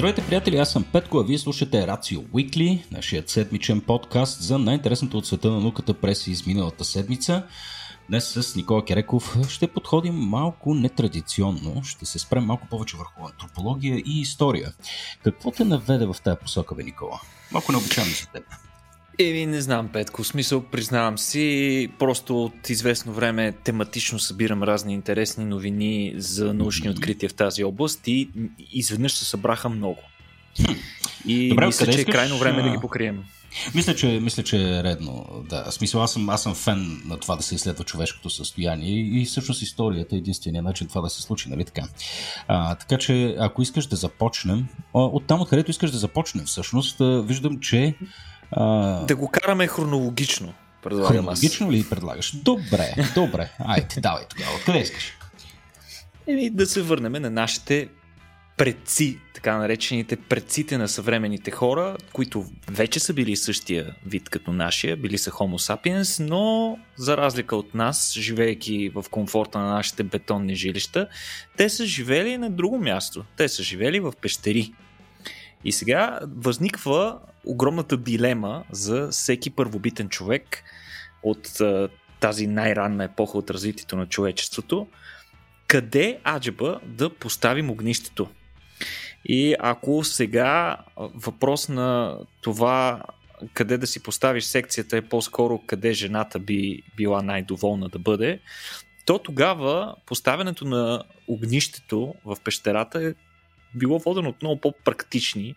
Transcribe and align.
Здравейте, 0.00 0.26
приятели! 0.26 0.56
Аз 0.56 0.72
съм 0.72 0.84
Петко, 0.92 1.18
а 1.18 1.24
вие 1.24 1.38
слушате 1.38 1.86
Рацио 1.86 2.20
Уикли, 2.32 2.84
нашият 2.90 3.28
седмичен 3.28 3.80
подкаст 3.80 4.42
за 4.42 4.58
най-интересното 4.58 5.18
от 5.18 5.26
света 5.26 5.50
на 5.50 5.60
науката 5.60 5.94
през 5.94 6.26
изминалата 6.26 6.84
седмица. 6.84 7.46
Днес 8.08 8.32
с 8.32 8.56
Никола 8.56 8.84
Кереков 8.84 9.36
ще 9.48 9.66
подходим 9.66 10.14
малко 10.14 10.74
нетрадиционно, 10.74 11.84
ще 11.84 12.06
се 12.06 12.18
спрем 12.18 12.44
малко 12.44 12.66
повече 12.70 12.96
върху 12.96 13.26
антропология 13.26 13.96
и 13.96 14.20
история. 14.20 14.72
Какво 15.24 15.50
те 15.50 15.64
наведе 15.64 16.06
в 16.06 16.16
тази 16.24 16.38
посока, 16.42 16.74
бе, 16.74 16.82
Никола? 16.82 17.20
Малко 17.52 17.72
необичайно 17.72 18.10
за 18.10 18.26
теб. 18.26 18.44
Еми, 19.20 19.46
не 19.46 19.60
знам, 19.60 19.88
Петко. 19.88 20.24
Смисъл, 20.24 20.62
признавам 20.62 21.18
си, 21.18 21.88
просто 21.98 22.44
от 22.44 22.70
известно 22.70 23.12
време 23.12 23.52
тематично 23.52 24.18
събирам 24.18 24.62
разни 24.62 24.94
интересни 24.94 25.44
новини 25.44 26.12
за 26.16 26.54
научни 26.54 26.90
открития 26.90 27.28
в 27.28 27.34
тази 27.34 27.64
област 27.64 28.06
и 28.06 28.30
изведнъж 28.72 29.12
се 29.12 29.24
събраха 29.24 29.68
много. 29.68 30.00
И 31.26 31.48
Добре, 31.48 31.66
мисля, 31.66 31.92
че 31.92 32.00
е 32.00 32.04
крайно 32.04 32.38
време 32.38 32.62
да 32.62 32.70
ги 32.70 32.76
покрием. 32.80 33.24
Мисля, 33.74 33.94
че, 33.94 34.06
мисля, 34.06 34.42
че 34.42 34.56
е 34.56 34.82
редно. 34.82 35.26
Да. 35.48 35.66
Смисъл, 35.70 36.02
аз 36.02 36.12
съм, 36.12 36.30
аз 36.30 36.42
съм 36.42 36.54
фен 36.54 37.02
на 37.04 37.16
това 37.16 37.36
да 37.36 37.42
се 37.42 37.54
изследва 37.54 37.84
човешкото 37.84 38.30
състояние 38.30 38.88
и, 38.88 39.22
и 39.22 39.24
всъщност 39.24 39.62
историята 39.62 40.16
е 40.16 40.18
единствения 40.18 40.62
начин 40.62 40.88
това 40.88 41.00
да 41.00 41.10
се 41.10 41.22
случи, 41.22 41.48
нали 41.48 41.64
така? 41.64 41.82
А, 42.48 42.74
така 42.74 42.98
че, 42.98 43.36
ако 43.38 43.62
искаш 43.62 43.86
да 43.86 43.96
започнем, 43.96 44.66
от 44.94 45.26
там, 45.26 45.40
откъдето 45.40 45.70
искаш 45.70 45.90
да 45.90 45.98
започнем, 45.98 46.44
всъщност, 46.44 46.96
виждам, 47.00 47.60
че 47.60 47.94
а... 48.52 49.04
Да 49.06 49.16
го 49.16 49.28
караме 49.28 49.66
хронологично. 49.66 50.54
Хронологично 50.82 51.66
аз. 51.66 51.72
ли 51.72 51.88
предлагаш? 51.90 52.36
Добре, 52.36 52.94
добре. 53.14 53.50
Айде, 53.58 54.00
давай 54.00 54.24
тогава. 54.28 54.50
Къде 54.66 54.78
искаш? 54.78 55.16
Еми, 56.26 56.50
да 56.50 56.66
се 56.66 56.82
върнем 56.82 57.12
на 57.12 57.30
нашите 57.30 57.88
предци, 58.60 59.18
така 59.34 59.56
наречените 59.56 60.16
предците 60.16 60.78
на 60.78 60.88
съвременните 60.88 61.50
хора, 61.50 61.96
които 62.12 62.44
вече 62.70 63.00
са 63.00 63.14
били 63.14 63.36
същия 63.36 63.94
вид 64.06 64.28
като 64.28 64.52
нашия, 64.52 64.96
били 64.96 65.18
са 65.18 65.30
Homo 65.30 65.74
sapiens, 65.74 66.24
но 66.28 66.78
за 66.96 67.16
разлика 67.16 67.56
от 67.56 67.74
нас, 67.74 68.12
живеейки 68.12 68.88
в 68.94 69.04
комфорта 69.10 69.58
на 69.58 69.70
нашите 69.70 70.02
бетонни 70.02 70.54
жилища, 70.54 71.08
те 71.56 71.68
са 71.68 71.86
живели 71.86 72.38
на 72.38 72.50
друго 72.50 72.78
място. 72.78 73.24
Те 73.36 73.48
са 73.48 73.62
живели 73.62 74.00
в 74.00 74.12
пещери. 74.20 74.72
И 75.64 75.72
сега 75.72 76.20
възниква 76.36 77.18
огромната 77.44 77.96
дилема 77.96 78.64
за 78.70 79.08
всеки 79.08 79.50
първобитен 79.50 80.08
човек 80.08 80.62
от 81.22 81.58
тази 82.20 82.46
най-ранна 82.46 83.04
епоха 83.04 83.38
от 83.38 83.50
развитието 83.50 83.96
на 83.96 84.06
човечеството, 84.06 84.86
къде 85.66 86.20
аджеба 86.24 86.80
да 86.84 87.14
поставим 87.14 87.70
огнището. 87.70 88.28
И 89.24 89.54
ако 89.58 90.04
сега 90.04 90.76
въпрос 90.96 91.68
на 91.68 92.18
това 92.40 93.02
къде 93.54 93.78
да 93.78 93.86
си 93.86 94.02
поставиш 94.02 94.44
секцията 94.44 94.96
е 94.96 95.02
по-скоро 95.02 95.60
къде 95.66 95.92
жената 95.92 96.38
би 96.38 96.82
била 96.96 97.22
най-доволна 97.22 97.88
да 97.88 97.98
бъде, 97.98 98.40
то 99.06 99.18
тогава 99.18 99.94
поставянето 100.06 100.64
на 100.64 101.04
огнището 101.28 102.14
в 102.24 102.36
пещерата 102.44 103.04
е 103.04 103.14
било 103.74 103.98
водено 103.98 104.28
от 104.28 104.42
много 104.42 104.60
по-практични 104.60 105.54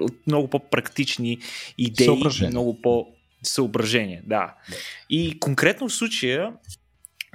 от 0.00 0.26
много 0.26 0.48
по-практични 0.48 1.38
идеи, 1.78 2.06
съображения. 2.06 2.50
много 2.50 2.82
по 2.82 3.06
съображения. 3.42 4.22
Да. 4.26 4.54
И 5.10 5.38
конкретно 5.40 5.88
в 5.88 5.92
случая 5.92 6.52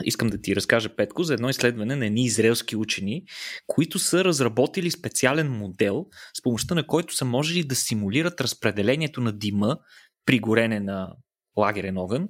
искам 0.04 0.28
да 0.28 0.42
ти 0.42 0.56
разкажа, 0.56 0.96
Петко, 0.96 1.24
за 1.24 1.34
едно 1.34 1.50
изследване 1.50 1.96
на 1.96 2.06
едни 2.06 2.24
израелски 2.24 2.76
учени, 2.76 3.24
които 3.68 4.00
са 4.00 4.24
разработили 4.24 4.92
специален 4.92 5.52
модел, 5.52 6.06
с 6.34 6.42
помощта 6.42 6.76
на 6.76 6.88
който 6.88 7.16
са 7.16 7.26
можели 7.26 7.64
да 7.64 7.76
симулират 7.76 8.42
разпределението 8.42 9.22
на 9.22 9.32
дима 9.32 9.78
при 10.26 10.40
горене 10.40 10.80
на 10.80 11.14
лагерен 11.58 11.98
огън 11.98 12.28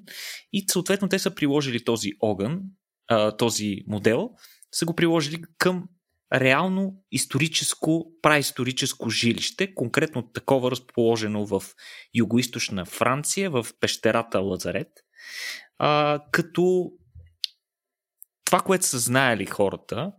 и 0.54 0.66
съответно 0.72 1.10
те 1.10 1.20
са 1.20 1.36
приложили 1.36 1.84
този 1.84 2.12
огън, 2.20 2.62
този 3.38 3.78
модел, 3.88 4.30
са 4.72 4.86
го 4.86 4.96
приложили 4.96 5.42
към 5.58 5.84
реално 6.34 6.96
историческо, 7.12 8.12
праисторическо 8.22 9.10
жилище, 9.10 9.74
конкретно 9.76 10.32
такова 10.32 10.72
разположено 10.72 11.46
в 11.46 11.64
югоисточна 12.14 12.86
Франция, 12.86 13.50
в 13.50 13.68
пещерата 13.80 14.40
Лазарет, 14.40 14.92
а, 15.78 16.20
като 16.32 16.92
това, 18.46 18.60
което 18.60 18.86
са 18.86 19.00
знаели 19.00 19.46
хората, 19.46 20.12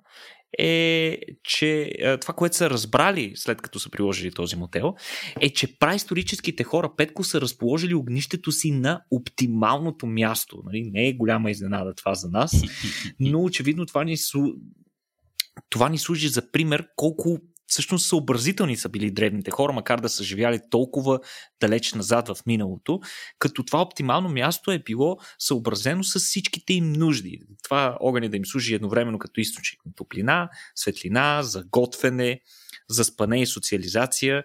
е, 0.58 1.18
че 1.44 1.92
това, 2.20 2.34
което 2.34 2.56
са 2.56 2.70
разбрали 2.70 3.32
след 3.34 3.62
като 3.62 3.80
са 3.80 3.90
приложили 3.90 4.32
този 4.32 4.56
модел, 4.56 4.94
е, 5.40 5.50
че 5.52 5.78
праисторическите 5.78 6.64
хора, 6.64 6.92
Петко, 6.96 7.24
са 7.24 7.40
разположили 7.40 7.94
огнището 7.94 8.52
си 8.52 8.70
на 8.70 9.02
оптималното 9.10 10.06
място. 10.06 10.62
Нали? 10.64 10.90
Не 10.92 11.08
е 11.08 11.12
голяма 11.12 11.50
изненада 11.50 11.94
това 11.94 12.14
за 12.14 12.28
нас, 12.28 12.62
но 13.20 13.42
очевидно 13.42 13.86
това 13.86 14.04
ни 14.04 14.16
това 15.68 15.88
ни 15.88 15.98
служи 15.98 16.28
за 16.28 16.50
пример 16.50 16.88
колко 16.96 17.38
всъщност 17.66 18.08
съобразителни 18.08 18.76
са 18.76 18.88
били 18.88 19.10
древните 19.10 19.50
хора, 19.50 19.72
макар 19.72 20.00
да 20.00 20.08
са 20.08 20.24
живяли 20.24 20.60
толкова 20.70 21.20
далеч 21.60 21.92
назад 21.92 22.28
в 22.28 22.36
миналото, 22.46 23.00
като 23.38 23.64
това 23.64 23.82
оптимално 23.82 24.28
място 24.28 24.70
е 24.70 24.78
било 24.78 25.18
съобразено 25.38 26.04
с 26.04 26.18
всичките 26.18 26.72
им 26.72 26.92
нужди. 26.92 27.40
Това 27.62 27.96
огъня 28.00 28.28
да 28.28 28.36
им 28.36 28.46
служи 28.46 28.74
едновременно 28.74 29.18
като 29.18 29.40
източник 29.40 29.86
на 29.86 29.92
топлина, 29.92 30.48
светлина, 30.74 31.42
за 31.42 31.64
готвене, 31.64 32.40
за 32.88 33.04
спане 33.04 33.42
и 33.42 33.46
социализация 33.46 34.44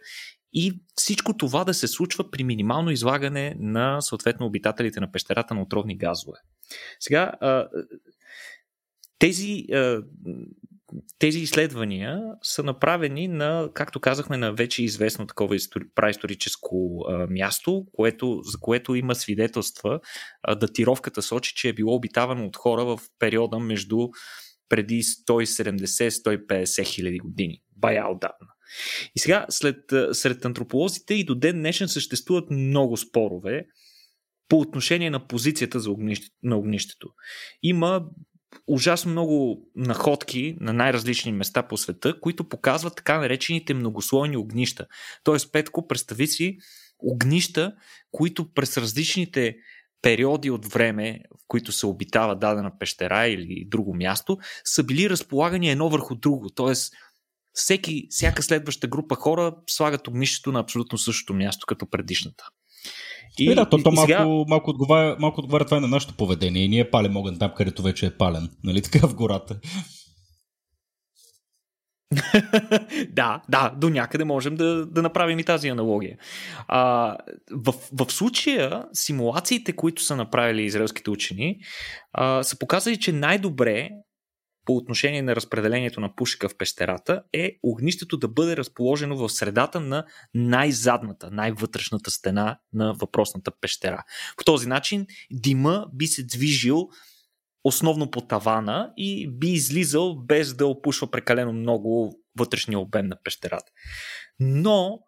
и 0.54 0.82
всичко 0.96 1.38
това 1.38 1.64
да 1.64 1.74
се 1.74 1.88
случва 1.88 2.32
при 2.32 2.44
минимално 2.44 2.92
излагане 2.92 3.56
на 3.60 4.02
съответно 4.02 4.46
обитателите 4.46 5.00
на 5.00 5.12
пещерата 5.12 5.54
на 5.54 5.62
отровни 5.62 5.98
газове. 5.98 6.38
Сега, 7.00 7.32
тези 9.20 9.66
тези 11.20 11.40
изследвания 11.40 12.22
са 12.42 12.64
направени 12.64 13.28
на, 13.28 13.70
както 13.74 14.00
казахме, 14.00 14.38
на 14.38 14.54
вече 14.54 14.84
известно 14.84 15.28
такова 15.28 15.56
истори, 15.56 15.84
праисторическо 15.96 17.06
място, 17.30 17.86
което, 17.94 18.42
за 18.44 18.58
което 18.60 18.96
има 18.96 19.16
свидетелства. 19.16 20.00
Датировката 20.60 21.22
сочи, 21.22 21.54
че 21.56 21.70
е 21.70 21.74
било 21.74 21.96
обитавано 21.96 22.46
от 22.46 22.58
хора 22.58 22.86
в 22.86 23.00
периода 23.20 23.60
между 23.60 24.08
преди 24.70 25.04
170-150 25.04 26.86
хиляди 26.86 27.18
години. 27.18 27.62
Бая 27.78 28.12
отдавна. 28.12 28.54
И 29.16 29.20
сега, 29.20 29.46
след, 29.50 29.78
сред 30.12 30.46
антрополозите 30.46 31.14
и 31.14 31.26
до 31.26 31.36
ден 31.36 31.56
днешен 31.56 31.88
съществуват 31.88 32.50
много 32.50 32.98
спорове 32.98 33.66
по 34.50 34.60
отношение 34.60 35.10
на 35.10 35.28
позицията 35.28 35.80
за 35.80 35.92
огнище, 35.92 36.28
на 36.44 36.58
огнището. 36.58 37.10
Има 37.64 38.06
ужасно 38.68 39.12
много 39.12 39.68
находки 39.76 40.58
на 40.60 40.74
най-различни 40.74 41.32
места 41.32 41.64
по 41.64 41.78
света, 41.78 42.20
които 42.20 42.50
показват 42.50 42.96
така 42.96 43.20
наречените 43.20 43.74
многослойни 43.74 44.38
огнища. 44.38 44.88
Тоест, 45.24 45.52
Петко, 45.52 45.88
представи 45.88 46.28
си 46.28 46.58
огнища, 47.00 47.74
които 48.12 48.54
през 48.54 48.78
различните 48.78 49.56
периоди 50.02 50.50
от 50.52 50.66
време, 50.66 51.20
в 51.32 51.44
които 51.48 51.72
се 51.72 51.86
обитава 51.86 52.36
дадена 52.36 52.72
пещера 52.80 53.28
или 53.28 53.66
друго 53.68 53.96
място, 53.96 54.38
са 54.64 54.84
били 54.84 55.10
разполагани 55.10 55.70
едно 55.70 55.90
върху 55.90 56.16
друго. 56.16 56.50
Тоест, 56.50 56.94
всеки, 57.54 58.08
всяка 58.10 58.44
следваща 58.44 58.88
група 58.88 59.16
хора 59.16 59.56
слагат 59.70 60.08
огнището 60.08 60.52
на 60.52 60.60
абсолютно 60.60 60.98
същото 60.98 61.34
място 61.34 61.66
като 61.68 61.90
предишната. 61.90 62.48
И, 63.40 63.52
и 63.52 63.56
да, 63.56 63.70
то, 63.70 63.78
то 63.78 63.90
и, 63.90 63.94
малко, 63.94 64.12
сега... 64.12 64.26
малко, 64.48 64.70
отговаря, 64.70 65.16
малко 65.20 65.40
отговаря 65.40 65.66
това 65.66 65.78
и 65.78 65.82
на 65.82 65.88
нашето 65.88 66.14
поведение. 66.14 66.64
И 66.64 66.70
ние 66.70 66.90
палим 66.90 67.18
огън 67.18 67.40
там, 67.40 67.52
където 67.58 67.82
вече 67.82 68.06
е 68.06 68.18
пален. 68.18 68.50
Нали 68.64 68.82
така 68.82 69.08
в 69.08 69.16
гората? 69.16 69.60
да, 73.10 73.42
да, 73.50 73.74
до 73.78 73.90
някъде 73.90 74.24
можем 74.24 74.56
да, 74.56 74.86
да 74.86 75.02
направим 75.02 75.40
и 75.40 75.44
тази 75.44 75.68
аналогия. 75.68 76.18
А, 76.68 77.16
в, 77.52 77.74
в 77.94 78.12
случая, 78.12 78.84
симулациите, 78.94 79.76
които 79.76 80.04
са 80.04 80.16
направили 80.16 80.64
израелските 80.64 81.10
учени, 81.10 81.56
а, 82.14 82.44
са 82.44 82.60
показали, 82.60 83.00
че 83.00 83.12
най-добре 83.12 83.90
по 84.66 84.76
отношение 84.76 85.22
на 85.22 85.36
разпределението 85.36 86.00
на 86.00 86.16
пушека 86.16 86.50
в 86.50 86.58
пещерата 86.58 87.24
е 87.34 87.60
огнището 87.64 88.18
да 88.18 88.28
бъде 88.28 88.58
разположено 88.58 89.18
в 89.18 89.30
средата 89.30 89.80
на 89.80 90.06
най-задната, 90.34 91.32
най-вътрешната 91.32 92.12
стена 92.12 92.60
на 92.74 92.94
въпросната 92.94 93.52
пещера. 93.62 94.04
По 94.38 94.44
този 94.44 94.68
начин 94.68 95.08
дима 95.32 95.88
би 95.94 96.08
се 96.08 96.24
движил 96.24 96.90
основно 97.64 98.12
по 98.12 98.22
тавана 98.22 98.94
и 98.98 99.32
би 99.32 99.48
излизал 99.48 100.16
без 100.16 100.54
да 100.54 100.68
опушва 100.68 101.12
прекалено 101.12 101.54
много 101.54 102.20
вътрешния 102.38 102.80
обем 102.80 103.08
на 103.08 103.18
пещерата. 103.24 103.72
Но 104.40 105.00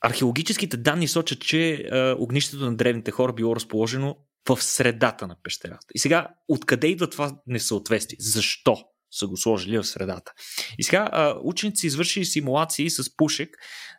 археологическите 0.00 0.76
данни 0.76 1.08
сочат, 1.08 1.40
че 1.40 1.72
е, 1.72 2.12
огнището 2.12 2.64
на 2.64 2.76
древните 2.76 3.10
хора 3.10 3.32
било 3.32 3.56
разположено 3.56 4.16
в 4.48 4.62
средата 4.62 5.26
на 5.26 5.36
пещерата. 5.42 5.86
И 5.94 5.98
сега, 5.98 6.28
откъде 6.48 6.86
идва 6.86 7.10
това 7.10 7.36
несъответствие? 7.46 8.16
Защо? 8.20 8.84
са 9.10 9.26
го 9.26 9.36
сложили 9.36 9.78
в 9.78 9.84
средата. 9.84 10.32
И 10.78 10.82
сега 10.82 11.34
ученици 11.42 11.86
извършили 11.86 12.24
симулации 12.24 12.90
с 12.90 13.16
пушек 13.16 13.56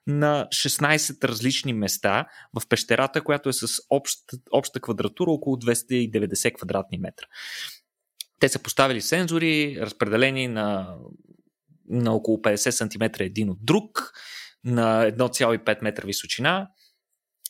на 0.07 0.47
16 0.51 1.23
различни 1.23 1.73
места 1.73 2.27
в 2.59 2.67
пещерата, 2.67 3.23
която 3.23 3.49
е 3.49 3.53
с 3.53 3.67
обща, 3.89 4.37
обща 4.51 4.79
квадратура 4.79 5.31
около 5.31 5.55
290 5.55 6.55
квадратни 6.55 6.97
метра. 6.97 7.25
Те 8.39 8.49
са 8.49 8.59
поставили 8.59 9.01
сензори, 9.01 9.77
разпределени 9.81 10.47
на, 10.47 10.97
на 11.89 12.13
около 12.13 12.37
50 12.37 12.69
см 12.69 13.23
един 13.23 13.49
от 13.49 13.65
друг, 13.65 14.11
на 14.63 15.11
1,5 15.11 15.83
метра 15.83 16.05
височина 16.05 16.69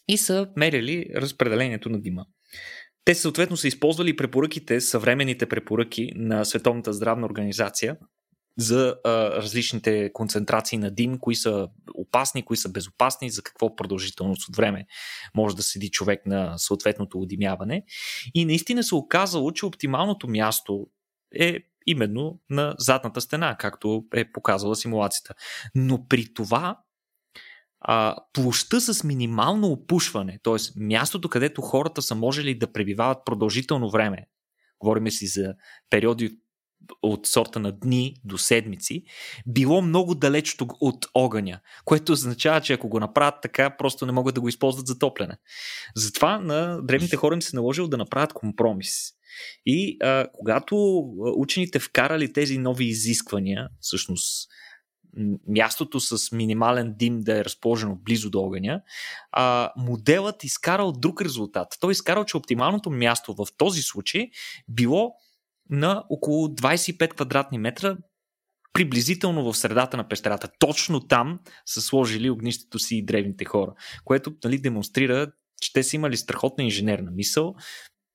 и 0.08 0.18
са 0.18 0.50
мерили 0.56 1.06
разпределението 1.16 1.90
на 1.90 2.02
дима. 2.02 2.26
Те 3.10 3.16
съответно 3.16 3.58
са 3.58 3.68
използвали 3.68 4.16
препоръките, 4.16 4.82
съвременните 4.82 5.46
препоръки 5.46 6.12
на 6.16 6.46
Световната 6.46 6.94
здравна 6.94 7.26
организация 7.26 7.98
за 8.58 8.96
а, 9.06 9.12
различните 9.30 10.14
концентрации 10.14 10.78
на 10.78 10.92
дим, 10.92 11.18
кои 11.20 11.36
са 11.36 11.68
опасни, 11.96 12.46
кои 12.46 12.58
са 12.58 12.70
безопасни, 12.70 13.30
за 13.30 13.42
какво 13.42 13.76
продължителност 13.76 14.50
от 14.50 14.56
време 14.56 14.86
може 15.36 15.56
да 15.56 15.64
седи 15.64 15.92
човек 15.92 16.26
на 16.26 16.58
съответното 16.58 17.20
удимяване. 17.20 17.84
И 18.34 18.46
наистина 18.46 18.84
се 18.84 18.96
оказало, 18.96 19.52
че 19.52 19.66
оптималното 19.66 20.28
място 20.28 20.88
е 21.40 21.60
именно 21.86 22.40
на 22.50 22.76
задната 22.78 23.22
стена, 23.22 23.56
както 23.60 24.06
е 24.14 24.32
показала 24.32 24.76
симулацията. 24.76 25.34
Но 25.76 26.08
при 26.08 26.34
това 26.34 26.78
а, 27.82 28.16
площа 28.34 28.82
с 28.82 29.04
минимално 29.04 29.68
опушване, 29.68 30.40
т.е. 30.44 30.56
мястото, 30.80 31.30
където 31.30 31.62
хората 31.62 32.02
са 32.02 32.16
можели 32.16 32.58
да 32.58 32.72
пребивават 32.72 33.26
продължително 33.26 33.90
време, 33.90 34.28
говорим 34.80 35.12
си 35.12 35.28
за 35.28 35.54
периоди 35.90 36.38
от 37.02 37.28
сорта 37.28 37.60
на 37.60 37.72
дни 37.72 38.16
до 38.26 38.38
седмици, 38.38 39.04
било 39.48 39.82
много 39.82 40.16
далеч 40.16 40.58
от 40.82 41.06
огъня, 41.14 41.60
което 41.86 42.12
означава, 42.12 42.62
че 42.62 42.74
ако 42.74 42.90
го 42.90 43.00
направят 43.00 43.36
така, 43.42 43.78
просто 43.78 44.06
не 44.06 44.12
могат 44.12 44.36
да 44.36 44.42
го 44.42 44.50
използват 44.50 44.88
за 44.88 45.00
топлене. 45.00 45.38
Затова 45.96 46.40
на 46.40 46.82
древните 46.82 47.16
хора 47.16 47.36
им 47.36 47.42
се 47.42 47.56
наложило 47.56 47.88
да 47.88 47.98
направят 47.98 48.34
компромис. 48.34 49.12
И 49.66 49.98
а, 50.02 50.28
когато 50.34 50.76
учените 51.38 51.80
вкарали 51.80 52.34
тези 52.34 52.58
нови 52.58 52.86
изисквания, 52.86 53.70
всъщност 53.80 54.50
мястото 55.48 56.00
с 56.00 56.32
минимален 56.32 56.96
дим 56.98 57.20
да 57.20 57.40
е 57.40 57.46
разположено 57.46 57.96
близо 57.96 58.30
до 58.30 58.42
огъня, 58.42 58.82
а, 59.32 59.72
моделът 59.78 60.44
изкарал 60.44 60.92
друг 60.92 61.22
резултат. 61.22 61.78
Той 61.80 61.92
изкарал, 61.92 62.26
че 62.26 62.38
оптималното 62.38 62.90
място 62.90 63.34
в 63.34 63.48
този 63.58 63.82
случай 63.82 64.30
било 64.68 65.12
на 65.70 66.04
около 66.10 66.48
25 66.48 67.14
квадратни 67.14 67.58
метра, 67.58 67.98
приблизително 68.74 69.52
в 69.52 69.58
средата 69.58 69.98
на 69.98 70.08
пещерата. 70.08 70.50
Точно 70.60 71.08
там 71.08 71.40
са 71.66 71.82
сложили 71.82 72.30
огнището 72.30 72.80
си 72.80 72.96
и 72.96 73.06
древните 73.06 73.46
хора, 73.46 73.74
което 74.06 74.34
нали, 74.44 74.58
демонстрира, 74.58 75.32
че 75.62 75.74
те 75.74 75.84
са 75.84 75.96
имали 75.96 76.18
страхотна 76.18 76.64
инженерна 76.64 77.12
мисъл, 77.12 77.56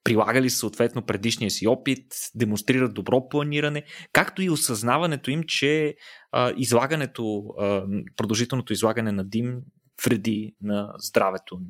прилагали 0.05 0.51
съответно 0.51 1.03
предишния 1.03 1.51
си 1.51 1.67
опит, 1.67 2.07
демонстрират 2.35 2.95
добро 2.95 3.29
планиране, 3.29 3.85
както 4.13 4.43
и 4.43 4.51
осъзнаването 4.51 5.31
им, 5.31 5.43
че 5.47 5.95
а, 6.33 6.53
излагането, 6.57 7.45
а, 7.59 7.85
продължителното 8.17 8.73
излагане 8.73 9.13
на 9.13 9.25
дим 9.25 9.57
вреди 10.05 10.55
на 10.63 10.93
здравето. 10.99 11.61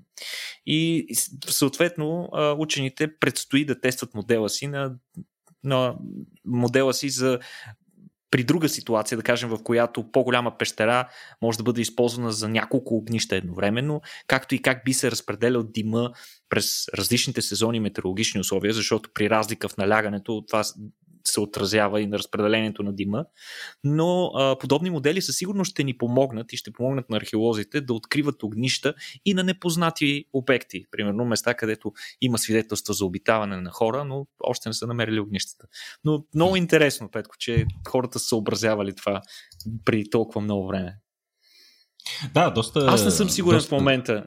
И 0.66 1.06
съответно 1.46 2.28
учените 2.58 3.19
предстои 3.19 3.64
да 3.64 3.81
тестват 3.81 4.14
модела 4.14 4.48
си 4.48 4.66
на, 4.66 4.94
на 5.64 5.94
модела 6.44 6.94
си 6.94 7.10
за 7.10 7.38
при 8.34 8.44
друга 8.44 8.69
ситуация, 8.69 9.19
да 9.19 9.22
кажем, 9.22 9.48
в 9.48 9.62
която 9.64 10.10
по-голяма 10.12 10.58
пещера 10.58 11.08
може 11.42 11.58
да 11.58 11.64
бъде 11.64 11.81
използвана 11.81 12.32
за 12.32 12.48
няколко 12.48 12.96
огнища 12.96 13.36
едновременно, 13.36 14.00
както 14.26 14.54
и 14.54 14.62
как 14.62 14.84
би 14.84 14.92
се 14.92 15.10
разпределял 15.10 15.62
дима 15.62 16.10
през 16.48 16.88
различните 16.98 17.42
сезони 17.42 17.81
метеорологични 17.81 18.40
условия, 18.40 18.72
защото 18.72 19.10
при 19.14 19.31
разлика 19.31 19.69
в 19.69 19.76
налягането 19.76 20.44
това 20.48 20.62
се 21.29 21.41
отразява 21.41 22.00
и 22.00 22.06
на 22.06 22.19
разпределението 22.19 22.82
на 22.82 22.93
дима. 22.93 23.25
Но 23.85 24.26
а, 24.35 24.59
подобни 24.59 24.91
модели 24.91 25.23
със 25.23 25.37
сигурност 25.37 25.71
ще 25.71 25.85
ни 25.85 25.99
помогнат 25.99 26.53
и 26.53 26.56
ще 26.56 26.73
помогнат 26.73 27.11
на 27.11 27.17
археолозите 27.17 27.81
да 27.81 27.94
откриват 27.94 28.43
огнища 28.43 28.94
и 29.25 29.35
на 29.35 29.44
непознати 29.44 30.25
обекти. 30.32 30.85
Примерно 30.91 31.25
места, 31.25 31.55
където 31.55 31.93
има 32.21 32.38
свидетелства 32.38 32.94
за 32.94 33.05
обитаване 33.05 33.56
на 33.56 33.71
хора, 33.71 34.05
но 34.05 34.26
още 34.41 34.69
не 34.69 34.73
са 34.73 34.87
намерили 34.87 35.21
огнищата. 35.21 35.67
Но 36.05 36.25
много 36.35 36.56
интересно, 36.56 37.11
Петко, 37.11 37.35
че 37.38 37.67
хората 37.88 38.19
са 38.19 38.26
съобразявали 38.26 38.94
това 38.94 39.23
при 39.85 40.11
толкова 40.11 40.41
много 40.41 40.67
време. 40.67 40.97
Да, 42.35 42.50
доста. 42.50 42.87
Аз 42.88 43.05
не 43.05 43.11
съм 43.11 43.31
сигурен 43.31 43.59
доста... 43.59 43.69
в 43.69 43.79
момента. 43.79 44.26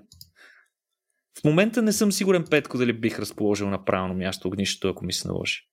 В 1.41 1.43
момента 1.43 1.81
не 1.81 1.93
съм 1.93 2.11
сигурен, 2.11 2.45
Петко, 2.49 2.77
дали 2.77 2.93
бих 2.93 3.19
разположил 3.19 3.69
на 3.69 3.85
правилно 3.85 4.13
място 4.13 4.47
огнището, 4.47 4.89
ако 4.89 5.05
ми 5.05 5.13
се 5.13 5.27
наложи. 5.27 5.67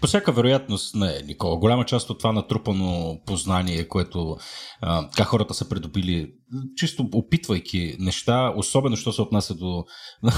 По 0.00 0.06
всяка 0.06 0.32
вероятност 0.32 0.94
не, 0.94 1.22
Никола. 1.22 1.56
Голяма 1.56 1.84
част 1.84 2.10
от 2.10 2.18
това 2.18 2.32
натрупано 2.32 3.20
познание, 3.26 3.88
което 3.88 4.36
а, 4.80 5.10
как 5.16 5.26
хората 5.26 5.54
са 5.54 5.68
придобили, 5.68 6.32
чисто 6.76 7.08
опитвайки 7.12 7.96
неща, 7.98 8.52
особено 8.56 8.96
що 8.96 9.12
се 9.12 9.22
отнася 9.22 9.54
до, 9.54 9.84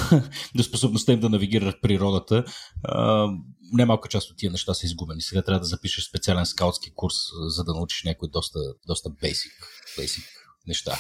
до 0.55 0.62
способността 0.62 1.12
им 1.12 1.21
да 1.21 1.29
навигират 1.29 1.83
природата, 1.83 2.44
а, 2.85 3.29
немалка 3.73 4.09
част 4.09 4.31
от 4.31 4.37
тия 4.37 4.53
неща 4.53 4.75
са 4.75 4.87
изгубени. 4.87 5.21
Сега 5.23 5.43
трябва 5.43 5.61
да 5.61 5.67
запишеш 5.67 6.09
специален 6.09 6.47
скаутски 6.47 6.95
курс, 6.95 7.15
за 7.47 7.65
да 7.65 7.75
научиш 7.75 8.05
някой 8.05 8.29
доста, 8.33 8.59
доста 8.87 9.11
basic, 9.11 9.53
basic 9.99 10.42
неща. 10.67 10.99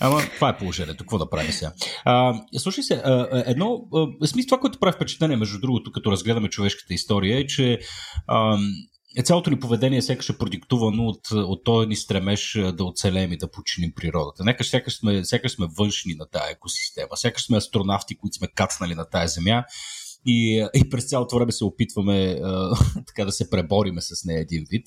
Ама 0.00 0.22
това 0.34 0.48
е 0.48 0.58
положението. 0.58 0.98
Какво 0.98 1.18
да 1.18 1.30
правим 1.30 1.52
сега? 1.52 1.72
А, 2.04 2.34
слушай 2.58 2.84
се, 2.84 3.02
едно, 3.46 3.80
смисъл 4.26 4.46
това, 4.46 4.60
което 4.60 4.78
прави 4.78 4.92
впечатление, 4.92 5.36
между 5.36 5.60
другото, 5.60 5.92
като 5.92 6.12
разгледаме 6.12 6.48
човешката 6.48 6.94
история, 6.94 7.38
е, 7.38 7.46
че 7.46 7.78
а, 8.26 8.58
е 9.16 9.22
цялото 9.22 9.50
ни 9.50 9.60
поведение 9.60 10.02
сякаш 10.02 10.28
е 10.28 10.38
продиктувано 10.38 11.04
от, 11.04 11.30
от 11.30 11.64
този 11.64 11.88
ни 11.88 11.96
стремеж 11.96 12.58
да 12.72 12.84
оцелеем 12.84 13.32
и 13.32 13.36
да 13.36 13.50
починим 13.50 13.92
природата. 13.96 14.44
Нека 14.44 14.64
сякаш 14.64 14.98
сме, 14.98 15.24
сякаш 15.24 15.52
сме 15.52 15.66
външни 15.78 16.14
на 16.14 16.26
тази 16.28 16.52
екосистема, 16.52 17.16
сякаш 17.16 17.46
сме 17.46 17.56
астронавти, 17.56 18.16
които 18.16 18.36
сме 18.36 18.48
кацнали 18.54 18.94
на 18.94 19.04
тази 19.04 19.34
земя 19.34 19.64
и, 20.26 20.66
и 20.74 20.90
през 20.90 21.08
цялото 21.08 21.36
време 21.36 21.52
се 21.52 21.64
опитваме 21.64 22.40
а, 22.42 22.74
така 23.06 23.24
да 23.24 23.32
се 23.32 23.50
пребориме 23.50 24.00
с 24.00 24.24
нея 24.24 24.40
един 24.40 24.64
вид. 24.70 24.86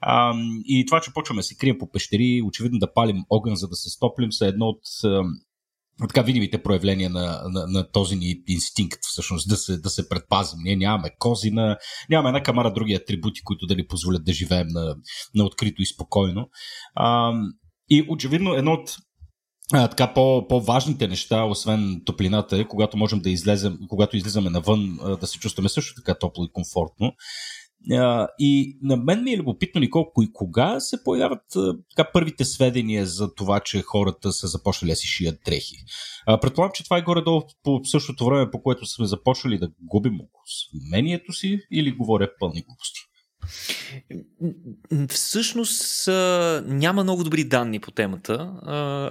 А, 0.00 0.34
и 0.64 0.86
това, 0.86 1.00
че 1.00 1.12
почваме 1.14 1.38
да 1.38 1.42
се 1.42 1.56
крием 1.56 1.78
по 1.78 1.90
пещери, 1.90 2.42
очевидно 2.46 2.78
да 2.78 2.92
палим 2.92 3.24
огън, 3.30 3.56
за 3.56 3.68
да 3.68 3.76
се 3.76 3.90
стоплим, 3.90 4.32
са 4.32 4.46
едно 4.46 4.66
от 4.66 4.82
така 6.08 6.22
видимите 6.22 6.62
проявления 6.62 7.10
на, 7.10 7.42
на, 7.48 7.66
на 7.66 7.90
този 7.90 8.16
ни 8.16 8.42
инстинкт, 8.48 8.98
всъщност, 9.02 9.48
да 9.48 9.56
се, 9.56 9.76
да 9.76 9.90
се 9.90 10.08
предпазим. 10.08 10.58
Ние 10.64 10.76
нямаме 10.76 11.10
козина, 11.18 11.78
нямаме 12.10 12.28
една 12.28 12.42
камара 12.42 12.72
други 12.72 12.94
атрибути, 12.94 13.42
които 13.44 13.66
да 13.66 13.74
ни 13.74 13.86
позволят 13.86 14.24
да 14.24 14.32
живеем 14.32 14.66
на, 14.70 14.96
на 15.34 15.44
открито 15.44 15.82
и 15.82 15.86
спокойно. 15.86 16.48
А, 16.94 17.32
и 17.90 18.06
очевидно 18.08 18.54
едно 18.54 18.72
от 18.72 18.96
а, 19.72 19.88
така 19.88 20.14
по, 20.14 20.48
по-важните 20.48 21.08
неща, 21.08 21.44
освен 21.44 22.02
топлината 22.04 22.58
е, 22.58 22.64
когато 22.64 22.96
можем 22.96 23.20
да 23.20 23.30
излезем, 23.30 23.78
когато 23.88 24.16
излизаме 24.16 24.50
навън, 24.50 24.98
да 25.20 25.26
се 25.26 25.38
чувстваме 25.38 25.68
също 25.68 25.94
така 25.94 26.18
топло 26.18 26.44
и 26.44 26.52
комфортно. 26.52 27.12
И 28.38 28.78
на 28.82 28.96
мен 28.96 29.24
ми 29.24 29.32
е 29.32 29.36
любопитно, 29.36 29.90
колко 29.90 30.22
и 30.22 30.32
кога 30.32 30.80
се 30.80 31.04
появяват 31.04 31.42
така, 31.96 32.10
първите 32.12 32.44
сведения 32.44 33.06
за 33.06 33.34
това, 33.34 33.60
че 33.60 33.82
хората 33.82 34.32
са 34.32 34.46
започнали 34.46 34.92
да 34.92 34.96
си 34.96 35.06
шият 35.06 35.40
дрехи. 35.44 35.76
Предполагам, 36.42 36.72
че 36.74 36.84
това 36.84 36.98
е 36.98 37.02
горе-долу 37.02 37.42
по 37.62 37.80
същото 37.84 38.24
време, 38.24 38.50
по 38.50 38.62
което 38.62 38.86
сме 38.86 39.06
започнали 39.06 39.58
да 39.58 39.70
губим 39.80 40.18
мнението 40.88 41.32
си 41.32 41.60
или 41.72 41.96
говоря 41.96 42.28
пълни 42.40 42.62
глупости. 42.62 43.00
Всъщност 45.08 46.08
няма 46.66 47.02
много 47.02 47.24
добри 47.24 47.44
данни 47.44 47.80
по 47.80 47.90
темата. 47.90 48.54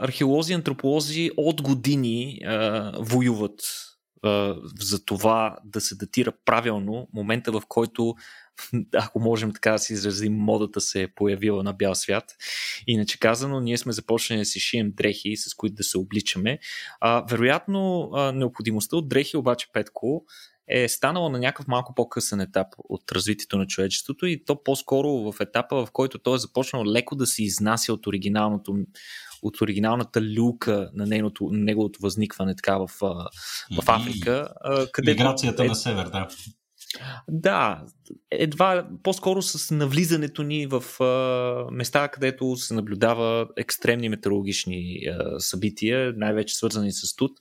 Археолози 0.02 0.52
и 0.52 0.56
антрополози 0.56 1.32
от 1.38 1.62
години 1.62 2.40
воюват 3.00 3.62
за 4.80 5.06
това 5.06 5.58
да 5.66 5.82
се 5.82 5.96
датира 5.96 6.34
правилно 6.46 7.08
момента, 7.14 7.52
в 7.52 7.62
който 7.68 8.16
ако 8.96 9.20
можем 9.20 9.54
така 9.54 9.72
да 9.72 9.80
си 9.80 9.94
изразим, 9.94 10.34
модата 10.34 10.82
се 10.82 11.02
е 11.02 11.08
появила 11.08 11.64
на 11.64 11.74
бял 11.74 11.96
свят. 11.96 12.36
Иначе 12.88 13.20
казано, 13.20 13.60
ние 13.60 13.78
сме 13.78 13.92
започнали 13.92 14.40
да 14.40 14.46
си 14.46 14.60
шием 14.60 14.92
дрехи, 14.92 15.38
с 15.38 15.54
които 15.54 15.76
да 15.76 15.84
се 15.84 15.98
обличаме. 15.98 16.60
Вероятно, 17.30 18.12
необходимостта 18.34 18.96
от 18.96 19.10
дрехи 19.10 19.38
обаче, 19.38 19.68
Петко, 19.74 20.26
е 20.70 20.88
станало 20.88 21.30
на 21.30 21.40
някакъв 21.40 21.68
малко 21.68 21.96
по-късен 21.96 22.40
етап 22.40 22.68
от 22.90 23.12
развитието 23.12 23.58
на 23.58 23.68
човечеството 23.68 24.26
и 24.26 24.46
то 24.46 24.64
по-скоро 24.64 25.10
в 25.10 25.34
етапа, 25.40 25.86
в 25.86 25.92
който 25.92 26.20
той 26.20 26.36
е 26.36 26.40
започнал 26.40 26.86
леко 26.86 27.16
да 27.16 27.26
се 27.26 27.44
изнася 27.44 27.94
от 27.94 28.08
оригиналното 28.08 28.78
от 29.42 29.62
оригиналната 29.62 30.22
люка 30.22 30.90
на 30.94 31.06
нейното, 31.06 31.50
неговото 31.52 32.00
възникване 32.02 32.56
така 32.56 32.78
в, 32.78 32.90
в 33.02 33.84
Африка. 33.88 34.50
Където 34.92 35.24
Миграцията 35.24 35.66
е, 35.66 35.68
на 35.68 35.76
север, 35.76 36.06
да. 36.06 36.28
Да, 37.27 37.86
едва 38.31 38.88
по-скоро 39.03 39.41
с 39.41 39.75
навлизането 39.75 40.43
ни 40.43 40.67
в 40.67 41.03
а, 41.03 41.72
места, 41.72 42.08
където 42.08 42.55
се 42.55 42.74
наблюдава 42.74 43.48
екстремни 43.58 44.10
метеорологични 44.10 45.00
а, 45.05 45.39
събития, 45.39 46.13
най-вече 46.17 46.55
свързани 46.55 46.91
с 46.91 47.15
тут, 47.15 47.31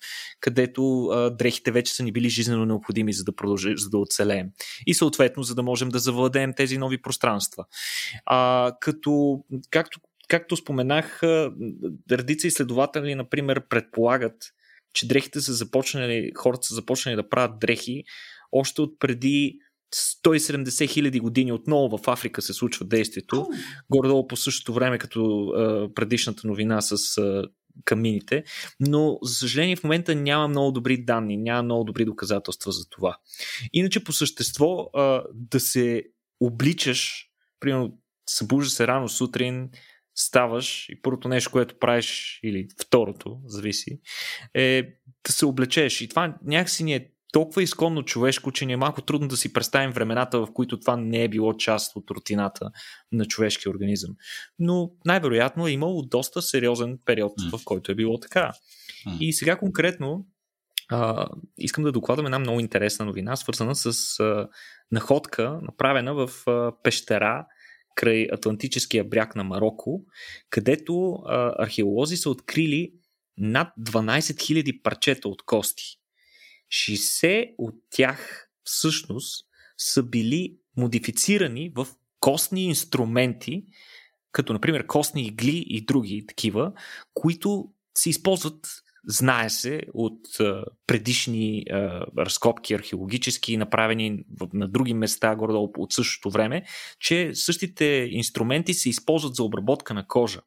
където 0.41 1.05
а, 1.05 1.31
дрехите 1.31 1.71
вече 1.71 1.95
са 1.95 2.03
ни 2.03 2.13
били 2.13 2.29
жизненно 2.29 2.67
необходими, 2.67 3.13
за 3.13 3.25
да 3.25 3.37
продължи, 3.37 3.73
за 3.77 3.91
да 3.91 3.99
оцелеем. 3.99 4.49
И 4.87 4.95
съответно, 4.95 5.43
за 5.43 5.55
да 5.55 5.63
можем 5.63 5.89
да 5.89 5.99
завладеем 5.99 6.53
тези 6.55 6.79
нови 6.79 7.03
пространства. 7.03 7.65
А, 8.27 8.73
като, 8.81 9.41
както, 9.71 10.01
както 10.29 10.57
споменах, 10.57 11.21
редица 12.11 12.47
изследователи, 12.47 13.15
например, 13.15 13.63
предполагат, 13.69 14.37
че 14.93 15.09
дрехите 15.09 15.41
са 15.41 15.53
започнали, 15.53 16.33
хората 16.37 16.67
са 16.67 16.75
започнали 16.75 17.17
да 17.17 17.29
правят 17.29 17.59
дрехи 17.59 18.05
още 18.53 18.83
от 18.83 18.99
преди 18.99 19.59
170 19.95 20.89
хиляди 20.89 21.21
години 21.21 21.53
отново 21.53 21.99
в 21.99 22.09
Африка 22.09 22.43
се 22.43 22.53
случва 22.53 22.87
действието, 22.87 23.47
горе-долу 23.91 24.27
по 24.27 24.37
същото 24.37 24.73
време 24.73 24.99
като 24.99 25.49
а, 25.49 25.89
предишната 25.95 26.47
новина 26.47 26.81
с 26.81 27.19
а, 27.19 27.43
камините, 27.85 28.45
но 28.81 29.19
за 29.23 29.35
съжаление 29.35 29.77
в 29.77 29.85
момента 29.85 30.15
няма 30.15 30.49
много 30.49 30.73
добри 30.73 31.05
данни, 31.05 31.37
няма 31.37 31.63
много 31.63 31.85
добри 31.85 32.05
доказателства 32.05 32.73
за 32.73 32.89
това. 32.89 33.17
Иначе 33.73 34.05
по 34.05 34.13
същество 34.13 34.91
а, 34.95 35.23
да 35.35 35.61
се 35.61 36.03
обличаш, 36.41 37.31
примерно 37.61 37.99
събужда 38.29 38.71
се 38.71 38.87
рано 38.87 39.09
сутрин, 39.09 39.71
ставаш 40.15 40.89
и 40.89 41.03
първото 41.03 41.29
нещо, 41.29 41.51
което 41.51 41.79
правиш, 41.79 42.41
или 42.43 42.69
второто, 42.83 43.41
зависи, 43.47 44.01
е 44.55 44.83
да 45.27 45.33
се 45.33 45.47
облечеш. 45.47 46.01
И 46.01 46.09
това 46.09 46.39
някакси 46.45 46.85
ни 46.85 46.95
е 46.95 47.11
толкова 47.33 47.63
изконно 47.63 48.03
човешко, 48.03 48.53
че 48.53 48.67
ни 48.67 48.73
е 48.73 48.77
малко 48.77 49.03
трудно 49.03 49.29
да 49.29 49.37
си 49.37 49.53
представим 49.53 49.91
времената, 49.91 50.41
в 50.41 50.53
които 50.55 50.81
това 50.81 50.97
не 50.97 51.25
е 51.25 51.29
било 51.29 51.57
част 51.57 51.97
от 51.97 52.11
рутината 52.11 52.71
на 53.13 53.25
човешкия 53.25 53.71
организъм. 53.71 54.11
Но 54.59 54.91
най-вероятно 55.05 55.67
е 55.67 55.71
имало 55.71 56.03
доста 56.03 56.43
сериозен 56.43 56.99
период, 57.05 57.33
в 57.53 57.65
който 57.65 57.93
е 57.93 57.95
било 57.95 58.21
така. 58.21 58.53
И 59.21 59.33
сега 59.33 59.59
конкретно 59.59 60.27
а, 60.91 61.29
искам 61.59 61.85
да 61.85 61.93
докладвам 61.93 62.27
една 62.27 62.39
много 62.39 62.61
интересна 62.61 63.05
новина, 63.05 63.37
свързана 63.37 63.75
с 63.75 64.21
а, 64.21 64.49
находка, 64.91 65.61
направена 65.63 66.15
в 66.15 66.31
а, 66.47 66.73
пещера 66.83 67.47
край 67.95 68.29
Атлантическия 68.33 69.05
бряг 69.05 69.37
на 69.37 69.45
Марокко, 69.45 70.03
където 70.51 71.13
а, 71.13 71.55
археолози 71.59 72.17
са 72.17 72.31
открили 72.31 72.93
над 73.39 73.69
12 73.81 74.19
000 74.19 74.83
парчета 74.83 75.29
от 75.29 75.43
кости. 75.43 75.85
60 76.71 77.55
от 77.59 77.75
тях 77.91 78.49
всъщност 78.65 79.47
са 79.79 80.03
били 80.03 80.57
модифицирани 80.77 81.73
в 81.75 81.87
костни 82.21 82.65
инструменти, 82.65 83.65
като 84.33 84.53
например 84.53 84.87
костни 84.87 85.23
игли 85.23 85.65
и 85.67 85.85
други 85.85 86.27
такива, 86.27 86.73
които 87.15 87.69
се 87.99 88.11
използват, 88.11 88.69
знае 89.07 89.51
се, 89.51 89.83
от 89.95 90.21
предишни 90.87 91.65
разкопки 92.19 92.75
археологически, 92.75 93.57
направени 93.57 94.25
на 94.53 94.69
други 94.69 94.95
места, 94.95 95.37
горе 95.37 95.53
от 95.53 95.93
същото 95.93 96.31
време, 96.31 96.65
че 97.01 97.31
същите 97.35 97.85
инструменти 98.11 98.75
се 98.75 98.89
използват 98.89 99.35
за 99.35 99.43
обработка 99.43 99.95
на 99.95 100.07
кожа. 100.07 100.41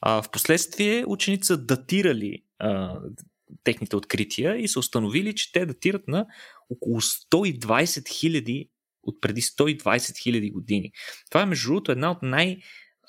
А, 0.00 0.22
впоследствие 0.22 1.04
ученици 1.06 1.46
са 1.46 1.56
датирали 1.56 2.42
техните 3.64 3.96
открития 3.96 4.56
и 4.56 4.68
са 4.68 4.78
установили, 4.78 5.34
че 5.34 5.52
те 5.52 5.66
датират 5.66 6.08
на 6.08 6.26
около 6.70 7.00
120 7.00 8.08
хиляди 8.08 8.68
от 9.02 9.20
преди 9.20 9.42
120 9.42 10.22
хиляди 10.22 10.50
години. 10.50 10.92
Това 11.30 11.42
е 11.42 11.46
между 11.46 11.68
другото 11.68 11.92
една 11.92 12.10
от 12.10 12.22
най- 12.22 12.58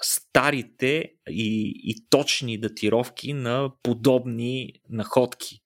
старите 0.02 1.12
и, 1.30 1.74
и 1.84 2.06
точни 2.10 2.58
датировки 2.58 3.34
на 3.34 3.72
подобни 3.84 4.74
находки. 4.90 5.60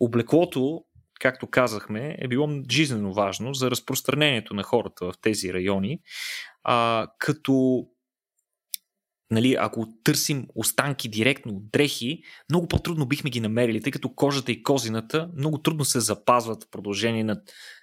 Облеклото, 0.00 0.84
както 1.20 1.46
казахме, 1.46 2.16
е 2.18 2.28
било 2.28 2.48
жизненно 2.70 3.12
важно 3.12 3.54
за 3.54 3.70
разпространението 3.70 4.54
на 4.54 4.62
хората 4.62 5.04
в 5.04 5.14
тези 5.20 5.52
райони, 5.52 6.00
а, 6.62 7.08
като 7.18 7.86
нали, 9.30 9.56
ако 9.60 9.86
търсим 10.04 10.46
останки 10.54 11.08
директно 11.08 11.52
от 11.52 11.70
дрехи, 11.70 12.22
много 12.50 12.68
по-трудно 12.68 13.06
бихме 13.06 13.30
ги 13.30 13.40
намерили, 13.40 13.82
тъй 13.82 13.92
като 13.92 14.14
кожата 14.14 14.52
и 14.52 14.62
козината 14.62 15.30
много 15.36 15.58
трудно 15.58 15.84
се 15.84 16.00
запазват 16.00 16.64
в 16.64 16.70
продължение 16.70 17.24
на 17.24 17.40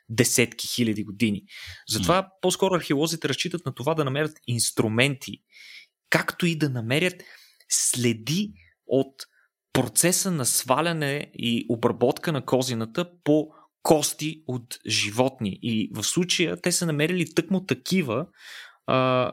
десетки 0.10 0.68
хиляди 0.68 1.04
години. 1.04 1.44
Затова 1.90 2.24
mm. 2.24 2.28
по-скоро 2.42 2.76
археолозите 2.76 3.30
разчитат 3.30 3.66
на 3.66 3.74
това 3.74 3.94
да 3.94 4.06
намерят 4.06 4.38
инструменти, 4.48 5.38
както 6.10 6.46
и 6.46 6.58
да 6.58 6.70
намерят 6.70 7.24
следи 7.70 8.54
от 8.88 9.14
процеса 9.74 10.32
на 10.32 10.46
сваляне 10.46 11.32
и 11.34 11.66
обработка 11.70 12.32
на 12.32 12.46
козината 12.46 13.12
по 13.24 13.48
кости 13.84 14.44
от 14.48 14.80
животни. 14.88 15.60
И 15.62 15.92
в 15.94 16.04
случая 16.04 16.58
те 16.62 16.72
са 16.72 16.86
намерили 16.86 17.34
тъкмо 17.34 17.66
такива 17.66 18.28
а, 18.86 19.32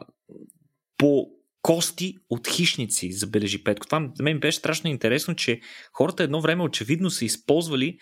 по 0.97 1.34
кости 1.65 2.17
от 2.29 2.47
хищници, 2.47 3.11
забележи 3.11 3.63
Петко. 3.63 3.85
Това 3.85 4.09
за 4.15 4.23
мен 4.23 4.39
беше 4.39 4.57
страшно 4.57 4.89
интересно, 4.89 5.35
че 5.35 5.59
хората 5.93 6.23
едно 6.23 6.41
време 6.41 6.63
очевидно 6.63 7.09
са 7.09 7.25
използвали 7.25 7.97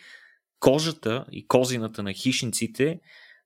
кожата 0.60 1.26
и 1.32 1.48
козината 1.48 2.04
на 2.04 2.14
хищниците 2.14 3.00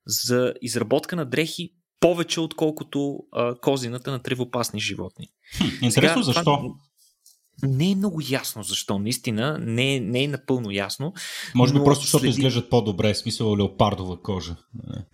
за 0.06 0.54
изработка 0.62 1.16
на 1.16 1.24
дрехи 1.24 1.70
повече, 2.00 2.40
отколкото 2.40 3.18
а, 3.32 3.54
козината 3.60 4.10
на 4.10 4.22
тревопасни 4.22 4.80
животни. 4.80 5.26
Хм, 5.56 5.84
интересно 5.84 6.22
Сега, 6.22 6.32
защо? 6.32 6.44
Това, 6.44 6.68
не 7.62 7.90
е 7.90 7.94
много 7.94 8.20
ясно 8.30 8.62
защо, 8.62 8.98
наистина, 8.98 9.58
не 9.60 9.94
е, 9.94 10.00
не 10.00 10.24
е 10.24 10.28
напълно 10.28 10.70
ясно. 10.70 11.12
Може 11.54 11.72
би 11.72 11.80
просто 11.84 12.04
защото 12.04 12.20
следи... 12.20 12.30
изглеждат 12.30 12.70
по-добре, 12.70 13.14
смисъл 13.14 13.56
леопардова 13.56 14.22
кожа. 14.22 14.56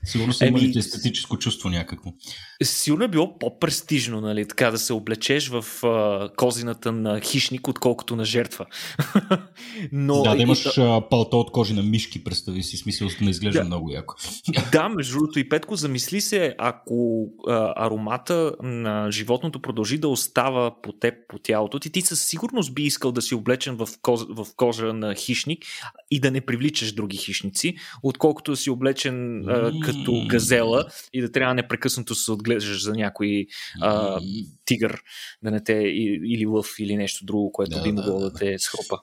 Сигурно 0.04 0.32
са 0.32 0.46
имали 0.46 0.64
Еми... 0.64 0.78
естетическо 0.78 1.38
чувство 1.38 1.68
някакво. 1.68 2.10
Сигурно 2.62 3.04
е 3.04 3.08
било 3.08 3.38
по-престижно, 3.38 4.20
нали, 4.20 4.48
така 4.48 4.70
да 4.70 4.78
се 4.78 4.92
облечеш 4.92 5.48
в 5.48 5.84
а, 5.84 6.28
козината 6.36 6.92
на 6.92 7.20
хищник, 7.20 7.68
отколкото 7.68 8.16
на 8.16 8.24
жертва. 8.24 8.66
Но, 9.92 10.22
да, 10.22 10.34
да 10.34 10.42
имаш 10.42 10.66
и... 10.66 11.00
палто 11.10 11.40
от 11.40 11.52
кожи 11.52 11.74
на 11.74 11.82
мишки, 11.82 12.24
представи 12.24 12.62
си, 12.62 12.76
смисъл 12.76 13.08
не 13.20 13.30
изглежда 13.30 13.60
да. 13.60 13.66
много 13.66 13.90
яко. 13.90 14.14
да, 14.72 14.88
между 14.88 15.12
другото 15.12 15.38
и 15.38 15.48
Петко, 15.48 15.76
замисли 15.76 16.20
се, 16.20 16.54
ако 16.58 17.26
а, 17.48 17.86
аромата 17.86 18.52
на 18.62 19.10
животното 19.10 19.62
продължи 19.62 19.98
да 19.98 20.08
остава 20.08 20.82
по 20.82 20.92
теб, 20.92 21.14
по 21.28 21.38
тялото 21.38 21.78
ти, 21.78 21.90
ти 21.90 22.00
със 22.00 22.33
сигурност 22.34 22.74
би 22.74 22.82
искал 22.82 23.12
да 23.12 23.22
си 23.22 23.34
облечен 23.34 23.76
в 23.76 23.88
кожа, 24.02 24.26
в 24.28 24.46
кожа 24.56 24.92
на 24.92 25.14
хищник 25.14 25.64
и 26.10 26.20
да 26.20 26.30
не 26.30 26.40
привличаш 26.40 26.92
други 26.92 27.16
хищници, 27.16 27.76
отколкото 28.02 28.50
да 28.50 28.56
си 28.56 28.70
облечен 28.70 29.48
а, 29.48 29.72
като 29.84 30.26
газела 30.28 30.84
и 31.12 31.20
да 31.20 31.32
трябва 31.32 31.54
непрекъснато 31.54 32.14
се 32.14 32.32
отглеждаш 32.32 32.82
за 32.82 32.92
някой 32.92 33.46
а, 33.80 34.20
тигър, 34.64 35.02
да 35.42 35.50
не 35.50 35.64
те, 35.64 35.72
или 35.72 36.46
лъв, 36.46 36.74
или 36.78 36.96
нещо 36.96 37.24
друго, 37.24 37.52
което 37.52 37.76
да, 37.76 37.82
би 37.82 37.92
могло 37.92 38.18
да, 38.18 38.24
да, 38.24 38.30
да 38.30 38.38
те 38.38 38.58
схропа. 38.58 38.98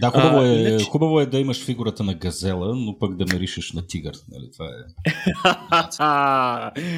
Да, 0.00 0.10
хубаво, 0.10 0.38
а, 0.38 0.48
е, 0.48 0.52
иначе... 0.52 0.84
хубаво 0.84 1.20
е 1.20 1.26
да 1.26 1.38
имаш 1.38 1.64
фигурата 1.64 2.04
на 2.04 2.14
газела, 2.14 2.76
но 2.76 2.98
пък 2.98 3.16
да 3.16 3.34
меришеш 3.34 3.72
на 3.72 3.86
тигър. 3.86 4.14
Нали? 4.32 4.50
Това 4.52 4.66
е. 4.66 4.70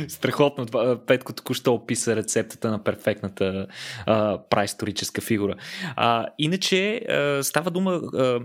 Страхотно. 0.08 0.66
Петко 1.06 1.32
току-що 1.32 1.74
описа 1.74 2.16
рецептата 2.16 2.70
на 2.70 2.84
перфектната 2.84 3.66
а, 4.06 4.38
праисторическа 4.50 5.20
фигура. 5.20 5.56
А, 5.96 6.26
иначе 6.38 6.96
а, 6.96 7.42
става 7.42 7.70
дума. 7.70 8.00
А, 8.14 8.40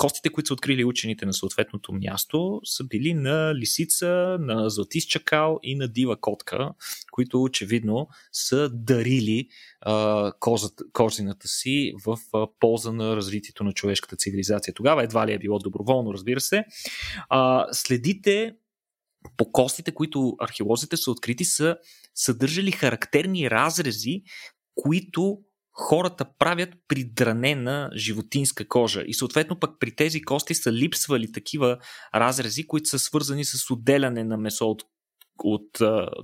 костите, 0.00 0.28
които 0.28 0.46
са 0.46 0.52
открили 0.52 0.84
учените 0.84 1.26
на 1.26 1.34
съответното 1.34 1.92
място, 1.92 2.60
са 2.64 2.84
били 2.84 3.14
на 3.14 3.54
лисица, 3.54 4.36
на 4.40 4.70
златист 4.70 5.10
чакал 5.10 5.58
и 5.62 5.74
на 5.74 5.88
дива 5.88 6.20
котка, 6.20 6.70
които 7.12 7.42
очевидно 7.42 8.08
са 8.32 8.70
дарили 8.72 9.48
а, 9.80 10.32
козата, 10.40 10.84
козината 10.92 11.48
си 11.48 11.92
в 12.06 12.18
а, 12.32 12.46
полза 12.60 12.92
на 12.92 13.16
развитието 13.16 13.64
на 13.64 13.72
човешката 13.72 14.16
цивилизация. 14.16 14.74
Тогава 14.74 15.04
едва 15.04 15.26
ли 15.26 15.32
е 15.32 15.38
било 15.38 15.58
доброволно, 15.58 16.12
разбира 16.12 16.40
се. 16.40 16.64
А, 17.28 17.66
следите 17.72 18.54
по 19.36 19.52
костите, 19.52 19.94
които 19.94 20.36
археолозите 20.38 20.96
са 20.96 21.10
открити, 21.10 21.44
са 21.44 21.76
съдържали 22.14 22.72
характерни 22.72 23.50
разрези, 23.50 24.22
които 24.74 25.38
хората 25.72 26.26
правят 26.38 26.70
при 26.88 27.04
дранена 27.04 27.90
животинска 27.96 28.68
кожа. 28.68 29.02
И 29.06 29.14
съответно 29.14 29.60
пък 29.60 29.70
при 29.80 29.96
тези 29.96 30.22
кости 30.22 30.54
са 30.54 30.72
липсвали 30.72 31.32
такива 31.32 31.78
разрези, 32.14 32.66
които 32.66 32.88
са 32.88 32.98
свързани 32.98 33.44
с 33.44 33.70
отделяне 33.70 34.24
на 34.24 34.36
месо 34.36 34.70
от, 34.70 34.82
от, 35.44 35.80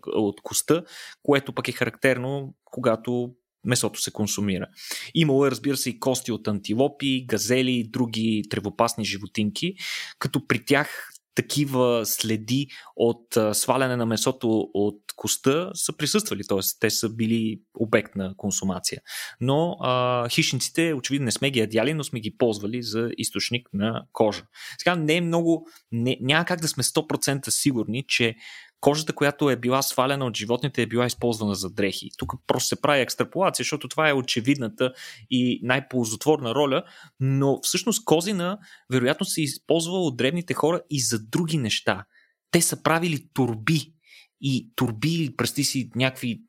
от 0.06 0.40
коста, 0.42 0.84
което 1.22 1.52
пък 1.52 1.68
е 1.68 1.72
характерно, 1.72 2.54
когато 2.64 3.30
месото 3.64 4.00
се 4.00 4.10
консумира. 4.10 4.66
Имало 5.14 5.46
е, 5.46 5.50
разбира 5.50 5.76
се, 5.76 5.90
и 5.90 6.00
кости 6.00 6.32
от 6.32 6.48
антилопи, 6.48 7.26
газели 7.26 7.72
и 7.72 7.90
други 7.90 8.42
тревопасни 8.50 9.04
животинки, 9.04 9.74
като 10.18 10.46
при 10.46 10.64
тях 10.64 11.10
такива 11.36 12.06
следи 12.06 12.66
от 12.96 13.38
сваляне 13.52 13.96
на 13.96 14.06
месото 14.06 14.70
от 14.74 15.00
коста 15.16 15.70
са 15.74 15.96
присъствали, 15.96 16.42
т.е. 16.48 16.58
те 16.80 16.90
са 16.90 17.08
били 17.08 17.60
обект 17.74 18.16
на 18.16 18.34
консумация. 18.36 19.00
Но 19.40 19.76
а, 19.80 20.28
хищниците, 20.28 20.94
очевидно, 20.94 21.24
не 21.24 21.32
сме 21.32 21.50
ги 21.50 21.58
ядяли, 21.58 21.94
но 21.94 22.04
сме 22.04 22.20
ги 22.20 22.36
ползвали 22.36 22.82
за 22.82 23.10
източник 23.18 23.68
на 23.72 24.04
кожа. 24.12 24.42
Сега 24.78 24.96
не 24.96 25.16
е 25.16 25.20
много, 25.20 25.68
не, 25.92 26.16
няма 26.20 26.44
как 26.44 26.60
да 26.60 26.68
сме 26.68 26.82
100% 26.82 27.50
сигурни, 27.50 28.04
че 28.08 28.36
кожата, 28.80 29.12
която 29.12 29.50
е 29.50 29.56
била 29.56 29.82
свалена 29.82 30.26
от 30.26 30.36
животните, 30.36 30.82
е 30.82 30.86
била 30.86 31.06
използвана 31.06 31.54
за 31.54 31.70
дрехи. 31.70 32.10
Тук 32.18 32.32
просто 32.46 32.68
се 32.68 32.80
прави 32.80 33.00
екстраполация, 33.00 33.64
защото 33.64 33.88
това 33.88 34.08
е 34.08 34.12
очевидната 34.12 34.92
и 35.30 35.60
най-ползотворна 35.62 36.54
роля, 36.54 36.82
но 37.20 37.60
всъщност 37.62 38.04
козина 38.04 38.58
вероятно 38.92 39.26
се 39.26 39.42
използва 39.42 39.98
от 39.98 40.16
древните 40.16 40.54
хора 40.54 40.80
и 40.90 41.00
за 41.00 41.18
други 41.18 41.58
неща. 41.58 42.04
Те 42.50 42.62
са 42.62 42.82
правили 42.82 43.28
турби 43.34 43.92
и 44.40 44.70
турби, 44.76 45.34
пръсти 45.36 45.64
си 45.64 45.90
някакви 45.94 46.40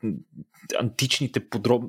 античните, 0.80 1.50
подроб... 1.50 1.84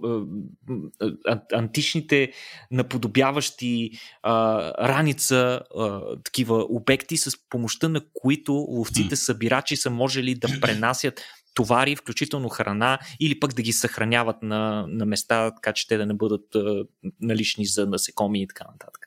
античните 1.52 2.32
наподобяващи 2.70 3.90
а, 4.22 4.88
раница 4.88 5.60
а, 5.76 6.00
такива 6.24 6.66
обекти, 6.68 7.16
с 7.16 7.48
помощта 7.48 7.88
на 7.88 8.00
които 8.14 8.52
ловците 8.52 9.16
събирачи 9.16 9.76
са 9.76 9.90
можели 9.90 10.34
да 10.34 10.60
пренасят 10.60 11.20
товари, 11.54 11.96
включително 11.96 12.48
храна, 12.48 12.98
или 13.20 13.40
пък 13.40 13.54
да 13.54 13.62
ги 13.62 13.72
съхраняват 13.72 14.42
на, 14.42 14.86
на 14.88 15.06
места, 15.06 15.50
така 15.54 15.72
че 15.72 15.86
те 15.86 15.96
да 15.96 16.06
не 16.06 16.14
бъдат 16.14 16.54
а, 16.54 16.84
налични 17.20 17.66
за 17.66 17.86
насекоми 17.86 18.42
и 18.42 18.46
така 18.46 18.64
нататък. 18.72 19.06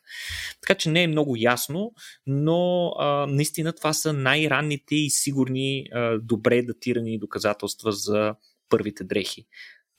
Така 0.62 0.76
че 0.76 0.90
не 0.90 1.04
е 1.04 1.08
много 1.08 1.36
ясно, 1.38 1.94
но 2.28 2.88
а, 3.00 3.28
наистина 3.30 3.74
това 3.74 3.94
са 3.94 4.14
най-ранните 4.14 4.96
и 4.96 5.10
сигурни, 5.10 5.86
а, 5.94 6.20
добре 6.20 6.62
датирани 6.62 7.20
доказателства 7.20 7.92
за 7.92 8.36
първите 8.70 9.04
дрехи. 9.04 9.46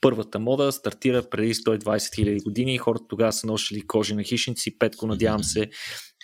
Първата 0.01 0.39
мода 0.39 0.73
стартира 0.73 1.31
преди 1.31 1.55
120 1.55 1.79
000 1.79 2.43
години 2.43 2.79
хората 2.79 3.05
тогава 3.09 3.33
са 3.33 3.47
носили 3.47 3.87
кожи 3.87 4.15
на 4.15 4.23
хищници. 4.23 4.79
Петко, 4.79 5.07
надявам 5.07 5.45
се 5.45 5.71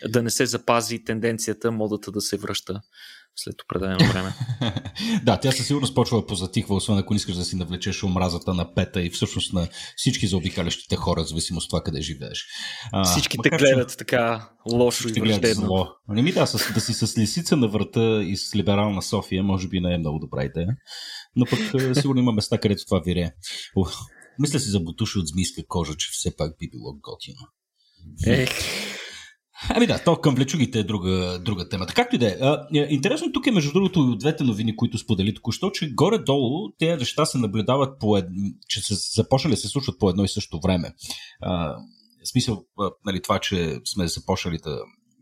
да 0.08 0.22
не 0.22 0.30
се 0.30 0.46
запази 0.46 1.04
тенденцията 1.04 1.70
модата 1.70 2.12
да 2.12 2.20
се 2.20 2.36
връща 2.36 2.80
след 3.38 3.62
определено 3.62 4.12
време. 4.12 4.34
да, 5.22 5.40
тя 5.40 5.52
със 5.52 5.66
сигурност 5.66 5.94
почва 5.94 6.20
да 6.20 6.26
позатихва, 6.26 6.74
освен 6.74 6.98
ако 6.98 7.12
не 7.12 7.16
искаш 7.16 7.36
да 7.36 7.44
си 7.44 7.56
навлечеш 7.56 8.02
омразата 8.02 8.54
на 8.54 8.74
пета 8.74 9.02
и 9.02 9.10
всъщност 9.10 9.52
на 9.52 9.68
всички 9.96 10.26
заобикалящите 10.26 10.96
хора, 10.96 11.24
зависимо 11.24 11.58
от 11.58 11.68
това 11.68 11.82
къде 11.82 12.00
живееш. 12.00 12.46
Всички 13.04 13.38
те 13.42 13.50
гледат 13.50 13.90
че... 13.90 13.96
така 13.96 14.48
лошо 14.72 15.08
и 15.08 15.20
враждебно. 15.20 15.88
Не 16.08 16.22
ми 16.22 16.32
да, 16.32 16.46
с, 16.46 16.72
да 16.74 16.80
си 16.80 16.94
с 16.94 17.18
лисица 17.18 17.56
на 17.56 17.68
врата 17.68 18.22
и 18.22 18.36
с 18.36 18.56
либерална 18.56 19.02
София, 19.02 19.42
може 19.42 19.68
би 19.68 19.80
не 19.80 19.94
е 19.94 19.98
много 19.98 20.18
добра 20.18 20.44
идея, 20.44 20.76
но 21.36 21.46
пък 21.46 21.58
е, 21.74 21.94
сигурно 21.94 22.20
има 22.20 22.32
места, 22.32 22.58
където 22.58 22.84
това 22.84 23.00
вирее. 23.04 23.30
Мисля 24.38 24.58
си 24.58 24.70
за 24.70 24.80
бутуши 24.80 25.18
от 25.18 25.28
змийска 25.28 25.62
кожа, 25.68 25.94
че 25.96 26.08
все 26.12 26.36
пак 26.36 26.52
би 26.58 26.70
било 26.70 26.94
готино. 27.02 27.40
Ех. 28.26 28.50
Ами 29.68 29.86
да, 29.86 30.04
то 30.04 30.16
към 30.16 30.34
влечугите 30.34 30.78
е 30.78 30.84
друга, 30.84 31.38
друга 31.44 31.68
тема. 31.68 31.86
Както 31.86 32.16
и 32.16 32.18
да 32.18 32.26
е. 32.26 32.36
Интересно 32.94 33.32
тук 33.32 33.46
е, 33.46 33.50
между 33.50 33.72
другото, 33.72 33.98
и 33.98 34.12
от 34.12 34.18
двете 34.18 34.44
новини, 34.44 34.76
които 34.76 34.98
сподели 34.98 35.34
току-що, 35.34 35.70
че 35.70 35.90
горе-долу 35.90 36.72
тези 36.78 36.98
неща 36.98 37.26
се 37.26 37.38
наблюдават 37.38 38.00
по 38.00 38.16
ед... 38.16 38.26
че 38.68 38.80
се 38.80 38.94
започнали 38.94 39.54
да 39.54 39.60
се 39.60 39.68
случват 39.68 39.98
по 39.98 40.10
едно 40.10 40.24
и 40.24 40.28
също 40.28 40.60
време. 40.60 40.92
А, 41.40 41.76
в 42.24 42.28
смисъл, 42.28 42.64
нали, 43.06 43.22
това, 43.22 43.38
че 43.38 43.80
сме 43.84 44.08
започнали 44.08 44.58
да 44.58 44.78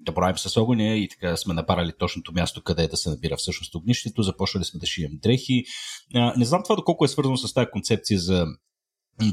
да 0.07 0.13
боравим 0.13 0.39
с 0.39 0.57
огъня 0.57 0.97
и 0.97 1.09
така 1.09 1.37
сме 1.37 1.55
напарали 1.55 1.93
точното 1.99 2.33
място, 2.33 2.63
къде 2.63 2.85
е 2.85 2.89
да 2.89 2.97
се 2.97 3.11
набира 3.11 3.37
всъщност 3.37 3.75
огнището, 3.75 4.23
започнали 4.23 4.65
сме 4.65 4.81
да 4.81 4.87
шием 4.87 5.11
дрехи. 5.23 5.65
А, 6.15 6.35
не 6.37 6.45
знам 6.45 6.63
това 6.63 6.77
доколко 6.77 7.05
е 7.05 7.09
свързано 7.09 7.37
с 7.37 7.55
тази 7.55 7.71
концепция 7.73 8.21
за 8.21 8.47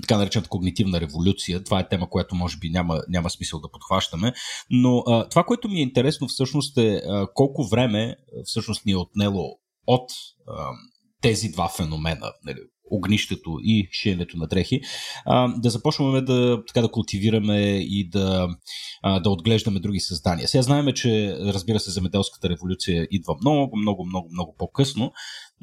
така 0.01 0.17
наречената 0.17 0.49
когнитивна 0.49 1.01
революция. 1.01 1.63
Това 1.63 1.79
е 1.79 1.87
тема, 1.87 2.09
която 2.09 2.35
може 2.35 2.57
би 2.57 2.69
няма, 2.69 3.01
няма 3.09 3.29
смисъл 3.29 3.59
да 3.59 3.71
подхващаме. 3.71 4.33
Но 4.69 4.97
а, 4.97 5.29
това, 5.29 5.43
което 5.43 5.69
ми 5.69 5.79
е 5.79 5.81
интересно 5.81 6.27
всъщност 6.27 6.77
е 6.77 6.95
а, 6.95 7.27
колко 7.33 7.67
време 7.67 8.15
всъщност 8.45 8.85
ни 8.85 8.91
е 8.91 8.97
отнело 8.97 9.57
от 9.87 10.11
а, 10.47 10.67
тези 11.21 11.49
два 11.49 11.69
феномена, 11.69 12.31
нали, 12.45 12.59
огнището 12.91 13.57
и 13.63 13.89
шиенето 13.91 14.37
на 14.37 14.47
дрехи, 14.47 14.81
а, 15.25 15.47
да 15.57 15.69
започваме 15.69 16.21
да, 16.21 16.63
така, 16.67 16.81
да 16.81 16.91
култивираме 16.91 17.59
и 17.77 18.09
да, 18.09 18.47
а, 19.01 19.19
да 19.19 19.29
отглеждаме 19.29 19.79
други 19.79 19.99
създания. 19.99 20.47
Сега 20.47 20.61
знаем, 20.61 20.93
че 20.95 21.37
разбира 21.39 21.79
се, 21.79 21.91
земеделската 21.91 22.49
революция 22.49 23.07
идва 23.11 23.35
много, 23.41 23.77
много, 23.77 24.05
много, 24.05 24.29
много 24.31 24.55
по-късно, 24.57 25.11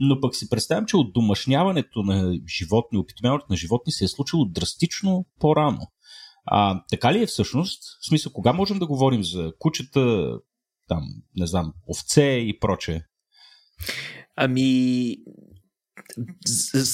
но 0.01 0.21
пък 0.21 0.37
си 0.37 0.49
представям, 0.49 0.87
че 0.87 0.97
от 0.97 1.13
домашняването 1.13 2.03
на 2.03 2.39
животни, 2.49 2.99
опитомяването 2.99 3.47
на 3.51 3.57
животни 3.57 3.93
се 3.93 4.05
е 4.05 4.09
случило 4.09 4.45
драстично 4.45 5.27
по-рано. 5.41 5.81
А, 6.45 6.85
така 6.91 7.13
ли 7.13 7.23
е 7.23 7.27
всъщност? 7.27 7.83
В 8.03 8.07
смисъл, 8.07 8.33
кога 8.33 8.53
можем 8.53 8.79
да 8.79 8.87
говорим 8.87 9.25
за 9.25 9.53
кучета, 9.59 10.33
там, 10.89 11.05
не 11.37 11.47
знам, 11.47 11.73
овце 11.87 12.23
и 12.23 12.59
прочее? 12.61 13.03
Ами, 14.37 15.17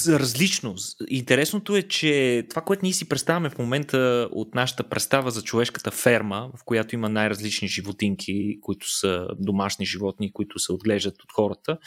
различно. 0.07 0.75
Интересното 1.07 1.75
е, 1.75 1.83
че 1.83 2.45
това, 2.49 2.61
което 2.61 2.85
ние 2.85 2.93
си 2.93 3.09
представяме 3.09 3.49
в 3.49 3.57
момента 3.57 4.29
от 4.31 4.55
нашата 4.55 4.83
представа 4.83 5.31
за 5.31 5.41
човешката 5.41 5.91
ферма, 5.91 6.49
в 6.57 6.63
която 6.65 6.95
има 6.95 7.09
най-различни 7.09 7.67
животинки, 7.67 8.57
които 8.61 8.97
са 8.97 9.27
домашни 9.39 9.85
животни, 9.85 10.33
които 10.33 10.59
се 10.59 10.71
отглеждат 10.71 11.23
от 11.23 11.31
хората, 11.31 11.77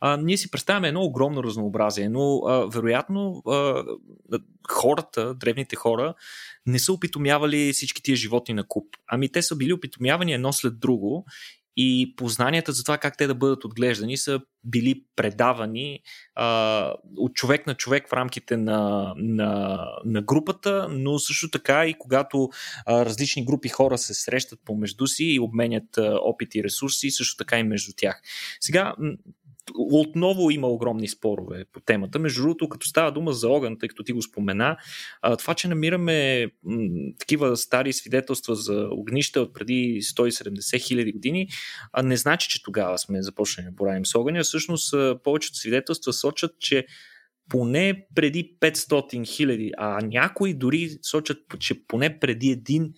а, 0.00 0.16
ние 0.16 0.36
си 0.36 0.50
представяме 0.50 0.88
едно 0.88 1.02
огромно 1.02 1.44
разнообразие, 1.44 2.08
но 2.08 2.36
а, 2.36 2.66
вероятно 2.66 3.42
а, 3.46 3.84
хората, 4.68 5.34
древните 5.34 5.76
хора, 5.76 6.14
не 6.66 6.78
са 6.78 6.92
опитомявали 6.92 7.72
всички 7.72 8.02
тия 8.02 8.16
животни 8.16 8.54
на 8.54 8.64
куп. 8.68 8.86
Ами 9.06 9.32
те 9.32 9.42
са 9.42 9.56
били 9.56 9.72
опитомявани 9.72 10.32
едно 10.32 10.52
след 10.52 10.80
друго 10.80 11.26
и 11.80 12.14
познанията 12.16 12.72
за 12.72 12.82
това 12.82 12.98
как 12.98 13.16
те 13.16 13.26
да 13.26 13.34
бъдат 13.34 13.64
отглеждани 13.64 14.16
са 14.16 14.40
били 14.64 15.02
предавани 15.16 16.00
а, 16.34 16.94
от 17.16 17.34
човек 17.34 17.66
на 17.66 17.74
човек 17.74 18.08
в 18.08 18.12
рамките 18.12 18.56
на, 18.56 19.12
на, 19.16 19.84
на 20.04 20.22
групата, 20.22 20.86
но 20.90 21.18
също 21.18 21.50
така 21.50 21.86
и 21.86 21.94
когато 21.98 22.48
а, 22.86 23.04
различни 23.04 23.44
групи 23.44 23.68
хора 23.68 23.98
се 23.98 24.14
срещат 24.14 24.60
помежду 24.64 25.06
си 25.06 25.24
и 25.24 25.40
обменят 25.40 25.98
а, 25.98 26.18
опит 26.22 26.54
и 26.54 26.64
ресурси, 26.64 27.10
също 27.10 27.36
така 27.36 27.58
и 27.58 27.62
между 27.62 27.92
тях. 27.96 28.22
Сега, 28.60 28.94
отново 29.74 30.50
има 30.50 30.68
огромни 30.68 31.08
спорове 31.08 31.64
по 31.72 31.80
темата. 31.80 32.18
Между 32.18 32.42
другото, 32.42 32.68
като 32.68 32.86
става 32.86 33.12
дума 33.12 33.32
за 33.32 33.48
огън, 33.48 33.78
тъй 33.78 33.88
като 33.88 34.02
ти 34.02 34.12
го 34.12 34.22
спомена, 34.22 34.76
това, 35.38 35.54
че 35.54 35.68
намираме 35.68 36.46
такива 37.18 37.56
стари 37.56 37.92
свидетелства 37.92 38.54
за 38.54 38.88
огнища 38.90 39.40
от 39.40 39.54
преди 39.54 40.02
170 40.02 40.80
хиляди 40.80 41.12
години, 41.12 41.48
не 42.02 42.16
значи, 42.16 42.48
че 42.48 42.62
тогава 42.62 42.98
сме 42.98 43.22
започнали 43.22 43.64
да 43.64 43.72
боравим 43.72 44.06
с 44.06 44.14
огъня. 44.14 44.42
Всъщност, 44.42 44.94
повечето 45.24 45.56
свидетелства 45.56 46.12
сочат, 46.12 46.50
че 46.58 46.86
поне 47.50 48.06
преди 48.14 48.56
500 48.60 49.26
хиляди, 49.26 49.72
а 49.76 50.00
някои 50.02 50.54
дори 50.54 50.90
сочат, 51.02 51.38
че 51.58 51.86
поне 51.86 52.18
преди 52.18 52.50
един 52.50 52.92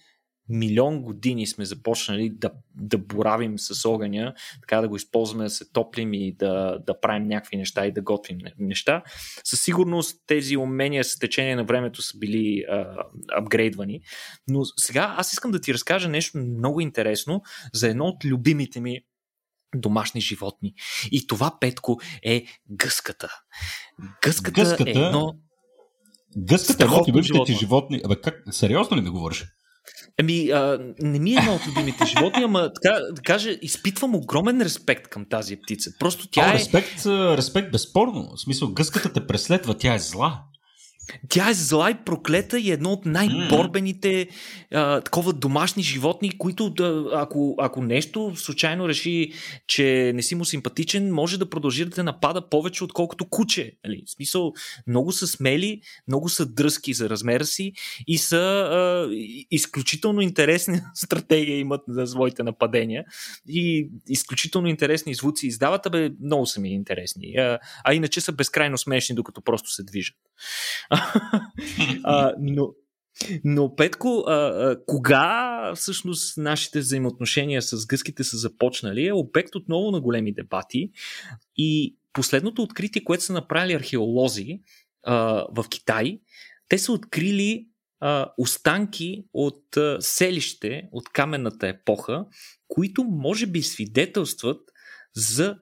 милион 0.51 1.03
години 1.03 1.47
сме 1.47 1.65
започнали 1.65 2.31
да, 2.31 2.51
да 2.75 2.99
боравим 2.99 3.59
с 3.59 3.89
огъня, 3.89 4.35
така 4.61 4.81
да 4.81 4.89
го 4.89 4.97
използваме 4.97 5.45
да 5.45 5.51
се 5.51 5.73
топлим 5.73 6.15
и 6.15 6.33
да, 6.33 6.79
да 6.87 7.01
правим 7.01 7.29
някакви 7.29 7.57
неща 7.57 7.87
и 7.87 7.93
да 7.93 8.03
готвим 8.03 8.39
неща. 8.59 9.03
Със 9.45 9.61
сигурност 9.61 10.23
тези 10.27 10.57
умения 10.57 11.05
с 11.05 11.19
течение 11.19 11.57
на 11.57 11.65
времето 11.65 12.03
са 12.03 12.19
били 12.19 12.65
а, 12.69 13.05
апгрейдвани. 13.33 14.01
Но 14.49 14.65
сега 14.65 15.15
аз 15.19 15.33
искам 15.33 15.51
да 15.51 15.61
ти 15.61 15.75
разкажа 15.75 16.09
нещо 16.09 16.39
много 16.39 16.81
интересно 16.81 17.43
за 17.73 17.89
едно 17.89 18.05
от 18.05 18.25
любимите 18.25 18.81
ми 18.81 19.01
домашни 19.75 20.21
животни. 20.21 20.75
И 21.13 21.27
това, 21.27 21.59
Петко, 21.61 22.01
е 22.23 22.45
гъската. 22.71 23.29
Гъската, 24.23 24.63
гъската... 24.63 24.91
е 24.91 24.93
едно 24.93 25.35
Гъската 26.37 26.85
е 26.85 26.87
едно 26.87 26.97
от 26.97 27.09
любимите 27.09 27.39
ти 27.47 27.55
животни. 27.55 28.01
Абе, 28.05 28.17
как? 28.17 28.43
Сериозно 28.51 28.97
ли 28.97 29.01
ми 29.01 29.11
говориш? 29.11 29.45
Ами, 30.21 30.51
а, 30.51 30.79
не 31.01 31.19
ми 31.19 31.31
е 31.31 31.37
едно 31.39 31.55
от 31.55 31.67
любимите 31.67 32.07
животни, 32.07 32.43
ама 32.45 32.73
така 32.73 32.99
да 33.13 33.23
кажа, 33.23 33.51
изпитвам 33.63 34.15
огромен 34.15 34.61
респект 34.61 35.09
към 35.09 35.25
тази 35.31 35.57
птица. 35.57 35.91
Просто 35.99 36.29
тя 36.31 36.43
а, 36.43 36.51
е... 36.51 36.55
Респект, 36.55 37.07
респект 37.07 37.73
безспорно. 37.73 38.33
В 38.37 38.41
смисъл, 38.41 38.73
гъската 38.73 39.13
те 39.13 39.27
преследва, 39.27 39.75
тя 39.75 39.95
е 39.95 39.99
зла. 39.99 40.43
Тя 41.29 41.51
е 41.51 41.55
зла 41.55 41.91
и 41.91 42.05
проклета 42.05 42.59
и 42.59 42.71
едно 42.71 42.93
от 42.93 43.07
най-борбените 43.07 44.29
а, 44.73 45.01
такова 45.01 45.33
домашни 45.33 45.83
животни, 45.83 46.39
които 46.39 46.71
да, 46.71 47.11
ако, 47.13 47.55
ако 47.59 47.83
нещо 47.83 48.33
случайно 48.37 48.89
реши, 48.89 49.33
че 49.67 50.13
не 50.15 50.23
си 50.23 50.35
му 50.35 50.45
симпатичен, 50.45 51.13
може 51.13 51.39
да 51.39 51.51
продължи 51.51 51.85
да 51.85 51.91
те 51.91 52.03
напада 52.03 52.49
повече, 52.49 52.85
отколкото 52.85 53.29
куче. 53.31 53.73
Нали? 53.85 54.03
В 54.07 54.11
смисъл, 54.11 54.53
много 54.87 55.13
са 55.13 55.27
смели, 55.27 55.81
много 56.09 56.29
са 56.29 56.47
дръзки 56.47 56.95
за 56.95 57.11
размера 57.11 57.45
си 57.45 57.73
и 58.07 58.19
са 58.19 58.37
а, 58.37 59.09
изключително 59.51 60.21
интересни 60.21 60.81
стратегии 60.95 61.59
имат 61.59 61.81
за 61.89 62.07
своите 62.07 62.43
нападения 62.43 63.05
и 63.49 63.91
изключително 64.09 64.69
интересни 64.69 65.15
звуци 65.15 65.47
издават, 65.47 65.87
бе, 65.93 66.11
много 66.25 66.47
са 66.47 66.61
ми 66.61 66.75
интересни. 66.75 67.37
А, 67.37 67.59
а 67.85 67.95
иначе 67.95 68.21
са 68.21 68.33
безкрайно 68.33 68.79
смешни, 68.79 69.15
докато 69.15 69.41
просто 69.41 69.71
се 69.71 69.83
движат 69.83 70.17
а, 72.05 72.35
но, 72.41 72.69
но, 73.45 73.77
Петко, 73.77 74.25
а, 74.27 74.33
а, 74.35 74.85
кога 74.87 75.73
всъщност 75.75 76.37
нашите 76.37 76.79
взаимоотношения 76.79 77.63
с 77.63 77.87
гъските 77.87 78.25
са 78.25 78.37
започнали 78.37 79.07
е 79.07 79.13
обект 79.13 79.55
отново 79.55 79.91
на 79.91 80.01
големи 80.01 80.33
дебати. 80.33 80.91
И 81.57 81.97
последното 82.13 82.63
откритие, 82.63 83.05
което 83.05 83.25
са 83.25 83.33
направили 83.33 83.73
археолози 83.73 84.61
а, 85.03 85.47
в 85.57 85.65
Китай, 85.71 86.21
те 86.69 86.79
са 86.79 86.93
открили 86.93 87.67
а, 88.01 88.33
останки 88.39 89.25
от 89.33 89.77
а, 89.77 89.97
селище 90.01 90.89
от 90.93 91.09
каменната 91.09 91.69
епоха, 91.69 92.27
които 92.69 93.05
може 93.05 93.47
би 93.47 93.63
свидетелстват 93.63 94.61
за 95.15 95.57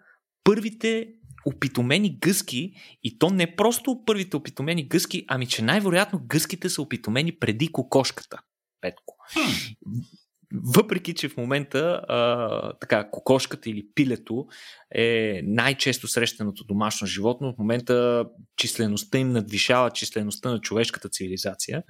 първите 0.45 1.09
опитомени 1.45 2.19
гъски 2.19 2.73
и 3.03 3.19
то 3.19 3.31
не 3.31 3.57
просто 3.57 4.03
първите 4.07 4.37
опитомени 4.37 4.89
гъски, 4.89 5.25
ами 5.29 5.47
че 5.47 5.63
най-вероятно 5.63 6.21
гъските 6.27 6.69
са 6.69 6.83
опитомени 6.83 7.33
преди 7.33 7.73
кокошката. 7.73 8.41
Петко. 8.81 9.17
Въпреки, 10.77 11.15
че 11.15 11.29
в 11.29 11.37
момента 11.37 12.03
а, 12.09 12.73
така, 12.81 13.11
кокошката 13.11 13.71
или 13.71 13.87
пилето 13.95 14.47
е 14.95 15.41
най-често 15.45 16.09
срещаното 16.09 16.65
домашно 16.65 17.07
животно, 17.07 17.53
в 17.53 17.59
момента 17.59 18.25
числеността 18.57 19.19
им 19.19 19.33
надвишава 19.33 19.91
числеността 19.91 20.51
на 20.51 20.61
човешката 20.61 21.09
цивилизация, 21.09 21.83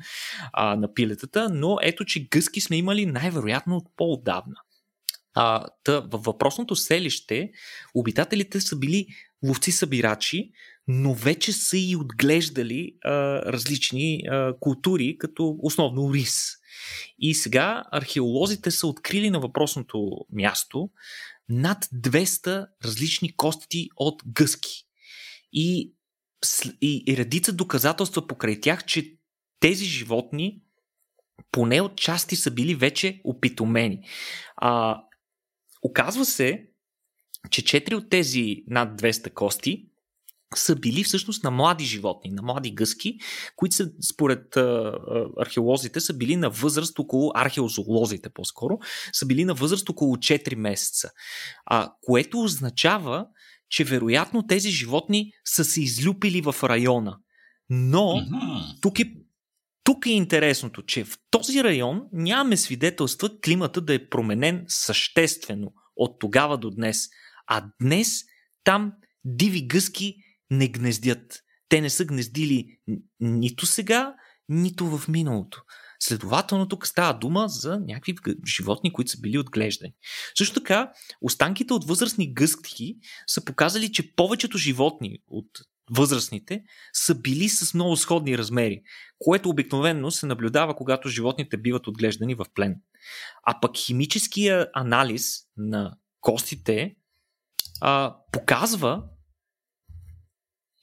а, 0.52 0.76
на 0.76 0.94
пилетата, 0.94 1.48
но 1.52 1.78
ето, 1.82 2.04
че 2.04 2.28
гъски 2.28 2.61
сме 2.61 2.76
имали 2.76 3.06
най-вероятно 3.06 3.76
от 3.76 3.87
по-отдавна. 3.96 4.56
А, 5.34 5.66
тъ, 5.84 6.00
във 6.00 6.22
въпросното 6.22 6.76
селище 6.76 7.50
обитателите 7.94 8.60
са 8.60 8.76
били 8.76 9.06
ловци-събирачи, 9.44 10.50
но 10.88 11.14
вече 11.14 11.52
са 11.52 11.78
и 11.78 11.96
отглеждали 11.96 12.94
а, 13.04 13.10
различни 13.52 14.22
а, 14.30 14.54
култури, 14.60 15.18
като 15.18 15.56
основно 15.62 16.14
рис. 16.14 16.58
И 17.18 17.34
сега 17.34 17.84
археолозите 17.92 18.70
са 18.70 18.86
открили 18.86 19.30
на 19.30 19.40
въпросното 19.40 20.10
място 20.32 20.90
над 21.48 21.84
200 21.84 22.66
различни 22.84 23.36
кости 23.36 23.88
от 23.96 24.22
гъски. 24.26 24.84
И, 25.52 25.92
и, 26.80 27.04
и 27.06 27.16
редица 27.16 27.52
доказателства 27.52 28.26
покрай 28.26 28.60
тях, 28.60 28.84
че 28.84 29.16
тези 29.60 29.84
животни 29.84 30.60
поне 31.52 31.80
от 31.80 31.96
части 31.96 32.36
са 32.36 32.50
били 32.50 32.74
вече 32.74 33.20
опитомени. 33.24 34.00
А, 34.56 35.02
оказва 35.82 36.24
се, 36.24 36.66
че 37.50 37.62
4 37.62 37.94
от 37.94 38.10
тези 38.10 38.56
над 38.66 39.00
200 39.00 39.34
кости 39.34 39.84
са 40.54 40.76
били 40.76 41.04
всъщност 41.04 41.44
на 41.44 41.50
млади 41.50 41.84
животни, 41.84 42.30
на 42.30 42.42
млади 42.42 42.70
гъски, 42.70 43.18
които 43.56 43.76
са, 43.76 43.90
според 44.12 44.56
а, 44.56 44.98
археолозите 45.38 46.00
са 46.00 46.14
били 46.14 46.36
на 46.36 46.50
възраст 46.50 46.98
около, 46.98 47.32
археозолозите 47.34 48.28
по-скоро, 48.28 48.78
са 49.12 49.26
били 49.26 49.44
на 49.44 49.54
възраст 49.54 49.88
около 49.88 50.16
4 50.16 50.54
месеца. 50.54 51.10
А, 51.66 51.92
което 52.02 52.40
означава, 52.40 53.26
че 53.70 53.84
вероятно 53.84 54.46
тези 54.46 54.70
животни 54.70 55.32
са 55.44 55.64
се 55.64 55.82
излюпили 55.82 56.40
в 56.40 56.56
района. 56.62 57.18
Но 57.70 58.00
mm-hmm. 58.00 58.82
тук 58.82 59.00
е 59.00 59.14
тук 59.88 60.07
е 60.07 60.11
интересното, 60.11 60.83
че 60.83 61.05
в 61.05 61.18
този 61.31 61.64
район 61.64 62.03
нямаме 62.12 62.57
свидетелства 62.57 63.40
климата 63.44 63.81
да 63.81 63.94
е 63.94 64.09
променен 64.09 64.64
съществено 64.68 65.72
от 65.96 66.18
тогава 66.20 66.59
до 66.59 66.70
днес. 66.70 67.09
А 67.46 67.70
днес 67.83 68.09
там 68.64 68.92
диви 69.24 69.66
гъски 69.66 70.16
не 70.51 70.68
гнездят. 70.68 71.40
Те 71.68 71.81
не 71.81 71.90
са 71.90 72.05
гнездили 72.05 72.79
нито 73.20 73.66
сега, 73.66 74.14
нито 74.48 74.98
в 74.98 75.09
миналото. 75.09 75.62
Следователно 76.01 76.68
тук 76.68 76.87
става 76.87 77.18
дума 77.18 77.48
за 77.48 77.81
някакви 77.81 78.14
животни, 78.46 78.92
които 78.92 79.11
са 79.11 79.20
били 79.20 79.38
отглеждани. 79.38 79.92
Също 80.38 80.55
така, 80.61 80.92
останките 81.20 81.72
от 81.72 81.85
възрастни 81.85 82.35
гъски 82.35 82.96
са 83.27 83.44
показали, 83.44 83.92
че 83.92 84.14
повечето 84.14 84.59
животни 84.59 85.18
от 85.29 85.48
възрастните 85.90 86.62
са 86.92 87.14
били 87.14 87.48
с 87.48 87.74
много 87.74 87.96
сходни 87.96 88.38
размери, 88.38 88.83
което 89.18 89.48
обикновено 89.48 90.11
се 90.11 90.27
наблюдава, 90.27 90.77
когато 90.77 91.09
животните 91.09 91.57
биват 91.57 91.87
отглеждани 91.87 92.35
в 92.35 92.46
плен. 92.55 92.77
А 93.42 93.61
пък 93.61 93.77
химическия 93.77 94.66
анализ 94.74 95.40
на 95.57 95.96
костите 96.20 96.94
а, 97.81 98.16
показва, 98.33 99.03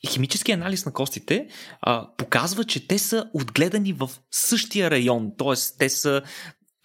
химически 0.10 0.52
анализ 0.52 0.86
на 0.86 0.94
костите 0.94 1.48
а, 1.82 2.16
показва, 2.18 2.64
че 2.64 2.88
те 2.88 3.00
са 3.00 3.30
отгледани 3.34 3.94
в 3.94 4.10
същия 4.32 4.92
район, 4.92 5.32
т.е. 5.38 5.78
те 5.78 5.90
са 5.90 6.22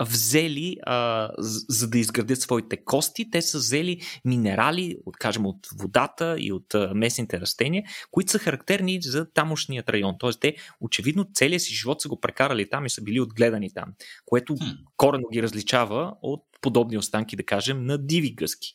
взели, 0.04 0.76
а, 0.86 1.28
за 1.68 1.90
да 1.90 1.98
изградят 1.98 2.40
своите 2.40 2.84
кости, 2.84 3.30
те 3.30 3.42
са 3.42 3.58
взели 3.58 4.00
минерали, 4.24 4.96
от, 5.06 5.16
кажем, 5.16 5.46
от 5.46 5.66
водата 5.78 6.36
и 6.38 6.52
от 6.52 6.74
а, 6.74 6.94
местните 6.94 7.40
растения, 7.40 7.84
които 8.10 8.30
са 8.30 8.38
характерни 8.38 9.02
за 9.02 9.30
тамошният 9.30 9.88
район. 9.88 10.14
Тоест, 10.18 10.40
те 10.40 10.56
очевидно 10.80 11.26
целият 11.34 11.62
си 11.62 11.74
живот 11.74 12.00
са 12.00 12.08
го 12.08 12.20
прекарали 12.20 12.70
там 12.70 12.86
и 12.86 12.90
са 12.90 13.02
били 13.02 13.20
отгледани 13.20 13.72
там, 13.74 13.92
което 14.24 14.56
корено 14.96 15.28
ги 15.32 15.42
различава 15.42 16.14
от 16.22 16.44
подобни 16.60 16.98
останки, 16.98 17.36
да 17.36 17.42
кажем, 17.42 17.84
на 17.84 17.98
диви 17.98 18.34
гъски. 18.34 18.74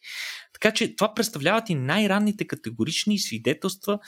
Така 0.54 0.72
че 0.72 0.96
това 0.96 1.14
представляват 1.14 1.70
и 1.70 1.76
най-ранните 1.76 2.48
категорични 2.48 3.20
свидетелства 3.20 4.00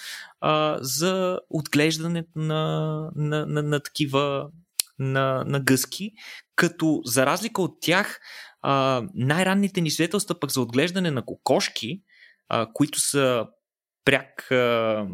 а, 0.42 0.78
за 0.82 1.40
отглеждането 1.50 2.40
на, 2.40 3.12
на, 3.16 3.46
на, 3.46 3.64
на 3.64 3.80
такива 3.80 4.50
на, 5.00 5.44
на 5.48 5.60
гъски, 5.60 6.12
като 6.56 7.02
за 7.06 7.26
разлика 7.26 7.62
от 7.62 7.78
тях 7.82 8.20
а, 8.62 9.04
най-ранните 9.14 9.82
ни 9.82 9.92
свидетелства 9.92 10.40
пък 10.40 10.52
за 10.52 10.62
отглеждане 10.62 11.12
на 11.12 11.26
кокошки, 11.26 12.02
а, 12.50 12.68
които 12.74 13.00
са 13.00 13.46
пряк 14.06 14.52
а, 14.52 15.08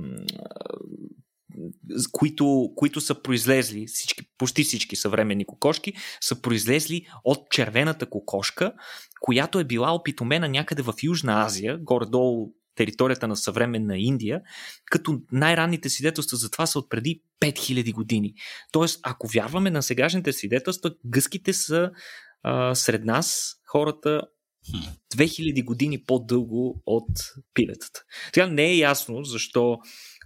които, 2.12 2.72
които 2.76 3.02
са 3.02 3.22
произлезли, 3.22 3.86
всички, 3.88 4.22
почти 4.38 4.63
всички 4.63 4.96
съвременни 4.96 5.46
кокошки, 5.46 5.93
са 6.22 6.41
произлезли 6.41 7.08
от 7.24 7.50
червената 7.50 8.10
кокошка, 8.10 8.74
която 9.22 9.60
е 9.60 9.63
била 9.63 9.96
опитомена 9.96 10.50
някъде 10.50 10.82
в 10.82 10.93
Южна 11.04 11.46
Азия, 11.46 11.78
горе-долу 11.78 12.54
територията 12.76 13.28
на 13.28 13.36
съвременна 13.36 13.98
Индия, 13.98 14.42
като 14.86 15.20
най-ранните 15.32 15.90
свидетелства 15.90 16.38
за 16.38 16.52
това 16.52 16.66
са 16.66 16.80
от 16.80 16.90
преди 16.90 17.22
5000 17.42 17.94
години. 17.94 18.34
Тоест, 18.72 19.00
ако 19.04 19.28
вярваме 19.28 19.70
на 19.70 19.84
сегашните 19.84 20.34
свидетелства, 20.34 20.92
гъските 21.06 21.54
са 21.54 21.92
а, 22.44 22.76
сред 22.76 23.06
нас 23.06 23.56
хората 23.68 24.22
2000 25.16 25.66
години 25.66 26.04
по-дълго 26.04 26.82
от 26.86 27.10
пилетата. 27.54 28.04
Сега 28.34 28.48
не 28.48 28.66
е 28.66 28.78
ясно 28.78 29.24
защо 29.24 29.78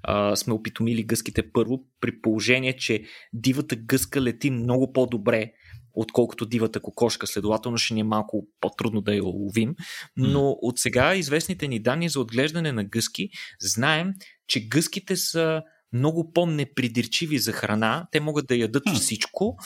а, 0.03 0.35
сме 0.35 0.53
опитомили 0.53 1.03
гъските 1.03 1.51
първо, 1.51 1.83
при 2.01 2.21
положение, 2.21 2.77
че 2.77 3.03
дивата 3.33 3.75
гъска 3.75 4.21
лети 4.21 4.51
много 4.51 4.93
по-добре 4.93 5.51
отколкото 5.97 6.45
дивата 6.45 6.79
кокошка. 6.79 7.27
Следователно 7.27 7.77
ще 7.77 7.93
ни 7.93 7.99
е 7.99 8.03
малко 8.03 8.47
по-трудно 8.61 9.01
да 9.01 9.15
я 9.15 9.23
ловим. 9.23 9.75
Но 10.17 10.49
от 10.49 10.79
сега 10.79 11.15
известните 11.15 11.67
ни 11.67 11.79
данни 11.79 12.09
за 12.09 12.19
отглеждане 12.19 12.71
на 12.71 12.83
гъски 12.83 13.29
знаем, 13.61 14.13
че 14.47 14.67
гъските 14.67 15.15
са 15.15 15.61
много 15.93 16.33
по-непридирчиви 16.33 17.39
за 17.39 17.51
храна. 17.51 18.07
Те 18.11 18.19
могат 18.19 18.47
да 18.47 18.55
ядат 18.55 18.83
всичко 18.95 19.57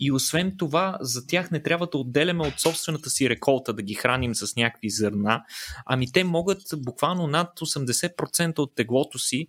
и 0.00 0.12
освен 0.12 0.54
това 0.58 0.98
за 1.00 1.26
тях 1.26 1.50
не 1.50 1.62
трябва 1.62 1.86
да 1.86 1.98
отделяме 1.98 2.46
от 2.46 2.60
собствената 2.60 3.10
си 3.10 3.30
реколта 3.30 3.72
да 3.72 3.82
ги 3.82 3.94
храним 3.94 4.34
с 4.34 4.56
някакви 4.56 4.90
зърна. 4.90 5.42
Ами 5.86 6.12
те 6.12 6.24
могат 6.24 6.62
буквално 6.76 7.26
над 7.26 7.60
80% 7.60 8.58
от 8.58 8.74
теглото 8.74 9.18
си 9.18 9.46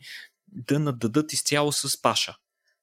да 0.48 0.80
нададат 0.80 1.34
изцяло 1.34 1.72
с 1.72 2.02
паша 2.02 2.36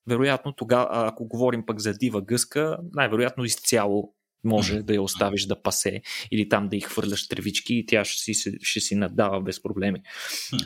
вероятно 0.09 0.53
тогава, 0.53 0.89
ако 0.91 1.29
говорим 1.29 1.67
пък 1.67 1.81
за 1.81 1.95
дива 1.95 2.23
гъска, 2.23 2.79
най-вероятно 2.93 3.45
изцяло 3.45 4.15
може 4.45 4.83
да 4.83 4.95
я 4.95 5.03
оставиш 5.03 5.47
да 5.47 5.63
пасе 5.63 6.03
или 6.31 6.49
там 6.49 6.69
да 6.69 6.77
й 6.77 6.81
хвърляш 6.81 7.29
тревички 7.29 7.75
и 7.75 7.87
тя 7.87 8.05
ще 8.05 8.35
си, 8.35 8.59
ще 8.63 8.81
си 8.81 8.95
надава 8.95 9.41
без 9.41 9.63
проблеми. 9.63 10.03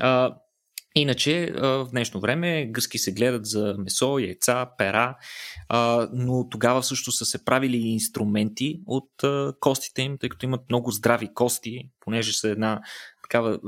А, 0.00 0.35
Иначе 0.94 1.52
в 1.57 1.88
днешно 1.90 2.20
време 2.20 2.66
гъски 2.66 2.98
се 2.98 3.12
гледат 3.12 3.46
за 3.46 3.74
месо, 3.78 4.18
яйца, 4.18 4.66
пера, 4.78 5.16
но 6.12 6.48
тогава 6.50 6.83
също 6.83 7.12
са 7.12 7.24
се 7.24 7.44
правили 7.44 7.76
инструменти 7.76 8.81
от 8.87 9.11
костите 9.61 10.02
им, 10.02 10.18
тъй 10.18 10.28
като 10.28 10.46
имат 10.46 10.61
много 10.70 10.90
здрави 10.90 11.35
кости, 11.35 11.88
понеже 12.00 12.33
са 12.33 12.48
една 12.48 12.81
такава 13.32 13.58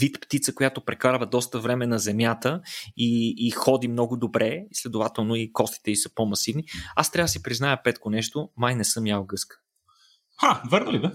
вид 0.00 0.20
птица, 0.20 0.54
която 0.54 0.80
прекарва 0.80 1.26
доста 1.26 1.60
време 1.60 1.86
на 1.86 1.98
земята 1.98 2.60
и, 2.96 3.34
и 3.38 3.50
ходи 3.50 3.88
много 3.88 4.16
добре, 4.16 4.64
следователно 4.72 5.36
и 5.36 5.52
костите 5.52 5.90
й 5.90 5.96
са 5.96 6.14
по-масивни. 6.14 6.64
Аз 6.96 7.10
трябва 7.10 7.24
да 7.24 7.28
си 7.28 7.42
призная, 7.42 7.82
Петко, 7.82 8.10
нещо, 8.10 8.48
май 8.56 8.74
не 8.74 8.84
съм 8.84 9.06
ял 9.06 9.24
гъска. 9.24 9.56
Ха, 10.40 10.62
верно 10.70 10.92
ли 10.92 11.00
бе? 11.00 11.08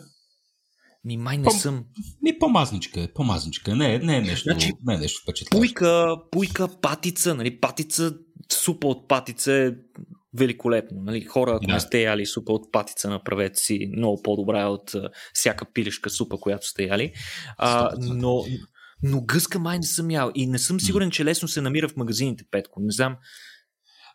Ми 1.04 1.18
май 1.18 1.38
не 1.38 1.44
По, 1.44 1.52
съм. 1.52 1.86
Ми 2.22 2.40
по-мазничка 2.40 3.02
е, 3.02 3.08
по-мазничка. 3.14 3.76
Не, 3.76 4.00
не 4.00 4.18
е 4.18 4.22
нещо, 4.22 4.44
значи, 4.44 4.74
не 4.84 4.96
е 4.96 4.98
нещо 4.98 5.22
впечатляващо. 5.24 5.74
Пуйка, 5.74 6.16
пуйка, 6.32 6.82
патица, 6.82 7.36
нали, 7.36 7.60
патица, 7.60 8.16
супа 8.54 8.88
от 8.88 9.08
патица 9.08 9.54
е 9.54 9.72
великолепно. 10.34 11.02
Нали? 11.02 11.22
Хора, 11.22 11.52
ако 11.56 11.68
да. 11.68 11.74
не 11.74 11.80
сте 11.80 12.02
яли 12.02 12.26
супа 12.26 12.54
от 12.54 12.72
патица, 12.72 13.10
направете 13.10 13.60
си 13.60 13.92
много 13.98 14.22
по-добра 14.24 14.68
от 14.68 14.92
uh, 14.92 15.10
всяка 15.34 15.66
пилешка 15.74 16.10
супа, 16.10 16.38
която 16.38 16.68
сте 16.68 16.84
яли. 16.84 17.14
А, 17.58 17.92
но, 17.98 18.46
но 19.04 19.22
гъска 19.22 19.60
май 19.60 19.78
не 19.78 19.86
съм 19.86 20.12
ял 20.12 20.32
и 20.36 20.48
не 20.48 20.60
съм 20.60 20.80
сигурен, 20.80 21.12
че 21.12 21.26
лесно 21.26 21.48
се 21.48 21.62
намира 21.62 21.90
в 21.90 21.96
магазините, 21.96 22.44
Петко. 22.52 22.80
Не 22.82 22.92
знам. 22.92 23.18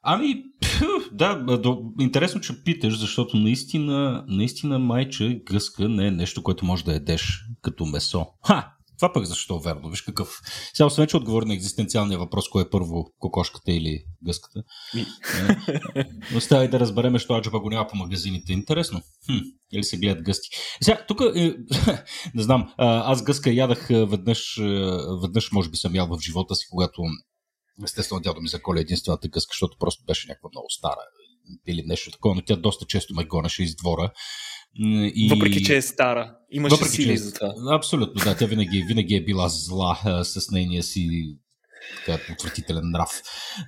Ами, 0.07 0.44
да, 1.12 1.35
до, 1.59 1.83
интересно, 2.00 2.40
че 2.40 2.64
питаш, 2.64 2.98
защото 2.98 3.37
наистина, 3.37 4.24
наистина 4.29 4.79
майче 4.79 5.42
гъска 5.44 5.88
не 5.88 6.07
е 6.07 6.11
нещо, 6.11 6.42
което 6.42 6.64
може 6.64 6.85
да 6.85 6.92
ядеш 6.92 7.44
като 7.62 7.87
месо. 7.87 8.27
Ха! 8.46 8.74
Това 8.98 9.12
пък 9.12 9.24
защо 9.24 9.61
верно? 9.61 9.90
Виж 9.90 10.02
какъв. 10.02 10.40
Сега, 10.74 10.87
освен, 10.87 11.07
че 11.07 11.16
отговори 11.16 11.46
на 11.46 11.54
екзистенциалния 11.54 12.18
въпрос, 12.18 12.48
кое 12.48 12.62
е 12.62 12.70
първо, 12.70 13.12
кокошката 13.18 13.72
или 13.72 14.04
гъската. 14.24 14.62
Е, 15.94 16.04
оставай 16.37 16.68
да 16.68 16.80
разбереме, 16.80 17.18
що 17.18 17.35
аджаба 17.35 17.61
го 17.61 17.70
няма 17.70 17.87
по 17.87 17.96
магазините. 17.96 18.52
Интересно. 18.52 19.02
Хм, 19.26 19.38
или 19.72 19.85
се 19.85 19.96
гледат 19.96 20.22
гъсти. 20.22 20.48
Сега, 20.83 21.04
тук, 21.09 21.20
е, 21.37 21.57
не 22.35 22.42
знам, 22.42 22.72
аз 22.78 23.22
гъска 23.22 23.50
ядах 23.50 23.88
веднъж, 23.88 24.61
веднъж 25.22 25.52
може 25.52 25.70
би 25.70 25.76
съм 25.76 25.94
ял 25.94 26.07
в 26.07 26.20
живота 26.20 26.54
си, 26.54 26.66
когато 26.70 27.02
естествено 27.85 28.20
дядо 28.20 28.40
ми 28.40 28.48
заколя 28.48 28.80
единствената 28.80 29.28
гъска, 29.28 29.50
защото 29.52 29.76
просто 29.80 30.04
беше 30.04 30.28
някаква 30.28 30.48
много 30.52 30.66
стара 30.70 31.00
или 31.66 31.83
нещо 31.87 32.11
такова, 32.11 32.35
но 32.35 32.42
тя 32.42 32.57
доста 32.57 32.87
често 32.87 33.14
ме 33.14 33.24
гонеше 33.24 33.62
из 33.62 33.76
двора. 33.76 34.12
И... 34.77 35.29
Въпреки, 35.31 35.65
че 35.65 35.77
е 35.77 35.83
стара. 35.83 36.37
Имаше 36.51 36.75
Въпреки, 36.75 36.93
сили 36.93 37.13
че... 37.13 37.17
За 37.17 37.33
това. 37.33 37.77
Абсолютно, 37.77 38.25
да. 38.25 38.37
Тя 38.37 38.47
винаги, 38.47 38.85
винаги 38.89 39.15
е 39.15 39.25
била 39.25 39.49
зла 39.49 39.99
а, 40.05 40.25
с 40.25 40.51
нейния 40.51 40.83
си 40.83 41.37
така, 42.07 42.33
отвратителен 42.33 42.90
нрав. 42.90 43.11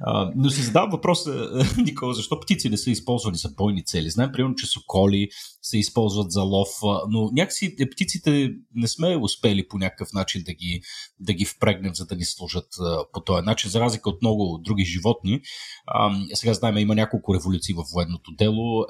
А, 0.00 0.32
но 0.36 0.50
си 0.50 0.62
задавам 0.62 0.90
въпроса, 0.90 1.48
Никола, 1.78 2.14
защо 2.14 2.40
птици 2.40 2.68
не 2.68 2.76
са 2.76 2.90
използвани 2.90 3.36
за 3.36 3.48
бойни 3.48 3.84
цели? 3.84 4.10
Знаем, 4.10 4.30
примерно, 4.32 4.54
че 4.54 4.66
соколи 4.66 5.28
се 5.62 5.78
използват 5.78 6.30
за 6.30 6.42
лов, 6.42 6.68
но 7.08 7.30
някакси 7.32 7.76
е, 7.80 7.90
птиците 7.90 8.50
не 8.74 8.88
сме 8.88 9.16
успели 9.16 9.68
по 9.68 9.78
някакъв 9.78 10.08
начин 10.12 10.42
да 10.46 10.52
ги, 10.52 10.82
да 11.20 11.32
ги 11.32 11.44
впрегнем, 11.44 11.94
за 11.94 12.06
да 12.06 12.16
ни 12.16 12.24
служат 12.24 12.68
по 13.12 13.20
този 13.20 13.44
начин, 13.44 13.70
за 13.70 13.80
разлика 13.80 14.10
от 14.10 14.22
много 14.22 14.60
други 14.64 14.84
животни. 14.84 15.40
А, 15.86 16.16
сега 16.34 16.54
знаем, 16.54 16.78
има 16.78 16.94
няколко 16.94 17.34
революции 17.34 17.74
в 17.74 17.84
военното 17.94 18.32
дело, 18.38 18.86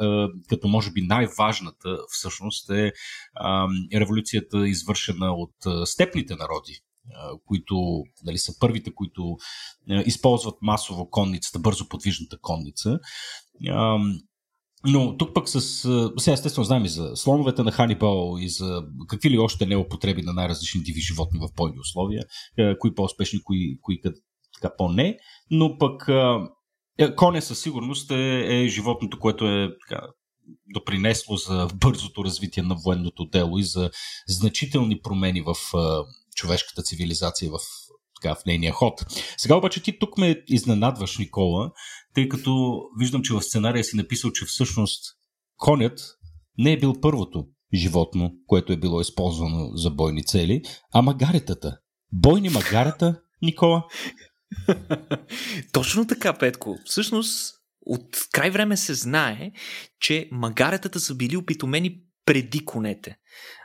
като 0.49 0.69
може 0.69 0.91
би 0.91 1.03
най-важната 1.03 1.99
всъщност 2.09 2.71
е 2.71 2.93
а, 3.35 3.69
революцията 3.95 4.69
извършена 4.69 5.33
от 5.33 5.89
степните 5.89 6.35
народи 6.35 6.81
които 7.47 8.03
нали, 8.25 8.39
са 8.39 8.53
първите, 8.61 8.95
които 8.95 9.37
използват 10.07 10.55
масово 10.63 11.11
конницата, 11.11 11.59
бързо 11.59 11.89
подвижната 11.89 12.39
конница. 12.39 12.99
Но 14.85 15.17
тук 15.17 15.35
пък 15.35 15.49
с... 15.49 15.61
Сега 16.19 16.35
естествено 16.35 16.65
знаем 16.65 16.85
и 16.85 16.89
за 16.89 17.17
слоновете 17.17 17.63
на 17.63 17.73
Ханибал 17.73 18.37
и 18.41 18.49
за 18.49 18.83
какви 19.09 19.31
ли 19.31 19.39
още 19.39 19.67
неупотреби 19.67 20.23
на 20.23 20.33
най-различни 20.33 20.83
диви 20.83 21.01
животни 21.01 21.39
в 21.39 21.55
бойни 21.57 21.79
условия, 21.81 22.25
кои 22.79 22.95
по-успешни, 22.95 23.43
кои, 23.43 23.79
кои 23.81 24.01
така 24.55 24.75
по-не, 24.79 25.19
но 25.51 25.79
пък 25.79 26.09
е, 26.99 27.15
коня 27.15 27.43
със 27.43 27.61
сигурност 27.61 28.11
е, 28.11 28.65
е 28.65 28.69
животното, 28.69 29.19
което 29.19 29.49
е 29.49 29.69
така, 29.89 30.07
допринесло 30.75 31.37
за 31.37 31.69
бързото 31.75 32.25
развитие 32.25 32.63
на 32.63 32.77
военното 32.85 33.25
дело 33.25 33.59
и 33.59 33.65
за 33.65 33.91
значителни 34.29 35.01
промени 35.03 35.41
в 35.41 35.55
човешката 36.37 36.83
цивилизация 36.83 37.51
в, 37.51 37.59
така, 38.21 38.35
в 38.35 38.45
нейния 38.47 38.73
ход. 38.73 39.05
Сега 39.37 39.57
обаче 39.57 39.83
ти 39.83 39.99
тук 39.99 40.19
ме 40.19 40.43
изненадваш, 40.49 41.19
Никола, 41.19 41.71
тъй 42.15 42.29
като 42.29 42.83
виждам, 42.99 43.23
че 43.23 43.35
в 43.35 43.43
сценария 43.43 43.85
си 43.85 43.97
написал, 43.97 44.31
че 44.31 44.45
всъщност 44.45 45.03
конят 45.57 46.01
не 46.59 46.73
е 46.73 46.79
бил 46.79 47.01
първото 47.01 47.47
животно, 47.75 48.33
което 48.47 48.73
е 48.73 48.77
било 48.77 49.01
използвано 49.01 49.71
за 49.75 49.91
бойни 49.91 50.25
цели, 50.25 50.63
а 50.93 51.03
магаретата. 51.03 51.79
Бойни 52.13 52.49
магарета, 52.49 53.21
Никола? 53.43 53.87
Точно 55.73 56.07
така, 56.07 56.39
Петко. 56.39 56.79
Всъщност, 56.85 57.55
от 57.81 58.09
край 58.33 58.51
време 58.51 58.77
се 58.77 58.95
знае, 58.95 59.51
че 60.01 60.29
магаретата 60.33 61.01
са 61.01 61.15
били 61.15 61.37
опитомени 61.37 62.01
преди 62.25 62.65
конете. 62.65 63.17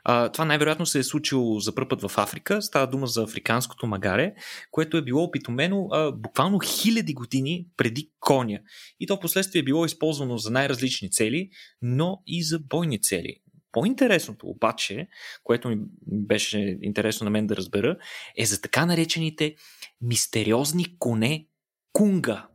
А, 0.03 0.29
това 0.29 0.45
най-вероятно 0.45 0.86
се 0.86 0.99
е 0.99 1.03
случило 1.03 1.60
за 1.60 1.75
първ 1.75 1.88
път 1.88 2.01
в 2.01 2.17
Африка. 2.17 2.62
Става 2.62 2.88
дума 2.88 3.07
за 3.07 3.23
африканското 3.23 3.88
магаре, 3.88 4.34
което 4.71 4.97
е 4.97 5.01
било 5.01 5.23
опитомено 5.23 5.88
а, 5.91 6.12
буквално 6.12 6.60
хиляди 6.60 7.13
години 7.13 7.65
преди 7.77 8.10
коня. 8.19 8.60
И 8.99 9.07
то 9.07 9.19
последствие 9.19 9.60
е 9.60 9.63
било 9.63 9.86
използвано 9.86 10.38
за 10.38 10.51
най-различни 10.51 11.12
цели, 11.12 11.49
но 11.81 12.21
и 12.27 12.43
за 12.43 12.60
бойни 12.60 13.01
цели. 13.01 13.36
По-интересното 13.71 14.47
обаче, 14.47 15.07
което 15.43 15.69
ми 15.69 15.77
беше 16.07 16.77
интересно 16.81 17.23
на 17.23 17.29
мен 17.29 17.47
да 17.47 17.55
разбера, 17.55 17.97
е 18.38 18.45
за 18.45 18.62
така 18.62 18.86
наречените 18.86 19.55
мистериозни 20.01 20.97
коне 20.99 21.47
кунга 21.93 22.47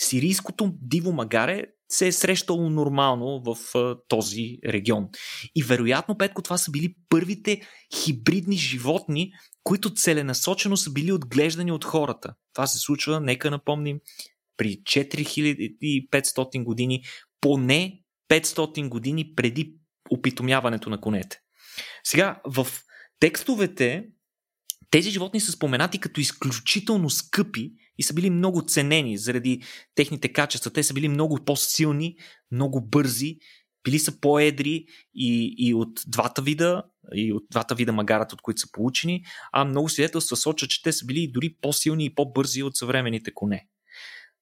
Сирийското 0.00 0.72
диво 0.82 1.12
магаре 1.12 1.64
се 1.88 2.06
е 2.06 2.12
срещало 2.12 2.70
нормално 2.70 3.42
в 3.44 3.78
а, 3.78 3.96
този 4.08 4.58
регион. 4.66 5.08
И 5.54 5.62
вероятно, 5.62 6.18
Петко, 6.18 6.42
това 6.42 6.58
са 6.58 6.70
били 6.70 6.94
първите 7.08 7.60
хибридни 7.94 8.56
животни, 8.56 9.32
които 9.64 9.94
целенасочено 9.94 10.76
са 10.76 10.92
били 10.92 11.12
отглеждани 11.12 11.72
от 11.72 11.84
хората. 11.84 12.34
Това 12.54 12.66
се 12.66 12.78
случва, 12.78 13.20
нека 13.20 13.50
напомним, 13.50 14.00
при 14.58 14.82
4500 14.82 16.64
години, 16.64 17.02
поне 17.40 18.02
500 18.30 18.88
години 18.88 19.34
преди 19.34 19.74
опитомяването 20.10 20.90
на 20.90 21.00
конете. 21.00 21.40
Сега, 22.04 22.40
в 22.44 22.66
текстовете 23.20 24.04
тези 24.90 25.10
животни 25.10 25.40
са 25.40 25.52
споменати 25.52 25.98
като 25.98 26.20
изключително 26.20 27.10
скъпи 27.10 27.72
и 27.98 28.02
са 28.02 28.14
били 28.14 28.30
много 28.30 28.66
ценени 28.66 29.18
заради 29.18 29.62
техните 29.94 30.32
качества. 30.32 30.70
Те 30.70 30.82
са 30.82 30.94
били 30.94 31.08
много 31.08 31.38
по-силни, 31.44 32.16
много 32.52 32.80
бързи, 32.80 33.38
били 33.84 33.98
са 33.98 34.20
по-едри 34.20 34.86
и, 35.14 35.54
и 35.58 35.74
от 35.74 36.00
двата 36.06 36.42
вида, 36.42 36.82
и 37.14 37.32
от 37.32 37.44
двата 37.50 37.74
вида 37.74 37.92
магарата, 37.92 38.34
от 38.34 38.42
които 38.42 38.60
са 38.60 38.72
получени, 38.72 39.24
а 39.52 39.64
много 39.64 39.88
свидетелства 39.88 40.36
сочат, 40.36 40.70
че 40.70 40.82
те 40.82 40.92
са 40.92 41.06
били 41.06 41.30
дори 41.32 41.56
по-силни 41.60 42.04
и 42.04 42.14
по-бързи 42.14 42.62
от 42.62 42.76
съвременните 42.76 43.34
коне. 43.34 43.66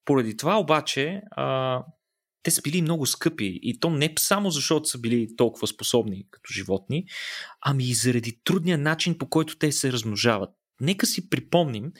Поради 0.07 0.37
това 0.37 0.59
обаче 0.59 1.23
а, 1.31 1.85
те 2.43 2.51
са 2.51 2.63
били 2.63 2.83
много 2.83 3.07
скъпи 3.07 3.61
и 3.63 3.81
то 3.81 3.91
не 3.91 4.15
само 4.19 4.51
защото 4.51 4.89
са 4.89 4.99
били 4.99 5.37
толкова 5.37 5.67
способни 5.67 6.27
като 6.31 6.53
животни, 6.53 7.05
ами 7.61 7.85
и 7.85 7.95
заради 7.95 8.41
трудния 8.45 8.79
начин 8.79 9.19
по 9.19 9.29
който 9.29 9.59
те 9.59 9.73
се 9.73 9.93
размножават. 9.93 10.51
Нека 10.81 11.07
си 11.07 11.31
припомним 11.31 11.93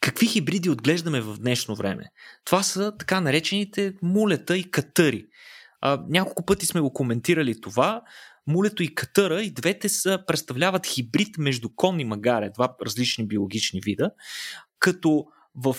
какви 0.00 0.26
хибриди 0.26 0.70
отглеждаме 0.70 1.20
в 1.20 1.36
днешно 1.38 1.74
време. 1.74 2.04
Това 2.44 2.62
са 2.62 2.96
така 2.98 3.20
наречените 3.20 3.94
мулета 4.02 4.58
и 4.58 4.70
катъри. 4.70 5.26
А, 5.80 6.04
няколко 6.08 6.46
пъти 6.46 6.66
сме 6.66 6.80
го 6.80 6.92
коментирали 6.92 7.60
това. 7.60 8.02
Мулето 8.46 8.82
и 8.82 8.94
катъра 8.94 9.42
и 9.42 9.50
двете 9.50 9.88
са, 9.88 10.24
представляват 10.26 10.86
хибрид 10.86 11.38
между 11.38 11.68
кон 11.76 12.00
и 12.00 12.04
магаре, 12.04 12.50
два 12.54 12.76
различни 12.86 13.26
биологични 13.26 13.80
вида, 13.84 14.10
като 14.78 15.26
в, 15.54 15.76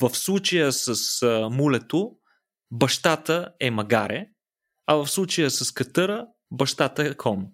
в 0.00 0.10
случая 0.10 0.72
с 0.72 1.22
а, 1.22 1.48
мулето 1.50 2.10
бащата 2.70 3.52
е 3.60 3.70
магаре, 3.70 4.26
а 4.86 4.94
в 4.94 5.06
случая 5.06 5.50
с 5.50 5.72
катъра 5.72 6.26
бащата 6.50 7.02
е 7.02 7.14
кон. 7.14 7.46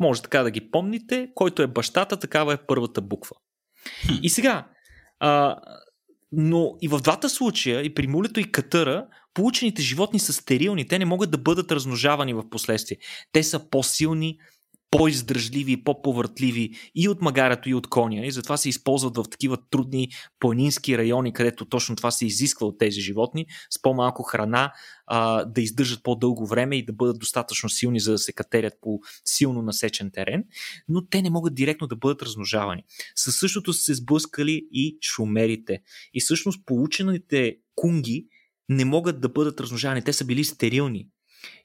Може 0.00 0.22
така 0.22 0.42
да 0.42 0.50
ги 0.50 0.70
помните, 0.70 1.30
който 1.34 1.62
е 1.62 1.66
бащата, 1.66 2.16
такава 2.16 2.54
е 2.54 2.66
първата 2.66 3.00
буква. 3.00 3.36
И 4.22 4.30
сега, 4.30 4.68
а, 5.20 5.56
но 6.32 6.76
и 6.80 6.88
в 6.88 6.98
двата 6.98 7.28
случая, 7.28 7.82
и 7.82 7.94
при 7.94 8.06
мулето 8.06 8.40
и 8.40 8.52
катъра, 8.52 9.06
получените 9.34 9.82
животни 9.82 10.18
са 10.18 10.32
стерилни. 10.32 10.88
Те 10.88 10.98
не 10.98 11.04
могат 11.04 11.30
да 11.30 11.38
бъдат 11.38 11.72
размножавани 11.72 12.34
в 12.34 12.50
последствие. 12.50 12.98
Те 13.32 13.42
са 13.42 13.70
по-силни, 13.70 14.38
по-издръжливи 14.90 15.84
по-повъртливи 15.84 16.70
и 16.94 17.08
от 17.08 17.22
магарето, 17.22 17.68
и 17.68 17.74
от 17.74 17.86
коня. 17.86 18.26
И 18.26 18.30
затова 18.30 18.56
се 18.56 18.68
използват 18.68 19.16
в 19.16 19.24
такива 19.30 19.58
трудни 19.70 20.08
планински 20.40 20.98
райони, 20.98 21.32
където 21.32 21.64
точно 21.64 21.96
това 21.96 22.10
се 22.10 22.26
изисква 22.26 22.66
от 22.66 22.78
тези 22.78 23.00
животни, 23.00 23.46
с 23.70 23.82
по-малко 23.82 24.22
храна, 24.22 24.72
а, 25.06 25.44
да 25.44 25.62
издържат 25.62 26.02
по-дълго 26.02 26.46
време 26.46 26.76
и 26.76 26.84
да 26.84 26.92
бъдат 26.92 27.18
достатъчно 27.18 27.68
силни, 27.68 28.00
за 28.00 28.12
да 28.12 28.18
се 28.18 28.32
катерят 28.32 28.74
по 28.80 29.00
силно 29.24 29.62
насечен 29.62 30.10
терен, 30.10 30.44
но 30.88 31.06
те 31.06 31.22
не 31.22 31.30
могат 31.30 31.54
директно 31.54 31.86
да 31.86 31.96
бъдат 31.96 32.22
размножавани. 32.22 32.84
Със 33.16 33.36
същото 33.36 33.72
са 33.72 33.82
се 33.82 33.94
сблъскали 33.94 34.68
и 34.72 34.98
шумерите. 35.02 35.82
И 36.14 36.20
всъщност 36.20 36.66
получените 36.66 37.56
кунги 37.74 38.26
не 38.68 38.84
могат 38.84 39.20
да 39.20 39.28
бъдат 39.28 39.60
размножавани. 39.60 40.02
Те 40.02 40.12
са 40.12 40.24
били 40.24 40.44
стерилни. 40.44 41.08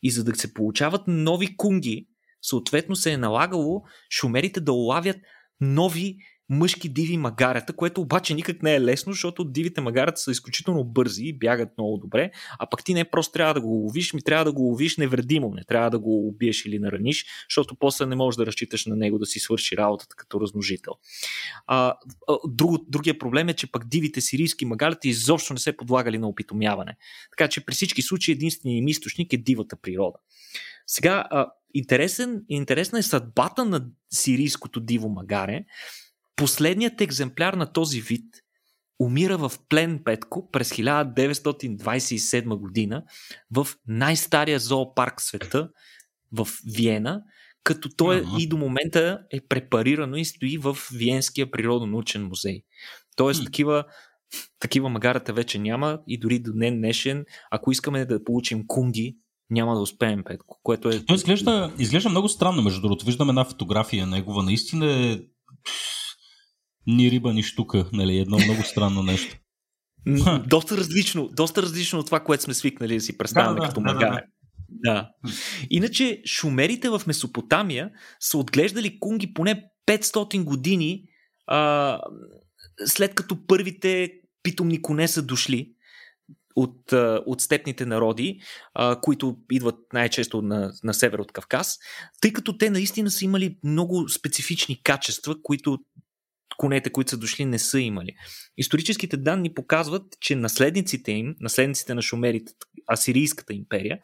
И 0.03 0.11
за 0.11 0.23
да 0.23 0.35
се 0.35 0.53
получават 0.53 1.01
нови 1.07 1.57
кунги, 1.57 2.07
съответно 2.47 2.95
се 2.95 3.11
е 3.11 3.17
налагало 3.17 3.83
шумерите 4.09 4.59
да 4.59 4.73
улавят 4.73 5.17
нови 5.61 6.17
мъжки 6.49 6.89
диви 6.89 7.17
магарета, 7.17 7.73
което 7.73 8.01
обаче 8.01 8.33
никак 8.33 8.63
не 8.63 8.75
е 8.75 8.81
лесно, 8.81 9.13
защото 9.13 9.43
дивите 9.43 9.81
магарета 9.81 10.21
са 10.21 10.31
изключително 10.31 10.83
бързи 10.83 11.25
и 11.25 11.37
бягат 11.37 11.69
много 11.77 11.97
добре, 11.97 12.31
а 12.59 12.69
пък 12.69 12.83
ти 12.83 12.93
не 12.93 13.09
просто 13.09 13.31
трябва 13.31 13.53
да 13.53 13.61
го 13.61 13.67
ловиш, 13.67 14.13
ми 14.13 14.21
трябва 14.21 14.45
да 14.45 14.51
го 14.51 14.61
ловиш 14.61 14.97
невредимо, 14.97 15.53
не 15.55 15.63
трябва 15.63 15.89
да 15.89 15.99
го 15.99 16.27
убиеш 16.27 16.65
или 16.65 16.79
нараниш, 16.79 17.25
защото 17.49 17.75
после 17.75 18.05
не 18.05 18.15
можеш 18.15 18.37
да 18.37 18.45
разчиташ 18.45 18.85
на 18.85 18.95
него 18.95 19.19
да 19.19 19.25
си 19.25 19.39
свърши 19.39 19.77
работата 19.77 20.15
като 20.15 20.41
размножител. 20.41 20.93
А, 21.67 21.95
друг, 22.47 22.89
другия 22.89 23.19
проблем 23.19 23.49
е, 23.49 23.53
че 23.53 23.71
пък 23.71 23.87
дивите 23.87 24.21
сирийски 24.21 24.65
магарета 24.65 25.07
изобщо 25.07 25.53
не 25.53 25.59
се 25.59 25.77
подлагали 25.77 26.17
на 26.17 26.27
опитомяване. 26.27 26.97
Така 27.31 27.47
че 27.47 27.65
при 27.65 27.73
всички 27.73 28.01
случаи 28.01 28.31
единственият 28.31 28.81
им 28.81 28.87
източник 28.87 29.33
е 29.33 29.37
дивата 29.37 29.75
природа. 29.75 30.17
Сега, 30.87 31.27
интересен, 31.75 32.41
интересна 32.49 32.99
е 32.99 33.03
съдбата 33.03 33.65
на 33.65 33.85
сирийското 34.13 34.79
диво 34.79 35.09
магаре. 35.09 35.65
Последният 36.35 37.01
екземпляр 37.01 37.53
на 37.53 37.73
този 37.73 38.01
вид 38.01 38.25
умира 38.99 39.37
в 39.37 39.51
плен 39.69 40.01
Петко 40.05 40.51
през 40.51 40.69
1927 40.69 42.57
година 42.57 43.03
в 43.51 43.67
най-стария 43.87 44.59
зоопарк 44.59 45.19
в 45.19 45.23
света 45.23 45.69
в 46.31 46.47
Виена, 46.75 47.23
като 47.63 47.89
той 47.89 48.21
uh-huh. 48.21 48.43
и 48.43 48.47
до 48.47 48.57
момента 48.57 49.19
е 49.31 49.41
препарирано 49.41 50.15
и 50.15 50.25
стои 50.25 50.57
в 50.57 50.77
Виенския 50.93 51.51
природонаучен 51.51 52.23
музей. 52.23 52.63
Тоест, 53.15 53.41
uh-huh. 53.41 53.45
такива, 53.45 53.83
такива 54.59 54.89
магарата 54.89 55.33
вече 55.33 55.59
няма 55.59 55.99
и 56.07 56.19
дори 56.19 56.39
до 56.39 56.53
днен 56.53 56.77
днешен, 56.77 57.25
ако 57.51 57.71
искаме 57.71 58.05
да 58.05 58.23
получим 58.23 58.67
кунги, 58.67 59.17
няма 59.49 59.75
да 59.75 59.81
успеем, 59.81 60.23
Петко. 60.23 60.59
Което 60.63 60.89
е... 60.89 61.05
Той 61.05 61.15
изглежда, 61.15 61.73
изглежда 61.79 62.09
много 62.09 62.29
странно, 62.29 62.61
между 62.61 62.81
другото. 62.81 63.05
Виждам 63.05 63.29
една 63.29 63.45
фотография 63.45 64.07
негова. 64.07 64.43
Наистина 64.43 64.85
е 64.91 65.19
ни 66.87 67.11
риба, 67.11 67.33
ни 67.33 67.43
штука. 67.43 67.89
Нали? 67.93 68.17
Едно 68.17 68.37
много 68.37 68.63
странно 68.63 69.03
нещо. 69.03 69.37
доста 70.47 70.77
различно, 70.77 71.29
доста 71.33 71.61
различно 71.61 71.99
от 71.99 72.05
това, 72.05 72.19
което 72.19 72.43
сме 72.43 72.53
свикнали 72.53 72.93
да 72.93 73.01
си 73.01 73.17
представяме 73.17 73.59
да, 73.59 73.67
като 73.67 73.81
да, 73.81 73.93
магаре. 73.93 74.21
Да, 74.69 74.93
да. 74.93 74.93
да. 74.93 75.31
Иначе 75.69 76.21
шумерите 76.25 76.89
в 76.89 77.01
Месопотамия 77.07 77.89
са 78.19 78.37
отглеждали 78.37 78.99
кунги 78.99 79.33
поне 79.33 79.63
500 79.87 80.43
години 80.43 81.03
а, 81.47 81.99
след 82.85 83.15
като 83.15 83.45
първите 83.47 84.11
питомни 84.43 84.81
коне 84.81 85.07
са 85.07 85.21
дошли 85.21 85.74
от, 86.55 86.93
от 87.25 87.41
степните 87.41 87.85
народи, 87.85 88.39
които 89.01 89.37
идват 89.51 89.75
най-често 89.93 90.41
на, 90.41 90.73
на 90.83 90.93
север 90.93 91.19
от 91.19 91.31
Кавказ, 91.31 91.77
тъй 92.21 92.33
като 92.33 92.57
те 92.57 92.69
наистина 92.69 93.11
са 93.11 93.25
имали 93.25 93.57
много 93.63 94.09
специфични 94.09 94.83
качества, 94.83 95.35
които 95.43 95.77
конете, 96.57 96.89
които 96.89 97.09
са 97.09 97.17
дошли, 97.17 97.45
не 97.45 97.59
са 97.59 97.79
имали. 97.79 98.15
Историческите 98.57 99.17
данни 99.17 99.53
показват, 99.53 100.03
че 100.19 100.35
наследниците 100.35 101.11
им, 101.11 101.35
наследниците 101.39 101.93
на 101.93 102.01
шумерите, 102.01 102.53
Асирийската 102.93 103.53
империя, 103.53 103.99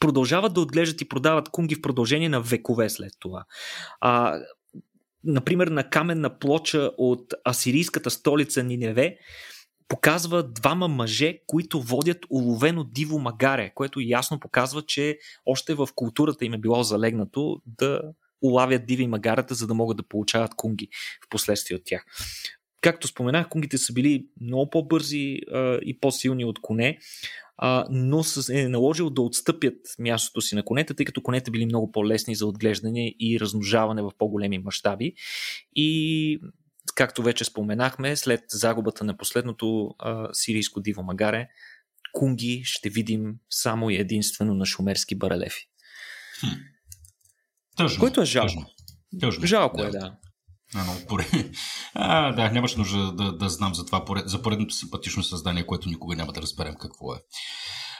продължават 0.00 0.54
да 0.54 0.60
отглеждат 0.60 1.00
и 1.00 1.08
продават 1.08 1.48
кунги 1.48 1.74
в 1.74 1.82
продължение 1.82 2.28
на 2.28 2.40
векове 2.40 2.90
след 2.90 3.12
това. 3.18 3.44
А, 4.00 4.40
например, 5.24 5.66
на 5.66 5.90
каменна 5.90 6.38
плоча 6.38 6.90
от 6.98 7.34
асирийската 7.48 8.10
столица 8.10 8.62
Ниневе 8.62 9.18
показва 9.88 10.42
двама 10.42 10.88
мъже, 10.88 11.38
които 11.46 11.82
водят 11.82 12.18
уловено 12.30 12.84
диво 12.84 13.18
магаре, 13.18 13.72
което 13.74 14.00
ясно 14.00 14.40
показва, 14.40 14.82
че 14.82 15.18
още 15.46 15.74
в 15.74 15.88
културата 15.94 16.44
им 16.44 16.54
е 16.54 16.58
било 16.58 16.82
залегнато 16.82 17.60
да 17.66 18.00
улавят 18.42 18.86
диви 18.86 19.06
магарата, 19.06 19.54
за 19.54 19.66
да 19.66 19.74
могат 19.74 19.96
да 19.96 20.02
получават 20.02 20.54
кунги 20.54 20.88
в 21.24 21.28
последствие 21.30 21.76
от 21.76 21.82
тях. 21.84 22.04
Както 22.80 23.08
споменах, 23.08 23.48
кунгите 23.48 23.78
са 23.78 23.92
били 23.92 24.26
много 24.40 24.70
по-бързи 24.70 25.38
а, 25.52 25.78
и 25.82 26.00
по-силни 26.00 26.44
от 26.44 26.60
коне, 26.60 26.98
а, 27.56 27.86
но 27.90 28.24
се 28.24 28.60
е 28.60 28.68
наложил 28.68 29.10
да 29.10 29.22
отстъпят 29.22 29.76
мястото 29.98 30.40
си 30.40 30.54
на 30.54 30.64
конете, 30.64 30.94
тъй 30.94 31.06
като 31.06 31.22
конете 31.22 31.50
били 31.50 31.66
много 31.66 31.92
по-лесни 31.92 32.34
за 32.34 32.46
отглеждане 32.46 33.14
и 33.20 33.40
размножаване 33.40 34.02
в 34.02 34.10
по-големи 34.18 34.58
мащаби. 34.58 35.14
И 35.76 36.40
както 36.96 37.22
вече 37.22 37.44
споменахме, 37.44 38.16
след 38.16 38.40
загубата 38.48 39.04
на 39.04 39.16
последното 39.16 39.94
а, 39.98 40.28
сирийско 40.32 40.80
диво 40.80 41.02
магаре, 41.02 41.48
кунги 42.12 42.62
ще 42.64 42.90
видим 42.90 43.34
само 43.50 43.90
и 43.90 43.96
единствено 43.96 44.54
на 44.54 44.66
шумерски 44.66 45.18
барелефи. 45.18 45.68
Хм. 46.40 46.46
Тъжно. 47.76 48.00
Което 48.00 48.20
е 48.20 48.24
жалко. 48.24 48.64
Тъжно. 49.20 49.46
Жалко 49.46 49.82
е, 49.82 49.90
да. 49.90 50.16
А, 50.74 50.84
много 50.84 51.22
А, 51.94 52.32
да, 52.32 52.50
нямаш 52.50 52.76
нужда 52.76 53.12
да, 53.12 53.36
да 53.36 53.48
знам 53.48 53.74
за 53.74 53.86
това, 53.86 54.04
за 54.24 54.42
поредното 54.42 54.74
симпатично 54.74 55.22
създание, 55.22 55.66
което 55.66 55.88
никога 55.88 56.16
няма 56.16 56.32
да 56.32 56.42
разберем 56.42 56.74
какво 56.80 57.14
е. 57.14 57.18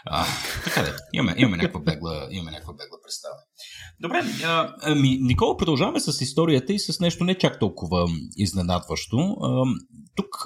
А, 0.07 0.27
така 0.65 0.83
да, 0.83 0.97
имаме, 1.13 1.35
имаме, 1.39 1.57
някаква 1.57 1.81
бегла, 1.81 2.29
имаме 2.31 2.51
някаква 2.51 2.73
бегла 2.73 2.99
представа. 3.03 3.35
Добре, 4.01 4.23
а, 4.45 4.75
ами, 4.83 5.19
Никола, 5.21 5.57
продължаваме 5.57 6.01
с 6.01 6.21
историята 6.21 6.73
и 6.73 6.79
с 6.79 7.01
нещо 7.01 7.25
не 7.25 7.39
чак 7.39 7.59
толкова 7.59 8.09
изненадващо. 8.37 9.17
А, 9.19 9.65
тук 10.15 10.45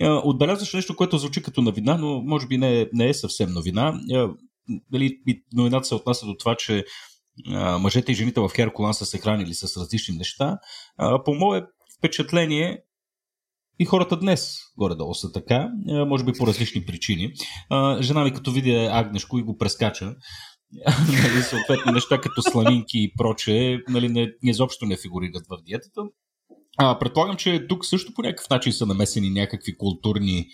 отбелязваш 0.24 0.72
нещо, 0.72 0.96
което 0.96 1.18
звучи 1.18 1.42
като 1.42 1.62
новина, 1.62 1.96
но 1.96 2.22
може 2.22 2.46
би 2.46 2.58
не, 2.58 2.88
не 2.92 3.08
е 3.08 3.14
съвсем 3.14 3.50
новина. 3.50 4.00
Дали, 4.90 5.18
новината 5.52 5.84
се 5.84 5.94
отнася 5.94 6.26
до 6.26 6.34
това, 6.34 6.56
че 6.56 6.84
мъжете 7.80 8.12
и 8.12 8.14
жените 8.14 8.40
в 8.40 8.50
Херкулан 8.56 8.94
са 8.94 9.06
се 9.06 9.18
хранили 9.18 9.54
с 9.54 9.76
различни 9.76 10.16
неща. 10.16 10.58
По 11.24 11.34
мое 11.34 11.62
впечатление, 11.98 12.78
и 13.82 13.84
хората 13.84 14.16
днес 14.16 14.56
горе-долу 14.78 15.14
са 15.14 15.32
така, 15.32 15.68
може 16.06 16.24
би 16.24 16.32
по 16.32 16.46
различни 16.46 16.84
причини. 16.84 17.32
Жена 18.00 18.24
ми 18.24 18.32
като 18.32 18.52
видя 18.52 18.88
Агнешко 18.92 19.38
и 19.38 19.42
го 19.42 19.56
прескача, 19.58 20.04
нали, 21.08 21.42
съответно 21.42 21.92
неща 21.92 22.20
като 22.20 22.42
сламинки 22.42 22.98
и 22.98 23.12
проче, 23.18 23.78
нали, 23.88 24.08
не, 24.08 24.32
изобщо 24.42 24.86
не 24.86 24.96
фигурират 24.96 25.42
в 25.50 25.62
диетата. 25.62 26.00
А, 26.78 26.98
предполагам, 26.98 27.36
че 27.36 27.66
тук 27.68 27.86
също 27.86 28.14
по 28.14 28.22
някакъв 28.22 28.50
начин 28.50 28.72
са 28.72 28.86
намесени 28.86 29.30
някакви 29.30 29.76
културни 29.76 30.46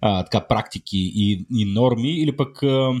а, 0.00 0.24
така, 0.24 0.46
практики 0.46 1.12
и, 1.14 1.46
и 1.54 1.64
норми, 1.64 2.10
или 2.10 2.36
пък 2.36 2.62
а, 2.62 2.92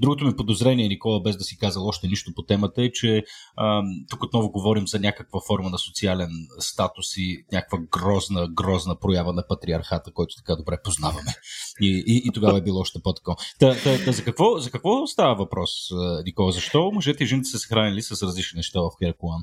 другото 0.00 0.24
ми 0.24 0.36
подозрение, 0.36 0.88
Никола, 0.88 1.22
без 1.22 1.36
да 1.36 1.44
си 1.44 1.58
казал 1.58 1.86
още 1.86 2.06
нищо 2.06 2.32
по 2.36 2.42
темата, 2.42 2.82
е, 2.82 2.92
че 2.92 3.24
а, 3.56 3.82
тук 4.10 4.22
отново 4.22 4.50
говорим 4.50 4.86
за 4.86 5.00
някаква 5.00 5.40
форма 5.46 5.70
на 5.70 5.78
социален 5.78 6.30
статус 6.58 7.16
и 7.16 7.44
някаква 7.52 7.78
грозна, 7.78 8.48
грозна 8.48 8.98
проява 9.00 9.32
на 9.32 9.46
патриархата, 9.48 10.12
който 10.12 10.34
така 10.36 10.56
добре 10.56 10.76
познаваме. 10.84 11.34
И, 11.80 12.04
и, 12.06 12.22
и 12.24 12.32
тогава 12.34 12.58
е 12.58 12.62
било 12.62 12.80
още 12.80 12.98
по-тако. 13.02 13.36
Та, 13.58 13.74
та, 13.74 14.04
та, 14.04 14.12
за, 14.12 14.24
какво, 14.24 14.58
за 14.58 14.70
какво 14.70 15.06
става 15.06 15.34
въпрос, 15.34 15.70
Никола? 16.24 16.52
Защо 16.52 16.90
мъжете 16.92 17.24
и 17.24 17.26
жените 17.26 17.48
са 17.48 17.58
се 17.58 17.68
хранили 17.68 18.02
с 18.02 18.22
различни 18.22 18.56
неща 18.56 18.80
в 18.80 18.90
Херкулан? 19.04 19.42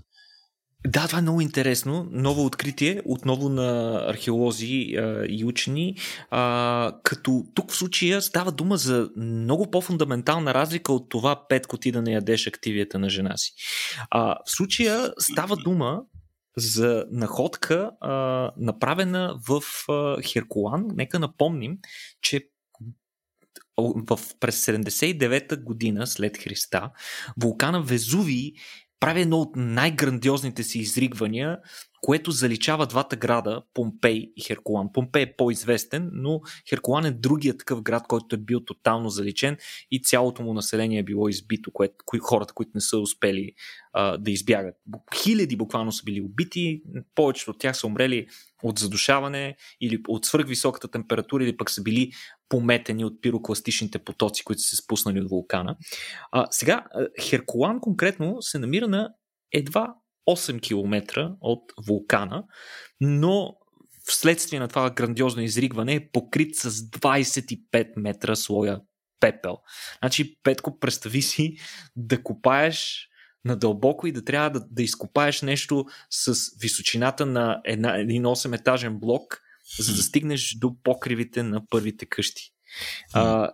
Да, 0.87 1.07
това 1.07 1.19
е 1.19 1.21
много 1.21 1.41
интересно. 1.41 2.07
Ново 2.11 2.45
откритие, 2.45 3.01
отново 3.05 3.49
на 3.49 4.01
археолози 4.07 4.95
а, 4.97 5.25
и 5.29 5.45
учени. 5.45 5.97
А, 6.29 6.93
като 7.03 7.45
тук 7.53 7.71
в 7.71 7.75
случая 7.75 8.21
става 8.21 8.51
дума 8.51 8.77
за 8.77 9.09
много 9.17 9.71
по-фундаментална 9.71 10.53
разлика 10.53 10.93
от 10.93 11.09
това 11.09 11.47
Петко 11.47 11.77
ти 11.77 11.91
да 11.91 12.01
не 12.01 12.11
ядеш 12.11 12.47
активията 12.47 12.99
на 12.99 13.09
жена 13.09 13.37
си. 13.37 13.53
А, 14.09 14.35
в 14.45 14.51
случая 14.51 15.13
става 15.19 15.55
дума 15.55 16.01
за 16.57 17.05
находка, 17.11 17.91
а, 18.01 18.51
направена 18.57 19.39
в 19.47 19.61
а, 19.89 20.21
Херкулан. 20.21 20.85
Нека 20.95 21.19
напомним, 21.19 21.77
че 22.21 22.49
в, 23.77 24.19
през 24.39 24.65
79-та 24.65 25.55
година 25.55 26.07
след 26.07 26.37
Христа 26.37 26.91
вулкана 27.41 27.81
Везуви 27.81 28.53
прави 28.99 29.21
едно 29.21 29.37
от 29.37 29.49
най-грандиозните 29.55 30.63
си 30.63 30.79
изригвания, 30.79 31.57
което 32.05 32.31
заличава 32.31 32.85
двата 32.85 33.15
града, 33.15 33.61
Помпей 33.73 34.31
и 34.35 34.41
Херкулан. 34.43 34.91
Помпей 34.93 35.21
е 35.21 35.35
по-известен, 35.37 36.09
но 36.13 36.41
Херкулан 36.69 37.05
е 37.05 37.11
другия 37.11 37.57
такъв 37.57 37.81
град, 37.81 38.03
който 38.07 38.35
е 38.35 38.39
бил 38.39 38.59
тотално 38.59 39.09
заличен 39.09 39.57
и 39.91 40.01
цялото 40.01 40.43
му 40.43 40.53
население 40.53 40.99
е 40.99 41.03
било 41.03 41.29
избито, 41.29 41.71
което, 41.71 41.95
кои, 42.05 42.19
хората, 42.19 42.53
които 42.53 42.71
не 42.75 42.81
са 42.81 42.97
успели 42.97 43.51
а, 43.93 44.17
да 44.17 44.31
избягат. 44.31 44.75
Хиляди 45.15 45.55
буквално 45.55 45.91
са 45.91 46.03
били 46.03 46.21
убити, 46.21 46.81
повечето 47.15 47.51
от 47.51 47.59
тях 47.59 47.77
са 47.77 47.87
умрели 47.87 48.27
от 48.63 48.79
задушаване 48.79 49.55
или 49.81 50.01
от 50.07 50.25
свръхвисоката 50.25 50.87
температура 50.87 51.43
или 51.43 51.57
пък 51.57 51.69
са 51.71 51.83
били 51.83 52.11
пометени 52.49 53.05
от 53.05 53.21
пирокластичните 53.21 53.99
потоци, 53.99 54.43
които 54.43 54.61
са 54.61 54.69
се 54.69 54.75
спуснали 54.75 55.21
от 55.21 55.29
вулкана. 55.29 55.77
А, 56.31 56.47
сега, 56.51 56.85
Херкулан 57.21 57.79
конкретно 57.79 58.41
се 58.41 58.59
намира 58.59 58.87
на 58.87 59.13
едва 59.51 59.95
8 60.27 60.61
км 60.61 61.31
от 61.41 61.63
вулкана, 61.87 62.43
но 63.01 63.55
вследствие 64.05 64.59
на 64.59 64.67
това 64.67 64.89
грандиозно 64.89 65.41
изригване 65.41 65.93
е 65.93 66.09
покрит 66.09 66.55
с 66.55 66.71
25 66.71 67.87
метра 67.97 68.35
слоя 68.35 68.81
пепел. 69.19 69.57
Значи, 69.99 70.37
Петко, 70.43 70.79
представи 70.79 71.21
си 71.21 71.57
да 71.95 72.23
копаеш 72.23 73.09
надълбоко 73.45 74.07
и 74.07 74.11
да 74.11 74.25
трябва 74.25 74.49
да, 74.49 74.65
да 74.71 74.83
изкопаеш 74.83 75.41
нещо 75.41 75.85
с 76.09 76.35
височината 76.61 77.25
на 77.25 77.61
една, 77.65 77.97
един 77.97 78.23
8-етажен 78.23 78.99
блок, 78.99 79.41
за 79.79 79.95
да 79.95 80.03
стигнеш 80.03 80.55
до 80.59 80.75
покривите 80.83 81.43
на 81.43 81.67
първите 81.67 82.05
къщи. 82.05 82.51
А, 83.13 83.51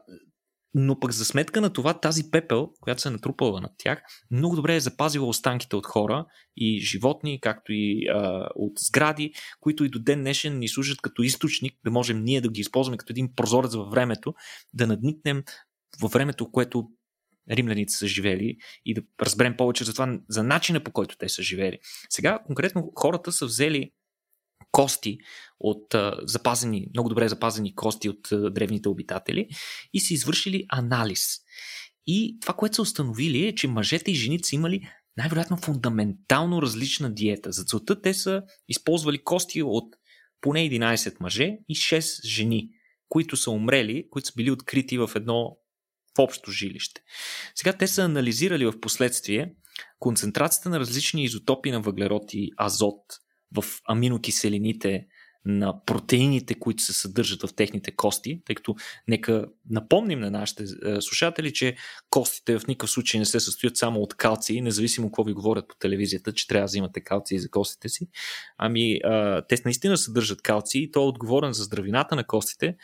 но 0.74 1.00
пък 1.00 1.12
за 1.12 1.26
сметка 1.26 1.62
на 1.62 1.74
това 1.74 1.94
тази 1.94 2.32
пепел, 2.32 2.70
която 2.82 3.02
се 3.02 3.08
е 3.08 3.12
натрупала 3.12 3.62
над 3.62 3.72
тях, 3.78 4.02
много 4.32 4.56
добре 4.56 4.76
е 4.76 4.80
запазила 4.80 5.28
останките 5.28 5.76
от 5.76 5.86
хора 5.86 6.26
и 6.58 6.80
животни, 6.80 7.42
както 7.42 7.74
и 7.74 8.08
а, 8.08 8.50
от 8.56 8.74
сгради, 8.80 9.34
които 9.60 9.86
и 9.86 9.90
до 9.90 10.00
ден 10.00 10.20
днешен 10.20 10.60
ни 10.60 10.68
служат 10.68 11.02
като 11.02 11.22
източник, 11.22 11.74
да 11.86 11.92
можем 11.92 12.24
ние 12.24 12.42
да 12.42 12.50
ги 12.50 12.62
използваме 12.62 12.98
като 12.98 13.14
един 13.14 13.36
прозорец 13.36 13.76
във 13.76 13.92
времето, 13.92 14.34
да 14.74 14.88
надникнем 14.88 15.44
във 16.02 16.12
времето, 16.12 16.52
което 16.52 16.90
римляните 17.52 17.94
са 17.94 18.08
живели 18.08 18.58
и 18.86 18.94
да 18.94 19.02
разберем 19.22 19.58
повече 19.58 19.84
за 19.84 19.94
това, 19.94 20.20
за 20.30 20.44
начина 20.44 20.80
по 20.80 20.92
който 20.92 21.18
те 21.18 21.30
са 21.30 21.44
живели. 21.44 21.80
Сега 22.10 22.40
конкретно 22.46 22.92
хората 22.96 23.32
са 23.32 23.46
взели 23.46 23.92
кости 24.72 25.18
от 25.60 25.96
запазени, 26.24 26.88
много 26.94 27.10
добре 27.10 27.28
запазени 27.28 27.76
кости 27.76 28.10
от 28.10 28.54
древните 28.54 28.90
обитатели 28.90 29.48
и 29.94 30.00
са 30.00 30.14
извършили 30.14 30.66
анализ. 30.70 31.38
И 32.08 32.38
това, 32.42 32.54
което 32.54 32.76
са 32.76 32.82
установили 32.82 33.48
е, 33.48 33.56
че 33.56 33.68
мъжете 33.68 34.12
и 34.12 34.16
жените 34.16 34.48
са 34.48 34.56
имали 34.56 34.90
най-вероятно 35.18 35.58
фундаментално 35.58 36.62
различна 36.62 37.14
диета. 37.14 37.52
За 37.52 37.64
целта 37.64 38.02
те 38.02 38.14
са 38.14 38.42
използвали 38.68 39.24
кости 39.24 39.64
от 39.64 39.96
поне 40.42 40.60
11 40.60 41.16
мъже 41.22 41.58
и 41.70 41.76
6 41.76 42.28
жени, 42.28 42.70
които 43.10 43.38
са 43.38 43.52
умрели, 43.52 44.08
които 44.10 44.28
са 44.28 44.34
били 44.36 44.52
открити 44.52 44.98
в 44.98 45.12
едно 45.16 45.58
в 46.18 46.20
общо 46.20 46.52
жилище. 46.52 47.02
Сега 47.56 47.74
те 47.74 47.88
са 47.88 48.04
анализирали 48.04 48.66
в 48.66 48.80
последствие 48.82 49.54
концентрацията 50.00 50.70
на 50.70 50.80
различни 50.80 51.24
изотопи 51.24 51.72
на 51.72 51.82
въглерод 51.82 52.34
и 52.34 52.52
азот 52.58 53.04
в 53.56 53.64
аминокиселините 53.86 55.08
на 55.46 55.86
протеините, 55.86 56.60
които 56.60 56.84
се 56.84 56.94
съдържат 56.94 57.42
в 57.42 57.56
техните 57.56 57.92
кости, 57.92 58.42
тъй 58.46 58.56
като 58.56 58.76
нека 59.08 59.46
напомним 59.70 60.20
на 60.20 60.32
нашите 60.32 60.64
е, 60.64 61.02
слушатели, 61.02 61.54
че 61.54 61.76
костите 62.10 62.60
в 62.60 62.68
никакъв 62.68 62.90
случай 62.90 63.20
не 63.20 63.26
се 63.26 63.40
състоят 63.40 63.78
само 63.78 64.00
от 64.00 64.14
калци, 64.14 64.62
независимо 64.62 65.08
какво 65.08 65.24
ви 65.24 65.34
говорят 65.34 65.68
по 65.68 65.76
телевизията, 65.76 66.34
че 66.34 66.48
трябва 66.48 66.64
да 66.64 66.70
взимате 66.70 67.02
калци 67.02 67.40
за 67.40 67.50
костите 67.50 67.90
си. 67.90 68.08
Ами, 68.58 69.00
те 69.50 69.58
наистина 69.66 69.98
съдържат 69.98 70.42
калци 70.42 70.80
и 70.80 70.92
той 70.92 71.04
е 71.04 71.08
отговорен 71.08 71.54
за 71.54 71.64
здравината 71.64 72.16
на 72.16 72.24
костите, 72.28 72.76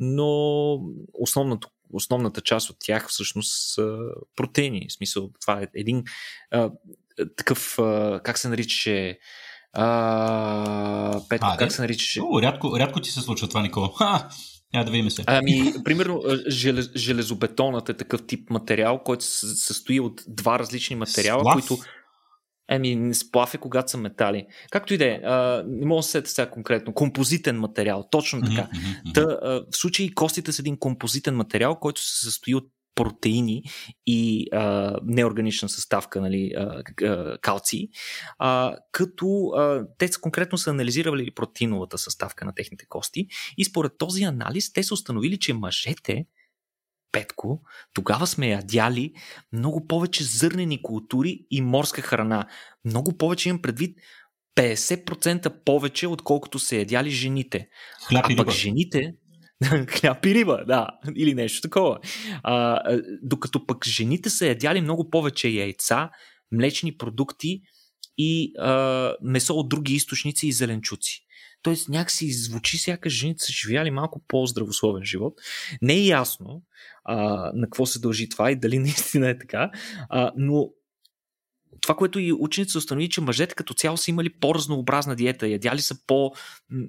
но 0.00 0.80
основното 1.12 1.68
основната 1.92 2.40
част 2.40 2.70
от 2.70 2.76
тях 2.80 3.08
всъщност 3.08 3.74
са 3.74 3.98
протеини. 4.36 4.86
В 4.88 4.92
смисъл, 4.92 5.30
това 5.40 5.62
е 5.62 5.66
един 5.74 6.04
а, 6.50 6.70
такъв, 7.36 7.78
а, 7.78 8.20
как 8.24 8.38
се 8.38 8.48
наричаше, 8.48 9.18
а, 9.78 11.20
Петко, 11.28 11.46
а, 11.50 11.56
как 11.56 11.72
се 11.72 11.82
наричаше? 11.82 12.20
О, 12.22 12.42
рядко, 12.42 12.78
рядко 12.78 13.00
ти 13.00 13.10
се 13.10 13.20
случва 13.20 13.48
това, 13.48 13.62
Никола. 13.62 13.90
Ха! 13.98 14.28
Я 14.74 14.84
да 14.84 14.90
видим 14.90 15.10
се. 15.10 15.24
Ами, 15.26 15.72
примерно, 15.84 16.22
желез, 16.48 16.90
железобетонът 16.96 17.88
е 17.88 17.96
такъв 17.96 18.26
тип 18.26 18.50
материал, 18.50 19.02
който 19.04 19.24
се 19.24 19.46
състои 19.46 20.00
от 20.00 20.22
два 20.28 20.58
различни 20.58 20.96
материала, 20.96 21.40
Сплав? 21.40 21.54
които 21.54 21.82
Еми, 22.70 23.14
сплав 23.14 23.54
е 23.54 23.58
когато 23.58 23.90
са 23.90 23.98
метали. 23.98 24.46
Както 24.70 24.94
и 24.94 24.98
да 24.98 25.04
е, 25.04 25.20
не 25.66 25.86
мога 25.86 25.98
да 25.98 26.02
се 26.02 26.10
сета 26.10 26.30
сега 26.30 26.50
конкретно. 26.50 26.94
Композитен 26.94 27.60
материал, 27.60 28.08
точно 28.10 28.40
така. 28.40 28.68
Mm-hmm, 28.74 29.14
Та, 29.14 29.20
а, 29.20 29.64
в 29.72 29.76
случай 29.76 30.10
костите 30.14 30.52
са 30.52 30.62
един 30.62 30.78
композитен 30.78 31.36
материал, 31.36 31.78
който 31.78 32.00
се 32.00 32.24
състои 32.24 32.54
от 32.54 32.64
протеини 32.96 33.62
и 34.06 34.48
а, 34.52 34.96
неорганична 35.04 35.68
съставка, 35.68 36.20
нали, 36.20 36.52
а, 36.56 36.82
а, 37.04 37.38
калци, 37.38 37.88
а, 38.38 38.76
като 38.92 39.46
а, 39.46 39.86
те 39.98 40.08
конкретно 40.20 40.58
са 40.58 40.70
анализирали 40.70 41.30
протеиновата 41.30 41.98
съставка 41.98 42.44
на 42.44 42.54
техните 42.54 42.86
кости 42.88 43.26
и 43.58 43.64
според 43.64 43.92
този 43.98 44.22
анализ 44.22 44.72
те 44.72 44.82
са 44.82 44.94
установили, 44.94 45.38
че 45.38 45.54
мъжете 45.54 46.26
Петко, 47.12 47.62
тогава 47.94 48.26
сме 48.26 48.48
ядяли 48.48 49.12
много 49.52 49.86
повече 49.86 50.24
зърнени 50.24 50.82
култури 50.82 51.46
и 51.50 51.62
морска 51.62 52.02
храна. 52.02 52.46
Много 52.84 53.16
повече 53.16 53.48
имам 53.48 53.62
предвид 53.62 53.98
50% 54.56 55.64
повече, 55.64 56.06
отколкото 56.06 56.58
са 56.58 56.76
ядяли 56.76 57.10
жените. 57.10 57.68
Хляб 58.08 58.26
а 58.30 58.36
пък 58.36 58.50
жените, 58.50 59.14
хляб 59.88 60.26
и 60.26 60.34
риба, 60.34 60.64
да, 60.66 60.88
или 61.16 61.34
нещо 61.34 61.60
такова. 61.60 61.98
А, 62.42 62.80
докато 63.22 63.66
пък 63.66 63.86
жените 63.86 64.30
са 64.30 64.46
ядяли 64.46 64.80
много 64.80 65.10
повече 65.10 65.48
яйца, 65.48 66.10
млечни 66.52 66.96
продукти 66.96 67.62
и 68.18 68.52
а, 68.58 69.14
месо 69.22 69.54
от 69.54 69.68
други 69.68 69.94
източници 69.94 70.48
и 70.48 70.52
зеленчуци. 70.52 71.22
Тоест 71.62 71.88
някакси 71.88 72.32
звучи 72.32 72.78
сякаш 72.78 73.12
жените 73.12 73.44
са 73.44 73.52
живяли 73.52 73.90
малко 73.90 74.22
по-здравословен 74.28 75.04
живот. 75.04 75.34
Не 75.82 75.94
е 75.94 76.06
ясно 76.06 76.62
а, 77.04 77.16
на 77.54 77.66
какво 77.66 77.86
се 77.86 77.98
дължи 77.98 78.28
това 78.28 78.50
и 78.50 78.56
дали 78.56 78.78
наистина 78.78 79.30
е 79.30 79.38
така, 79.38 79.70
а, 80.08 80.32
но 80.36 80.68
това, 81.80 81.94
което 81.94 82.18
и 82.18 82.32
учените 82.32 82.72
са 82.72 82.78
установили, 82.78 83.10
че 83.10 83.20
мъжете 83.20 83.54
като 83.54 83.74
цяло 83.74 83.96
са 83.96 84.10
имали 84.10 84.30
по-разнообразна 84.30 85.16
диета, 85.16 85.48
ядяли 85.48 85.80
са 85.80 86.06
по 86.06 86.32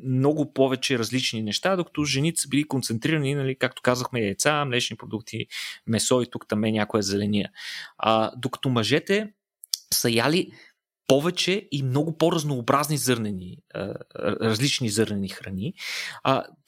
много 0.03 0.53
повече 0.53 0.99
различни 0.99 1.41
неща, 1.41 1.75
докато 1.75 2.03
жените 2.03 2.41
са 2.41 2.47
били 2.47 2.63
концентрирани, 2.63 3.35
нали, 3.35 3.55
както 3.55 3.81
казахме, 3.81 4.21
яйца, 4.21 4.65
млечни 4.65 4.97
продукти, 4.97 5.45
месо 5.87 6.21
и 6.21 6.29
тук 6.31 6.47
там 6.47 6.63
е 6.63 6.71
някоя 6.71 7.03
зеления. 7.03 7.49
А, 7.97 8.31
докато 8.37 8.69
мъжете 8.69 9.33
са 9.93 10.09
яли 10.09 10.51
повече 11.07 11.67
и 11.71 11.83
много 11.83 12.17
по-разнообразни 12.17 12.97
зърнени, 12.97 13.57
различни 14.15 14.89
зърнени 14.89 15.29
храни. 15.29 15.73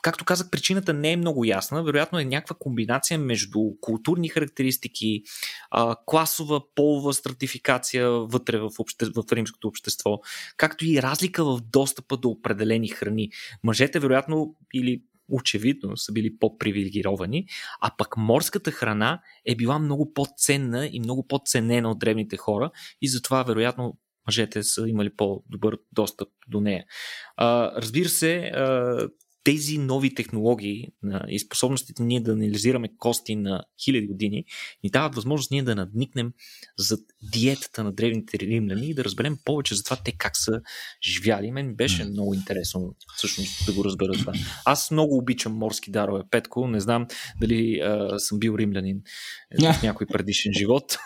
Както 0.02 0.26
казах, 0.26 0.50
причината 0.50 0.94
не 0.94 1.12
е 1.12 1.18
много 1.18 1.46
ясна. 1.46 1.84
Вероятно 1.84 2.20
е 2.20 2.26
някаква 2.26 2.56
комбинация 2.60 3.20
между 3.20 3.60
културни 3.82 4.30
характеристики, 4.30 5.24
класова, 6.06 6.62
полова 6.76 7.14
стратификация 7.14 8.10
вътре 8.10 8.58
в, 8.60 8.70
обще... 8.80 9.06
в 9.06 9.32
римското 9.32 9.68
общество, 9.68 10.20
както 10.58 10.86
и 10.86 11.02
разлика 11.02 11.46
в 11.46 11.62
достъпа 11.62 12.18
до 12.18 12.30
определени 12.30 12.88
храни. 12.88 13.30
Мъжете, 13.64 14.00
вероятно, 14.00 14.56
или 14.74 15.04
очевидно 15.32 15.98
са 15.98 16.12
били 16.12 16.38
по-привилегировани, 16.40 17.46
а 17.82 17.92
пък 17.98 18.18
морската 18.18 18.72
храна 18.72 19.22
е 19.46 19.56
била 19.56 19.80
много 19.80 20.14
по-ценна 20.14 20.90
и 20.92 21.00
много 21.00 21.28
по-ценена 21.28 21.92
от 21.92 22.00
древните 22.00 22.38
хора 22.38 22.72
и 23.02 23.08
затова 23.08 23.44
вероятно 23.44 23.98
мъжете 24.30 24.63
са 24.63 24.89
имали 24.89 25.15
по-добър 25.15 25.77
достъп 25.91 26.30
до 26.47 26.61
нея. 26.61 26.86
А, 27.38 27.71
разбира 27.82 28.09
се, 28.09 28.38
а, 28.38 29.07
тези 29.44 29.78
нови 29.78 30.16
технологии 30.16 30.88
и 31.28 31.40
способностите 31.40 32.04
ние 32.04 32.20
да 32.20 32.32
анализираме 32.32 32.90
кости 32.98 33.36
на 33.36 33.64
хиляди 33.84 34.08
години 34.08 34.44
ни 34.84 34.90
дават 34.90 35.16
възможност 35.16 35.52
ние 35.52 35.64
да 35.64 35.76
надникнем 35.76 36.32
за 36.78 36.98
диетата 37.22 37.84
на 37.84 37.92
древните 37.92 38.40
римляни 38.40 38.90
и 38.90 38.94
да 38.94 39.04
разберем 39.04 39.38
повече 39.46 39.76
за 39.76 39.84
това 39.84 39.98
те 40.06 40.12
как 40.12 40.38
са 40.38 40.62
живяли. 41.04 41.52
Мен 41.52 41.76
беше 41.76 42.06
много 42.06 42.34
интересно 42.34 42.96
всъщност 43.18 43.66
да 43.66 43.74
го 43.74 43.86
разбера 43.86 44.14
това. 44.14 44.34
Аз 44.66 44.92
много 44.92 45.18
обичам 45.18 45.54
морски 45.54 45.92
дарове. 45.92 46.24
Петко, 46.32 46.68
не 46.68 46.80
знам 46.80 47.08
дали 47.42 47.80
а, 47.80 48.20
съм 48.20 48.40
бил 48.40 48.56
римлянин 48.60 49.02
в 49.62 49.80
някой 49.84 50.08
предишен 50.08 50.54
живот. 50.54 50.98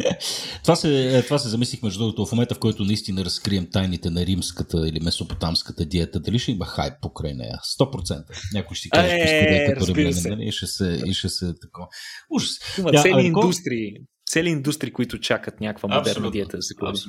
това, 0.62 0.76
се, 0.76 1.22
това 1.24 1.38
се 1.38 1.48
замислих 1.48 1.82
между 1.82 1.98
другото 1.98 2.26
в 2.26 2.32
момента, 2.32 2.54
в 2.54 2.58
който 2.58 2.84
наистина 2.84 3.24
разкрием 3.24 3.66
тайните 3.72 4.10
на 4.10 4.26
римската 4.26 4.88
или 4.88 5.00
месопотамската 5.00 5.84
диета. 5.84 6.20
Дали 6.20 6.38
ще 6.38 6.52
има 6.52 6.66
хайп 6.66 6.94
покрай 7.02 7.34
нея? 7.34 7.58
100%. 7.80 8.24
Някой 8.54 8.74
ще 8.76 8.88
каже, 8.88 9.14
е, 9.14 9.18
е, 9.18 9.74
като 9.74 9.86
римлянин, 9.86 10.22
нали? 10.24 10.48
и 10.48 10.52
ще 10.52 10.66
се, 10.66 11.02
и 11.06 11.14
ще 11.14 11.28
се 11.28 11.54
такова. 11.62 11.88
Ужас. 12.30 12.50
Има 12.78 12.90
цели 13.02 13.14
а, 13.14 13.20
индустрии 13.20 13.92
цели 14.28 14.48
индустрии, 14.48 14.92
които 14.92 15.20
чакат 15.20 15.60
някаква 15.60 15.88
модерна 15.88 16.10
абсолютно, 16.10 16.30
диета 16.30 16.56
да 16.56 16.62
се 16.62 16.74
клади. 16.74 17.00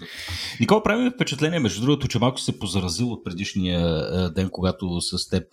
Никола, 0.59 0.83
прави 0.83 1.11
впечатление, 1.15 1.59
между 1.59 1.81
другото, 1.81 2.07
че 2.07 2.19
малко 2.19 2.39
се 2.39 2.59
позаразил 2.59 3.11
от 3.11 3.25
предишния 3.25 3.79
ден, 4.29 4.49
когато 4.49 5.01
с 5.01 5.29
теб 5.29 5.43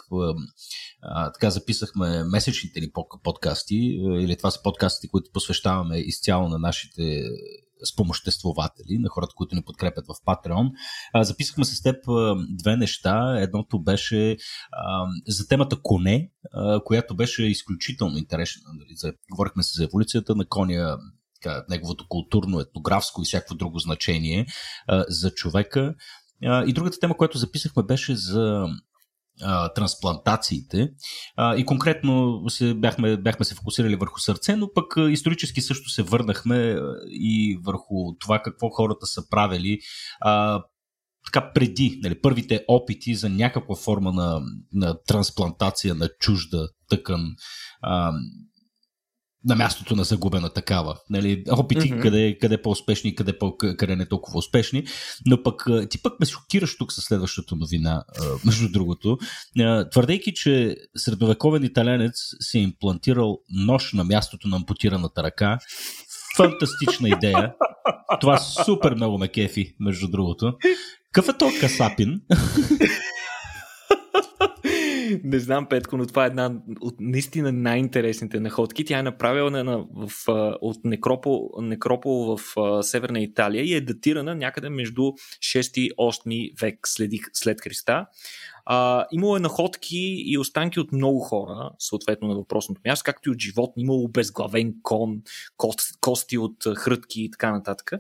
а, 1.03 1.33
така 1.33 1.51
записахме 1.51 2.25
месечните 2.25 2.81
ни 2.81 2.89
подкасти, 3.23 3.77
или 4.21 4.37
това 4.37 4.51
са 4.51 4.63
подкастите, 4.63 5.09
които 5.09 5.31
посвещаваме 5.33 5.99
изцяло 5.99 6.49
на 6.49 6.59
нашите 6.59 7.23
спомоществователи, 7.85 8.99
на 8.99 9.09
хората, 9.09 9.33
които 9.37 9.55
ни 9.55 9.63
подкрепят 9.63 10.05
в 10.07 10.15
Patreon. 10.27 10.71
А, 11.13 11.25
записахме 11.25 11.65
с 11.65 11.83
теб 11.83 11.97
две 12.51 12.77
неща. 12.77 13.37
Едното 13.41 13.83
беше 13.83 14.37
а, 14.73 15.07
за 15.29 15.49
темата 15.49 15.77
коне, 15.83 16.31
а, 16.53 16.81
която 16.85 17.17
беше 17.17 17.45
изключително 17.45 18.19
интересна. 18.19 18.63
Нали, 18.75 19.15
говорихме 19.31 19.63
се 19.63 19.79
за 19.79 19.85
еволюцията 19.85 20.35
на 20.35 20.47
коня, 20.49 20.99
така, 21.43 21.65
неговото 21.69 22.07
културно, 22.09 22.61
етнографско 22.61 23.23
и 23.23 23.25
всяко 23.25 23.55
друго 23.55 23.79
значение 23.79 24.47
а, 24.89 25.05
за 25.09 25.31
човека. 25.31 25.95
А, 26.45 26.65
и 26.65 26.73
другата 26.73 26.99
тема, 27.01 27.17
която 27.17 27.39
записахме, 27.39 27.83
беше 27.83 28.17
за 28.17 28.67
а, 29.43 29.73
трансплантациите. 29.73 30.89
А, 31.37 31.57
и 31.57 31.67
конкретно 31.67 32.43
се, 32.49 32.75
бяхме, 32.75 33.17
бяхме 33.17 33.45
се 33.45 33.55
фокусирали 33.55 33.97
върху 33.97 34.21
сърце, 34.21 34.57
но 34.57 34.73
пък 34.75 34.97
а, 34.97 35.11
исторически 35.11 35.61
също 35.61 35.91
се 35.91 36.03
върнахме 36.03 36.77
и 37.11 37.59
върху 37.65 37.95
това 38.21 38.43
какво 38.43 38.69
хората 38.69 39.07
са 39.07 39.29
правили 39.31 39.79
а, 40.21 40.63
така 41.27 41.53
преди, 41.53 42.01
нали, 42.03 42.21
първите 42.21 42.65
опити 42.69 43.15
за 43.15 43.29
някаква 43.29 43.77
форма 43.77 44.13
на, 44.13 44.41
на 44.73 45.03
трансплантация 45.03 45.95
на 45.95 46.09
чужда 46.21 46.69
тъкан. 46.89 47.21
А, 47.83 48.13
на 49.47 49.57
мястото 49.57 49.97
на 49.97 50.05
загубена 50.05 50.51
такава. 50.51 50.97
Нали, 51.11 51.45
опити 51.51 51.81
mm-hmm. 51.81 52.03
къде, 52.03 52.39
къде 52.39 52.63
по-успешни, 52.63 53.15
къде, 53.15 53.39
по, 53.39 53.57
къде 53.57 53.97
не 53.97 54.07
толкова 54.07 54.39
успешни. 54.39 54.85
Но 55.27 55.43
пък 55.43 55.67
ти 55.91 56.03
пък 56.03 56.21
ме 56.21 56.27
шокираш 56.27 56.77
тук 56.79 56.93
със 56.93 57.05
следващата 57.05 57.57
новина, 57.57 58.05
между 58.45 58.69
другото, 58.69 59.19
твърдейки, 59.91 60.35
че 60.35 60.77
средновековен 60.97 61.65
италянец 61.65 62.15
си 62.41 62.59
е 62.59 62.63
имплантирал 62.63 63.39
нож 63.51 63.93
на 63.93 64.05
мястото 64.05 64.49
на 64.49 64.57
ампутираната 64.57 65.23
ръка. 65.23 65.59
Фантастична 66.37 67.09
идея. 67.09 67.53
Това 68.21 68.39
супер 68.39 68.95
много 68.95 69.19
ме 69.19 69.29
кефи, 69.29 69.75
между 69.81 70.09
другото. 70.09 70.53
Какъв 71.13 71.35
е 71.35 71.39
то 71.39 71.51
Касапин? 71.61 72.21
Не 75.27 75.39
знам, 75.39 75.67
Петко, 75.69 75.97
но 75.97 76.07
това 76.07 76.25
е 76.25 76.27
една 76.27 76.61
от 76.81 76.95
наистина 77.01 77.53
най-интересните 77.53 78.41
находки. 78.41 78.85
Тя 78.85 78.99
е 78.99 79.03
направена 79.03 79.65
на, 79.65 79.85
в, 80.07 80.11
от 80.61 80.85
некропол, 80.85 81.51
некропол 81.61 82.37
в 82.37 82.61
а, 82.61 82.83
Северна 82.83 83.21
Италия 83.21 83.65
и 83.65 83.75
е 83.75 83.81
датирана 83.81 84.35
някъде 84.35 84.69
между 84.69 85.03
6 85.03 85.79
и 85.79 85.91
8 85.91 86.61
век 86.61 86.79
след, 86.85 87.11
след 87.33 87.61
Христа. 87.61 88.07
А, 88.65 89.07
имало 89.13 89.37
е 89.37 89.41
находки 89.41 90.23
и 90.27 90.39
останки 90.39 90.81
от 90.81 90.93
много 90.93 91.21
хора, 91.21 91.71
съответно 91.79 92.29
на 92.29 92.35
въпросното 92.35 92.81
място, 92.85 93.05
както 93.05 93.29
и 93.29 93.33
от 93.33 93.41
животни. 93.41 93.83
Имало 93.83 94.09
безглавен 94.09 94.75
кон, 94.83 95.23
кост, 95.57 96.01
кости 96.01 96.39
от 96.39 96.57
хрътки 96.77 97.23
и 97.23 97.31
така 97.31 97.53
нататък. 97.53 97.93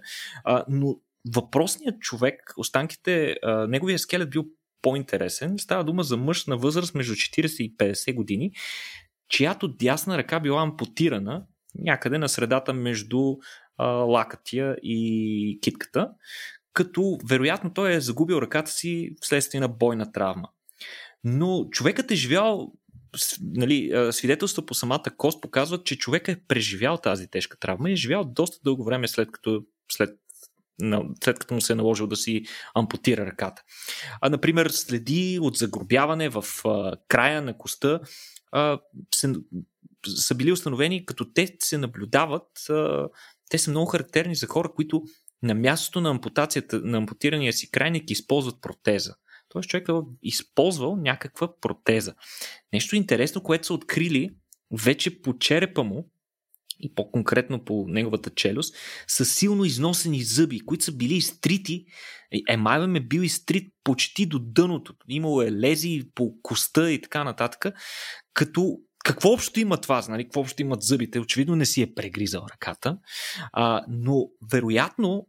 А, 0.44 0.64
но 0.68 0.96
въпросният 1.34 2.00
човек, 2.00 2.54
останките, 2.56 3.36
а, 3.42 3.66
неговия 3.66 3.98
скелет 3.98 4.30
бил 4.30 4.44
по-интересен. 4.86 5.58
Става 5.58 5.84
дума 5.84 6.02
за 6.02 6.16
мъж 6.16 6.46
на 6.46 6.56
възраст 6.56 6.94
между 6.94 7.14
40 7.14 7.62
и 7.62 7.76
50 7.76 8.14
години, 8.14 8.52
чиято 9.28 9.68
дясна 9.68 10.18
ръка 10.18 10.40
била 10.40 10.62
ампутирана 10.62 11.44
някъде 11.74 12.18
на 12.18 12.28
средата 12.28 12.72
между 12.72 13.36
а, 13.78 13.86
лакътия 13.86 14.76
и 14.82 15.58
китката, 15.62 16.10
като 16.72 17.18
вероятно 17.28 17.72
той 17.74 17.92
е 17.92 18.00
загубил 18.00 18.34
ръката 18.34 18.70
си 18.70 19.10
вследствие 19.20 19.60
на 19.60 19.68
бойна 19.68 20.12
травма. 20.12 20.48
Но 21.24 21.68
човекът 21.70 22.10
е 22.10 22.14
живял 22.14 22.72
нали, 23.40 24.08
свидетелства 24.10 24.66
по 24.66 24.74
самата 24.74 25.04
кост 25.16 25.42
показват, 25.42 25.86
че 25.86 25.98
човек 25.98 26.28
е 26.28 26.40
преживял 26.48 26.98
тази 26.98 27.30
тежка 27.30 27.58
травма 27.58 27.90
и 27.90 27.92
е 27.92 27.96
живял 27.96 28.24
доста 28.24 28.58
дълго 28.64 28.84
време 28.84 29.08
след 29.08 29.32
като 29.32 29.62
след 29.92 30.18
след 31.24 31.38
като 31.38 31.54
му 31.54 31.60
се 31.60 31.72
е 31.72 31.76
наложил 31.76 32.06
да 32.06 32.16
си 32.16 32.44
ампутира 32.74 33.26
ръката. 33.26 33.62
А, 34.20 34.28
например, 34.28 34.68
следи 34.68 35.38
от 35.42 35.56
загробяване 35.56 36.28
в 36.28 36.44
а, 36.64 36.92
края 37.08 37.42
на 37.42 37.58
коста 37.58 38.00
а, 38.52 38.78
се, 39.14 39.34
са 40.06 40.34
били 40.34 40.52
установени, 40.52 41.06
като 41.06 41.32
те 41.32 41.56
се 41.58 41.78
наблюдават, 41.78 42.70
а, 42.70 43.08
те 43.50 43.58
са 43.58 43.70
много 43.70 43.86
характерни 43.86 44.34
за 44.34 44.46
хора, 44.46 44.72
които 44.76 45.02
на 45.42 45.54
мястото 45.54 46.00
на 46.00 46.10
ампутацията, 46.10 46.80
на 46.84 46.98
ампутирания 46.98 47.52
си 47.52 47.70
крайник 47.70 48.10
използват 48.10 48.60
протеза. 48.60 49.14
Тоест 49.48 49.68
човек 49.68 49.88
е 49.88 49.92
използвал 50.22 50.96
някаква 50.96 51.60
протеза. 51.60 52.14
Нещо 52.72 52.96
интересно, 52.96 53.42
което 53.42 53.66
са 53.66 53.74
открили 53.74 54.30
вече 54.72 55.22
по 55.22 55.38
черепа 55.38 55.84
му, 55.84 56.10
и 56.80 56.94
по-конкретно 56.94 57.64
по 57.64 57.84
неговата 57.88 58.30
челюст, 58.30 58.74
са 59.06 59.24
силно 59.24 59.64
износени 59.64 60.22
зъби, 60.22 60.60
които 60.60 60.84
са 60.84 60.92
били 60.92 61.14
изтрити. 61.14 61.84
Емайлът 62.48 62.96
е 62.96 63.00
бил 63.00 63.20
изтрит 63.20 63.72
почти 63.84 64.26
до 64.26 64.38
дъното. 64.38 64.94
Имало 65.08 65.42
е 65.42 65.52
лези 65.52 66.02
по 66.14 66.34
коста 66.42 66.92
и 66.92 67.00
така 67.00 67.24
нататък. 67.24 67.74
Като 68.34 68.78
какво 69.04 69.32
общо 69.32 69.60
има 69.60 69.76
това? 69.76 70.04
Нали? 70.08 70.24
Какво 70.24 70.40
общо 70.40 70.62
имат 70.62 70.82
зъбите? 70.82 71.20
Очевидно 71.20 71.56
не 71.56 71.66
си 71.66 71.82
е 71.82 71.94
прегризал 71.94 72.46
ръката. 72.52 72.98
А, 73.52 73.84
но 73.88 74.28
вероятно 74.52 75.26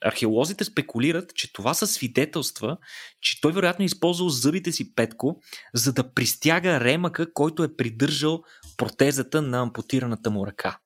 археолозите 0.00 0.64
спекулират, 0.64 1.34
че 1.34 1.52
това 1.52 1.74
са 1.74 1.86
свидетелства, 1.86 2.76
че 3.20 3.40
той 3.40 3.52
вероятно 3.52 3.82
е 3.82 3.86
използвал 3.86 4.28
зъбите 4.28 4.72
си 4.72 4.94
петко, 4.94 5.40
за 5.74 5.92
да 5.92 6.12
пристяга 6.12 6.80
ремъка, 6.80 7.32
който 7.32 7.62
е 7.62 7.76
придържал 7.76 8.42
протезата 8.78 9.42
на 9.42 9.58
ампутираната 9.58 10.30
му 10.30 10.46
ръка. 10.46 10.78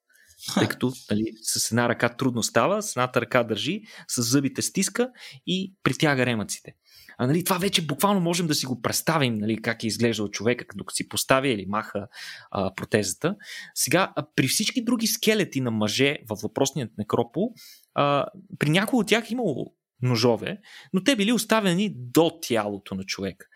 тъй 0.58 0.68
като 0.68 0.92
нали, 1.10 1.32
с 1.42 1.70
една 1.70 1.88
ръка 1.88 2.08
трудно 2.08 2.42
става, 2.42 2.82
с 2.82 2.96
едната 2.96 3.20
ръка 3.20 3.44
държи, 3.44 3.82
с 4.08 4.22
зъбите 4.22 4.62
стиска 4.62 5.10
и 5.46 5.74
притяга 5.82 6.26
ремъците. 6.26 6.74
А, 7.18 7.26
нали, 7.26 7.44
това 7.44 7.58
вече 7.58 7.86
буквално 7.86 8.20
можем 8.20 8.46
да 8.46 8.54
си 8.54 8.66
го 8.66 8.82
представим, 8.82 9.38
нали, 9.38 9.62
как 9.62 9.84
е 9.84 9.86
изглеждал 9.86 10.28
човека, 10.28 10.66
като 10.66 10.84
си 10.90 11.08
поставя 11.08 11.48
или 11.48 11.66
маха 11.66 12.08
а, 12.50 12.74
протезата. 12.74 13.36
Сега, 13.74 14.12
а, 14.16 14.26
при 14.36 14.48
всички 14.48 14.84
други 14.84 15.06
скелети 15.06 15.60
на 15.60 15.70
мъже 15.70 16.18
във 16.28 16.40
въпросният 16.40 16.90
некропол, 16.98 17.54
а, 17.94 18.26
при 18.58 18.70
някои 18.70 18.98
от 18.98 19.06
тях 19.06 19.30
имало 19.30 19.74
ножове, 20.02 20.60
но 20.92 21.04
те 21.04 21.16
били 21.16 21.32
оставени 21.32 21.92
до 21.96 22.38
тялото 22.42 22.94
на 22.94 23.04
човек. 23.04 23.48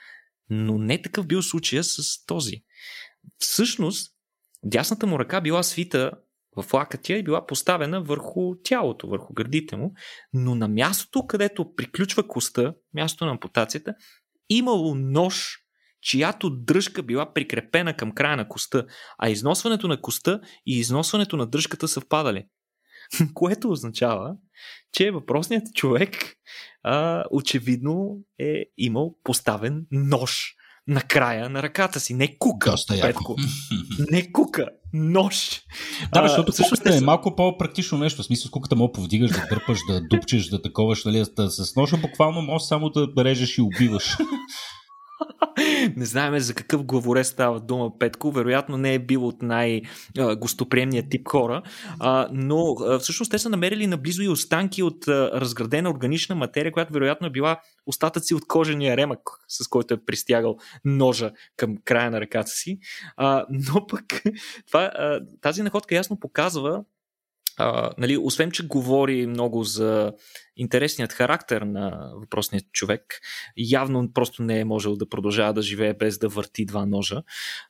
Но 0.50 0.78
не 0.78 1.02
такъв 1.02 1.26
бил 1.26 1.42
случая 1.42 1.84
с 1.84 2.26
този. 2.26 2.62
Всъщност, 3.38 4.15
дясната 4.64 5.06
му 5.06 5.18
ръка 5.18 5.40
била 5.40 5.62
свита 5.62 6.12
в 6.56 6.72
лакътя 6.72 7.12
и 7.12 7.22
била 7.22 7.46
поставена 7.46 8.02
върху 8.02 8.54
тялото, 8.64 9.08
върху 9.08 9.34
гърдите 9.34 9.76
му, 9.76 9.94
но 10.32 10.54
на 10.54 10.68
мястото, 10.68 11.26
където 11.26 11.74
приключва 11.74 12.28
коста, 12.28 12.74
мястото 12.94 13.24
на 13.24 13.30
ампутацията, 13.30 13.94
имало 14.48 14.94
нож, 14.94 15.58
чиято 16.02 16.50
дръжка 16.50 17.02
била 17.02 17.32
прикрепена 17.32 17.96
към 17.96 18.12
края 18.12 18.36
на 18.36 18.48
коста, 18.48 18.86
а 19.18 19.30
износването 19.30 19.88
на 19.88 20.00
коста 20.00 20.40
и 20.66 20.78
износването 20.78 21.36
на 21.36 21.46
дръжката 21.46 21.88
съвпадали. 21.88 22.46
Което 23.34 23.70
означава, 23.70 24.36
че 24.92 25.10
въпросният 25.10 25.74
човек 25.74 26.36
а, 26.82 27.24
очевидно 27.30 28.18
е 28.38 28.64
имал 28.76 29.16
поставен 29.24 29.86
нож 29.90 30.54
на 30.88 31.00
края 31.00 31.48
на 31.48 31.62
ръката 31.62 32.00
си. 32.00 32.14
Не 32.14 32.38
кука, 32.38 32.70
Доста 32.70 33.00
Петко. 33.00 33.36
Не 34.10 34.32
кука, 34.32 34.66
нож. 34.92 35.60
Да, 36.12 36.28
защото 36.28 36.52
а, 36.58 36.62
куката 36.62 36.96
е 36.96 37.00
малко 37.00 37.36
по-практично 37.36 37.98
нещо. 37.98 38.22
В 38.22 38.24
смисъл, 38.24 38.48
с 38.48 38.50
куката 38.50 38.76
мога 38.76 38.92
повдигаш, 38.92 39.30
да 39.30 39.46
дърпаш, 39.50 39.78
да 39.88 40.00
дупчеш, 40.00 40.46
да 40.46 40.62
таковаш, 40.62 41.04
нали, 41.04 41.24
с 41.38 41.76
ножа 41.76 41.96
буквално 41.96 42.42
можеш 42.42 42.68
само 42.68 42.90
да 42.90 43.24
режеш 43.24 43.58
и 43.58 43.62
убиваш. 43.62 44.16
не 45.96 46.04
знаем 46.04 46.38
за 46.38 46.54
какъв 46.54 46.84
главорез 46.84 47.28
става 47.28 47.60
дума 47.60 47.98
Петко. 47.98 48.30
Вероятно 48.30 48.76
не 48.76 48.94
е 48.94 48.98
бил 48.98 49.26
от 49.26 49.42
най-гостоприемния 49.42 51.08
тип 51.08 51.28
хора, 51.28 51.62
но 52.32 52.76
всъщност 52.98 53.30
те 53.30 53.38
са 53.38 53.48
намерили 53.48 53.86
наблизо 53.86 54.22
и 54.22 54.28
останки 54.28 54.82
от 54.82 55.08
разградена 55.08 55.90
органична 55.90 56.34
материя, 56.34 56.72
която 56.72 56.92
вероятно 56.92 57.26
е 57.26 57.30
била 57.30 57.60
остатъци 57.86 58.34
от 58.34 58.46
кожения 58.46 58.96
ремък, 58.96 59.20
с 59.48 59.68
който 59.68 59.94
е 59.94 60.04
пристягал 60.06 60.56
ножа 60.84 61.30
към 61.56 61.76
края 61.84 62.10
на 62.10 62.20
ръката 62.20 62.50
си. 62.50 62.78
но 63.50 63.86
пък 63.86 64.04
това, 64.66 64.90
тази 65.40 65.62
находка 65.62 65.94
ясно 65.94 66.20
показва 66.20 66.84
а, 67.56 67.90
нали, 67.98 68.16
освен, 68.16 68.50
че 68.50 68.66
говори 68.66 69.26
много 69.26 69.62
за 69.62 70.12
интересният 70.56 71.12
характер 71.12 71.62
на 71.62 72.10
въпросният 72.14 72.64
човек, 72.72 73.20
явно 73.56 74.12
просто 74.12 74.42
не 74.42 74.60
е 74.60 74.64
можел 74.64 74.96
да 74.96 75.08
продължава 75.08 75.52
да 75.52 75.62
живее 75.62 75.94
без 75.94 76.18
да 76.18 76.28
върти 76.28 76.66
два 76.66 76.86
ножа, 76.86 77.22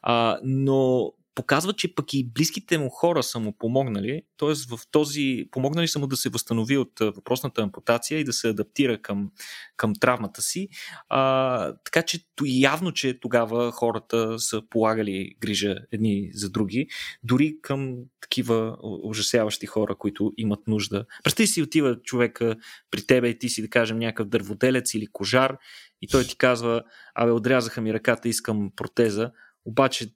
а, 0.03 0.39
но 0.45 1.13
показва, 1.37 1.73
че 1.73 1.95
пък 1.95 2.15
и 2.15 2.29
близките 2.35 2.79
му 2.79 2.89
хора 2.89 3.23
са 3.23 3.39
му 3.39 3.53
помогнали, 3.53 4.23
т.е. 4.37 4.77
в 4.77 4.81
този, 4.91 5.49
помогнали 5.51 5.89
са 5.89 5.99
му 5.99 6.07
да 6.07 6.17
се 6.17 6.29
възстанови 6.29 6.77
от 6.77 6.93
въпросната 7.01 7.63
ампутация 7.63 8.21
и 8.21 8.25
да 8.25 8.33
се 8.33 8.49
адаптира 8.49 9.03
към, 9.03 9.31
към 9.77 9.95
травмата 9.95 10.43
си. 10.43 10.69
А, 11.09 11.75
така 11.85 12.03
че 12.03 12.21
явно, 12.45 12.93
че 12.93 13.21
тогава 13.21 13.73
хората 13.73 14.39
са 14.39 14.63
полагали 14.71 15.35
грижа 15.41 15.77
едни 15.93 16.31
за 16.35 16.51
други, 16.51 16.87
дори 17.23 17.57
към 17.63 17.97
такива 18.21 18.77
ужасяващи 18.83 19.67
хора, 19.67 19.95
които 19.95 20.33
имат 20.37 20.67
нужда. 20.67 21.05
Представи 21.25 21.47
си 21.47 21.63
отива 21.63 22.03
човека 22.03 22.57
при 22.91 23.07
тебе 23.07 23.29
и 23.29 23.39
ти 23.39 23.49
си, 23.49 23.63
да 23.63 23.69
кажем, 23.69 23.99
някакъв 23.99 24.29
дърводелец 24.29 24.95
или 24.95 25.07
кожар 25.07 25.57
и 26.03 26.09
той 26.09 26.25
ти 26.25 26.37
казва, 26.37 26.83
абе, 27.15 27.31
отрязаха 27.31 27.81
ми 27.81 27.95
ръката, 27.95 28.29
искам 28.29 28.71
протеза, 28.77 29.31
обаче 29.65 30.11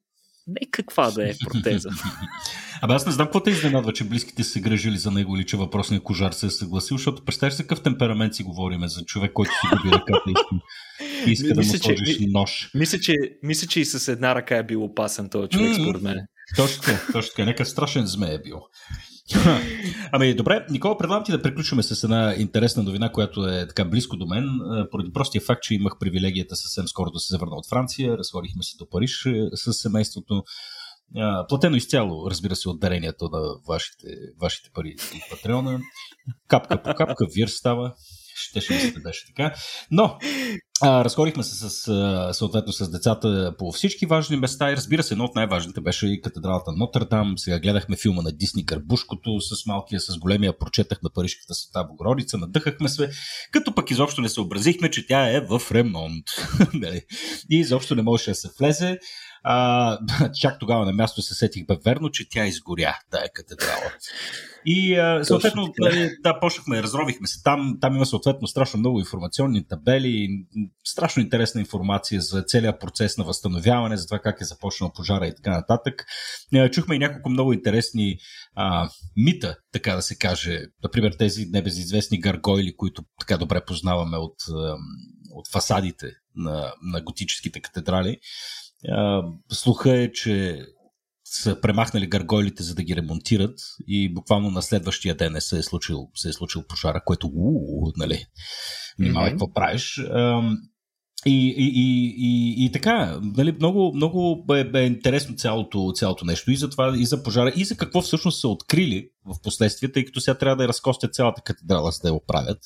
не 0.51 0.71
каква 0.71 1.11
да 1.11 1.31
е 1.31 1.33
протеза. 1.45 1.89
Абе 2.83 2.95
аз 2.95 3.07
не 3.07 3.13
знам 3.13 3.27
какво 3.27 3.43
те 3.43 3.51
изненадва, 3.51 3.93
че 3.93 4.05
близките 4.05 4.45
се 4.45 4.61
грежили 4.61 4.99
за 4.99 5.11
него 5.11 5.37
или 5.37 5.47
че 5.47 5.57
въпросният 5.57 6.05
кожар 6.05 6.33
се 6.33 6.47
е 6.47 6.51
съгласил, 6.51 6.97
защото 6.97 7.25
представяш 7.25 7.55
се 7.55 7.63
какъв 7.63 7.83
темперамент 7.83 8.35
си 8.35 8.43
говориме 8.43 8.89
за 8.89 9.05
човек, 9.05 9.33
който 9.33 9.53
си 9.53 9.77
губи 9.77 9.97
ръката 9.97 10.31
и 11.27 11.31
иска 11.31 11.55
да 11.55 11.63
му 11.63 11.75
сложиш 11.75 12.17
че, 12.17 12.27
нож. 12.29 12.71
Мисля 12.75 12.99
че, 12.99 13.15
мисля, 13.43 13.67
че 13.67 13.81
и 13.81 13.85
с 13.85 14.13
една 14.13 14.35
ръка 14.35 14.57
е 14.57 14.63
бил 14.63 14.85
опасен 14.85 15.29
този 15.29 15.49
човек, 15.49 15.75
според 15.75 16.03
мен. 16.03 16.17
Точно 16.57 16.83
така, 16.83 17.13
точно 17.13 17.31
така. 17.31 17.45
Нека 17.45 17.67
страшен 17.67 18.07
зме 18.07 18.35
е 18.35 18.39
бил. 18.39 18.61
Ами 20.13 20.35
добре, 20.35 20.67
Никола, 20.71 20.99
предлагам 20.99 21.25
ти 21.25 21.33
да 21.33 21.43
приключваме 21.43 21.83
с 21.83 22.05
една 22.05 22.35
интересна 22.39 22.83
новина, 22.83 23.13
която 23.13 23.47
е 23.47 23.67
така 23.69 23.85
близко 23.85 24.17
до 24.17 24.27
мен, 24.27 24.45
поради 24.91 25.13
простия 25.13 25.43
факт, 25.43 25.63
че 25.63 25.75
имах 25.75 25.93
привилегията 26.01 26.57
съвсем 26.57 26.89
скоро 26.89 27.11
да 27.11 27.19
се 27.19 27.35
завърна 27.35 27.57
от 27.57 27.69
Франция, 27.69 28.19
разходихме 28.19 28.63
се 28.63 28.77
до 28.79 28.89
Париж 28.89 29.27
с 29.55 29.73
семейството. 29.73 30.43
Платено 31.49 31.77
изцяло, 31.77 32.31
разбира 32.31 32.57
се, 32.57 32.69
от 32.69 32.81
дарението 32.81 33.29
на 33.33 33.41
вашите, 33.69 34.07
вашите 34.41 34.71
пари 34.75 34.95
и 35.15 35.21
Патреона. 35.31 35.81
Капка 36.49 36.83
по 36.83 36.95
капка, 36.95 37.27
вир 37.37 37.49
става 37.49 37.95
ще 38.35 38.61
ще 38.61 38.75
мисля, 38.75 39.01
беше 39.05 39.27
така. 39.27 39.55
Но, 39.91 40.19
а, 40.83 41.05
разходихме 41.05 41.43
се 41.43 41.69
с, 41.69 41.71
съответно 42.33 42.73
с 42.73 42.91
децата 42.91 43.55
по 43.59 43.73
всички 43.73 44.07
важни 44.07 44.37
места 44.37 44.73
и 44.73 44.77
разбира 44.77 45.03
се, 45.03 45.15
едно 45.15 45.25
от 45.25 45.35
най-важните 45.35 45.81
беше 45.81 46.07
и 46.07 46.21
катедралата 46.21 46.73
Нотърдам. 46.73 47.35
Сега 47.37 47.59
гледахме 47.59 47.97
филма 47.97 48.23
на 48.23 48.33
Дисни 48.33 48.65
Гърбушкото 48.65 49.41
с 49.41 49.67
малкия, 49.67 50.01
с 50.01 50.19
големия, 50.19 50.59
прочетах 50.59 51.03
на 51.03 51.11
Парижката 51.11 51.55
света 51.55 51.85
Богородица, 51.85 52.39
надъхахме 52.39 52.89
се, 52.89 53.11
като 53.53 53.75
пък 53.75 53.91
изобщо 53.91 54.21
не 54.21 54.29
съобразихме, 54.29 54.91
че 54.91 55.07
тя 55.07 55.37
е 55.37 55.41
в 55.41 55.63
ремонт. 55.71 56.25
Нали? 56.75 57.03
и 57.51 57.57
изобщо 57.59 57.95
не 57.95 58.03
можеше 58.03 58.31
да 58.31 58.35
се 58.35 58.49
влезе. 58.59 58.99
А, 59.43 59.99
чак 60.41 60.59
тогава 60.59 60.85
на 60.85 60.93
място 60.93 61.23
се 61.23 61.35
сетих 61.35 61.67
бе 61.67 61.77
верно, 61.85 62.11
че 62.11 62.29
тя 62.29 62.47
изгоря, 62.47 62.99
тая 63.11 63.29
катедрала. 63.33 63.93
И 64.67 64.95
а, 64.95 65.25
съответно, 65.25 65.73
да, 65.81 66.11
да, 66.21 66.41
почнахме, 66.41 66.83
разровихме 66.83 67.27
се. 67.27 67.43
Там, 67.43 67.79
там 67.81 67.97
има 67.97 68.07
съответно 68.07 68.49
страшно 68.49 68.79
много 68.79 68.99
информационни 68.99 69.67
табели, 69.67 70.29
страшно 70.85 71.23
интересна 71.23 71.61
информация 71.61 72.21
за 72.21 72.43
целият 72.43 72.81
процес 72.81 73.19
на 73.19 73.25
възстановяване, 73.25 73.97
за 73.97 74.07
това 74.07 74.19
как 74.19 74.41
е 74.41 74.45
започнал 74.45 74.93
пожара 74.93 75.27
и 75.27 75.35
така 75.35 75.51
нататък. 75.51 76.07
Чухме 76.73 76.95
и 76.95 76.99
няколко 76.99 77.31
много 77.31 77.53
интересни 77.53 78.19
а, 78.55 78.91
мита, 79.17 79.57
така 79.73 79.95
да 79.95 80.03
се 80.03 80.19
каже. 80.19 80.63
Например, 80.83 81.13
тези 81.19 81.47
небезизвестни 81.47 82.21
гаргойли, 82.21 82.77
които 82.77 83.03
така 83.21 83.37
добре 83.37 83.65
познаваме 83.65 84.17
от, 84.17 84.37
от 85.31 85.49
фасадите 85.53 86.13
на, 86.37 86.73
на 86.83 87.01
готическите 87.01 87.61
катедрали. 87.61 88.19
Слуха 89.53 89.97
е, 89.97 90.13
че 90.13 90.67
са 91.25 91.61
премахнали 91.61 92.07
гаргойлите, 92.07 92.63
за 92.63 92.75
да 92.75 92.83
ги 92.83 92.97
ремонтират 92.97 93.59
и 93.87 94.15
буквално 94.15 94.51
на 94.51 94.63
следващия 94.63 95.15
ден 95.15 95.37
се 95.39 95.59
е 95.59 95.63
случил, 95.63 96.09
се 96.15 96.29
е 96.29 96.33
случил 96.33 96.63
пожара, 96.69 97.03
което 97.05 97.31
уу, 97.35 97.93
нали, 97.97 98.25
внимавай 98.99 99.29
mm-hmm. 99.29 99.33
какво 99.33 99.53
правиш. 99.53 100.01
И, 101.27 101.55
и, 101.59 101.73
и, 101.75 102.15
и, 102.19 102.65
и 102.65 102.73
така, 102.73 103.21
нали, 103.23 103.53
много, 103.53 103.93
много 103.95 104.45
е, 104.55 104.71
е 104.75 104.87
интересно 104.87 105.37
цялото, 105.37 105.93
цялото 105.95 106.25
нещо 106.25 106.51
и 106.51 106.57
за 106.57 106.71
това, 106.71 106.95
и 106.99 107.07
за 107.07 107.23
пожара, 107.23 107.53
и 107.57 107.65
за 107.65 107.77
какво 107.77 108.01
всъщност 108.03 108.41
са 108.41 108.49
открили 108.49 109.09
в 109.27 109.43
последствие, 109.43 109.93
тъй 109.93 110.05
като 110.05 110.21
сега 110.21 110.39
трябва 110.39 110.57
да 110.57 110.69
разкостят 110.69 111.15
цялата 111.15 111.43
катедрала, 111.43 111.91
за 111.91 111.99
да 112.03 112.09
я 112.09 112.15
оправят. 112.15 112.59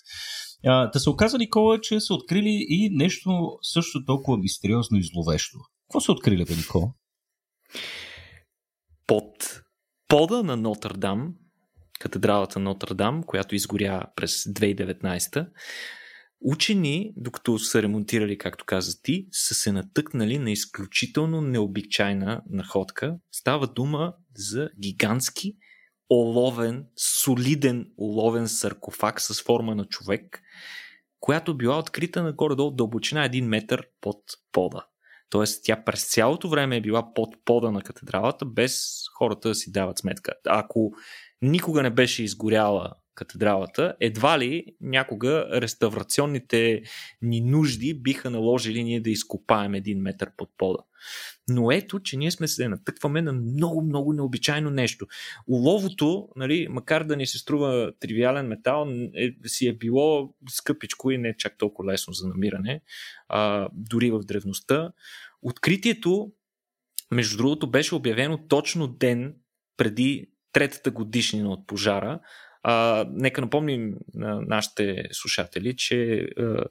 Та 0.64 0.98
се 0.98 1.10
оказа, 1.10 1.38
Никола, 1.38 1.80
че 1.80 2.00
са 2.00 2.14
открили 2.14 2.66
и 2.68 2.90
нещо 2.92 3.58
също 3.62 4.04
толкова 4.04 4.38
мистериозно 4.38 4.98
и 4.98 5.02
зловещо. 5.02 5.58
Какво 5.88 6.00
са 6.00 6.12
открили, 6.12 6.44
бе, 6.44 6.56
Никола? 6.56 6.92
Под 9.06 9.62
пода 10.08 10.42
на 10.42 10.56
Нотърдам, 10.56 11.34
катедралата 12.00 12.58
Нотърдам, 12.58 13.22
която 13.22 13.54
изгоря 13.54 14.06
през 14.16 14.44
2019 14.44 15.48
учени, 16.44 17.12
докато 17.16 17.58
са 17.58 17.82
ремонтирали, 17.82 18.38
както 18.38 18.64
каза 18.64 19.02
ти, 19.02 19.28
са 19.32 19.54
се 19.54 19.72
натъкнали 19.72 20.38
на 20.38 20.50
изключително 20.50 21.40
необичайна 21.40 22.42
находка. 22.50 23.16
Става 23.32 23.66
дума 23.66 24.14
за 24.36 24.70
гигантски 24.80 25.56
оловен, 26.10 26.86
солиден 26.96 27.92
оловен 27.98 28.48
саркофаг 28.48 29.20
с 29.20 29.42
форма 29.42 29.74
на 29.74 29.84
човек, 29.84 30.42
която 31.20 31.56
била 31.56 31.78
открита 31.78 32.22
на 32.22 32.32
горе-долу 32.32 32.70
дълбочина 32.70 33.28
1 33.28 33.40
метър 33.40 33.86
под 34.00 34.22
пода. 34.52 34.86
Тоест 35.34 35.64
тя 35.64 35.84
през 35.84 36.12
цялото 36.12 36.48
време 36.48 36.76
е 36.76 36.80
била 36.80 37.14
под 37.14 37.36
пода 37.44 37.70
на 37.70 37.82
катедралата, 37.82 38.44
без 38.44 39.02
хората 39.18 39.48
да 39.48 39.54
си 39.54 39.72
дават 39.72 39.98
сметка. 39.98 40.32
Ако 40.46 40.92
никога 41.42 41.82
не 41.82 41.90
беше 41.90 42.22
изгоряла 42.22 42.92
катедралата, 43.14 43.96
едва 44.00 44.38
ли 44.38 44.64
някога 44.80 45.48
реставрационните 45.52 46.82
ни 47.22 47.40
нужди 47.40 47.94
биха 47.94 48.30
наложили 48.30 48.84
ние 48.84 49.00
да 49.00 49.10
изкопаем 49.10 49.74
един 49.74 50.02
метър 50.02 50.30
под 50.36 50.50
пода. 50.58 50.78
Но 51.48 51.72
ето, 51.72 52.00
че 52.00 52.16
ние 52.16 52.30
сме 52.30 52.48
се 52.48 52.68
натъкваме 52.68 53.22
на 53.22 53.32
много, 53.32 53.82
много 53.82 54.12
необичайно 54.12 54.70
нещо. 54.70 55.06
Уловото, 55.46 56.28
нали, 56.36 56.66
макар 56.70 57.04
да 57.04 57.16
ни 57.16 57.26
се 57.26 57.38
струва 57.38 57.92
тривиален 58.00 58.46
метал, 58.46 58.88
е, 59.14 59.30
си 59.46 59.66
е 59.66 59.72
било 59.72 60.34
скъпичко 60.48 61.10
и 61.10 61.18
не 61.18 61.36
чак 61.36 61.58
толкова 61.58 61.92
лесно 61.92 62.12
за 62.12 62.28
намиране, 62.28 62.80
а, 63.28 63.68
дори 63.72 64.10
в 64.10 64.20
древността. 64.20 64.92
Откритието, 65.42 66.32
между 67.10 67.36
другото, 67.36 67.70
беше 67.70 67.94
обявено 67.94 68.38
точно 68.48 68.86
ден 68.86 69.34
преди 69.76 70.30
третата 70.52 70.90
годишнина 70.90 71.48
от 71.48 71.66
пожара. 71.66 72.20
А, 72.66 73.06
нека 73.10 73.40
напомним 73.40 73.94
на 74.14 74.40
нашите 74.40 75.04
слушатели, 75.12 75.76
че 75.76 76.28
а, 76.38 76.64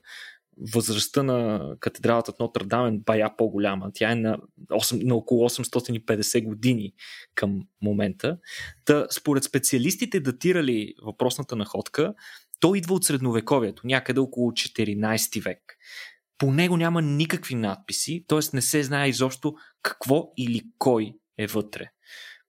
възрастта 0.74 1.24
на 1.24 1.70
катедралата 1.80 2.32
от 2.32 2.40
Нотр 2.40 2.64
Дам 2.64 2.86
е 2.86 2.98
бая 2.98 3.38
по-голяма. 3.38 3.92
Тя 3.94 4.12
е 4.12 4.16
на, 4.16 4.38
8, 4.72 5.04
на 5.04 5.16
около 5.16 5.50
850 5.50 6.44
години 6.44 6.94
към 7.36 7.62
момента. 7.82 8.38
Та, 8.86 9.08
според 9.12 9.44
специалистите, 9.44 10.20
датирали 10.20 10.94
въпросната 11.04 11.56
находка, 11.56 12.14
то 12.60 12.76
идва 12.76 12.96
от 12.96 13.04
средновековието, 13.04 13.88
някъде 13.88 14.20
около 14.20 14.52
14 14.52 15.44
век. 15.44 15.60
По 16.38 16.52
него 16.52 16.78
няма 16.78 17.02
никакви 17.02 17.56
надписи, 17.56 18.26
т.е. 18.28 18.40
не 18.54 18.62
се 18.62 18.84
знае 18.84 19.10
изобщо 19.10 19.56
какво 19.82 20.32
или 20.38 20.64
кой 20.78 21.14
е 21.38 21.48
вътре 21.48 21.90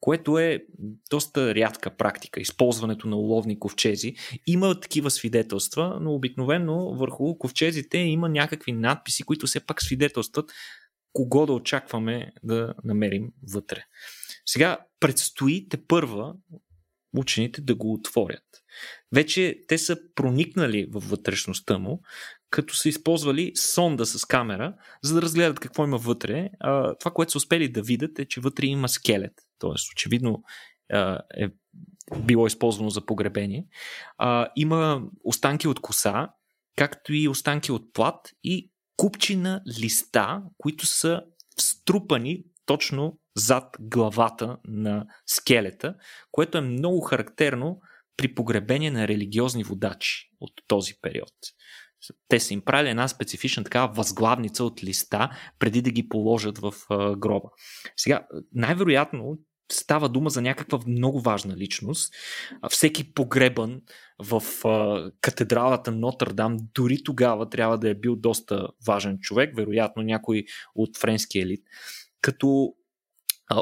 което 0.04 0.38
е 0.38 0.64
доста 1.10 1.54
рядка 1.54 1.96
практика, 1.96 2.40
използването 2.40 3.08
на 3.08 3.16
уловни 3.16 3.58
ковчези. 3.58 4.14
Има 4.46 4.80
такива 4.80 5.10
свидетелства, 5.10 5.98
но 6.00 6.14
обикновено 6.14 6.94
върху 6.94 7.38
ковчезите 7.38 7.98
има 7.98 8.28
някакви 8.28 8.72
надписи, 8.72 9.22
които 9.22 9.46
все 9.46 9.66
пак 9.66 9.82
свидетелстват 9.82 10.52
кого 11.12 11.46
да 11.46 11.52
очакваме 11.52 12.32
да 12.42 12.74
намерим 12.84 13.28
вътре. 13.52 13.84
Сега 14.46 14.78
предстои 15.00 15.68
те 15.68 15.86
първа 15.86 16.34
учените 17.16 17.60
да 17.60 17.74
го 17.74 17.92
отворят. 17.92 18.44
Вече 19.12 19.64
те 19.68 19.78
са 19.78 19.96
проникнали 20.14 20.86
във 20.90 21.08
вътрешността 21.10 21.78
му, 21.78 22.02
като 22.50 22.74
са 22.74 22.88
използвали 22.88 23.52
сонда 23.54 24.06
с 24.06 24.24
камера, 24.24 24.74
за 25.02 25.14
да 25.14 25.22
разгледат 25.22 25.60
какво 25.60 25.84
има 25.84 25.98
вътре. 25.98 26.50
А, 26.60 26.94
това, 26.94 27.10
което 27.10 27.32
са 27.32 27.38
успели 27.38 27.72
да 27.72 27.82
видят 27.82 28.18
е, 28.18 28.24
че 28.24 28.40
вътре 28.40 28.66
има 28.66 28.88
скелет. 28.88 29.32
Тоест, 29.58 29.92
очевидно 29.92 30.42
а, 30.92 31.20
е 31.36 31.48
било 32.16 32.46
използвано 32.46 32.90
за 32.90 33.06
погребение. 33.06 33.66
А, 34.18 34.48
има 34.56 35.02
останки 35.24 35.68
от 35.68 35.80
коса, 35.80 36.28
както 36.76 37.14
и 37.14 37.28
останки 37.28 37.72
от 37.72 37.92
плат 37.92 38.30
и 38.44 38.70
купчина 38.96 39.62
листа, 39.80 40.42
които 40.58 40.86
са 40.86 41.22
струпани 41.58 42.44
точно 42.66 43.18
зад 43.36 43.76
главата 43.80 44.58
на 44.64 45.06
скелета, 45.26 45.94
което 46.30 46.58
е 46.58 46.60
много 46.60 47.00
характерно 47.00 47.80
при 48.16 48.34
погребение 48.34 48.90
на 48.90 49.08
религиозни 49.08 49.64
водачи 49.64 50.30
от 50.40 50.52
този 50.66 50.94
период. 51.02 51.32
Те 52.28 52.40
са 52.40 52.54
им 52.54 52.60
правили 52.60 52.90
една 52.90 53.08
специфична 53.08 53.64
такава 53.64 53.92
възглавница 53.92 54.64
от 54.64 54.84
листа, 54.84 55.30
преди 55.58 55.82
да 55.82 55.90
ги 55.90 56.08
положат 56.08 56.58
в 56.58 56.72
гроба. 57.16 57.48
Сега, 57.96 58.26
най-вероятно 58.52 59.38
става 59.72 60.08
дума 60.08 60.30
за 60.30 60.42
някаква 60.42 60.78
много 60.86 61.20
важна 61.20 61.56
личност. 61.56 62.14
Всеки 62.68 63.14
погребан 63.14 63.80
в 64.18 64.42
катедралата 65.20 65.90
Нотърдам, 65.90 66.56
дори 66.74 67.02
тогава 67.04 67.48
трябва 67.48 67.78
да 67.78 67.88
е 67.88 67.94
бил 67.94 68.16
доста 68.16 68.68
важен 68.86 69.18
човек, 69.20 69.56
вероятно 69.56 70.02
някой 70.02 70.44
от 70.74 70.98
френски 70.98 71.38
елит. 71.38 71.64
Като 72.20 72.74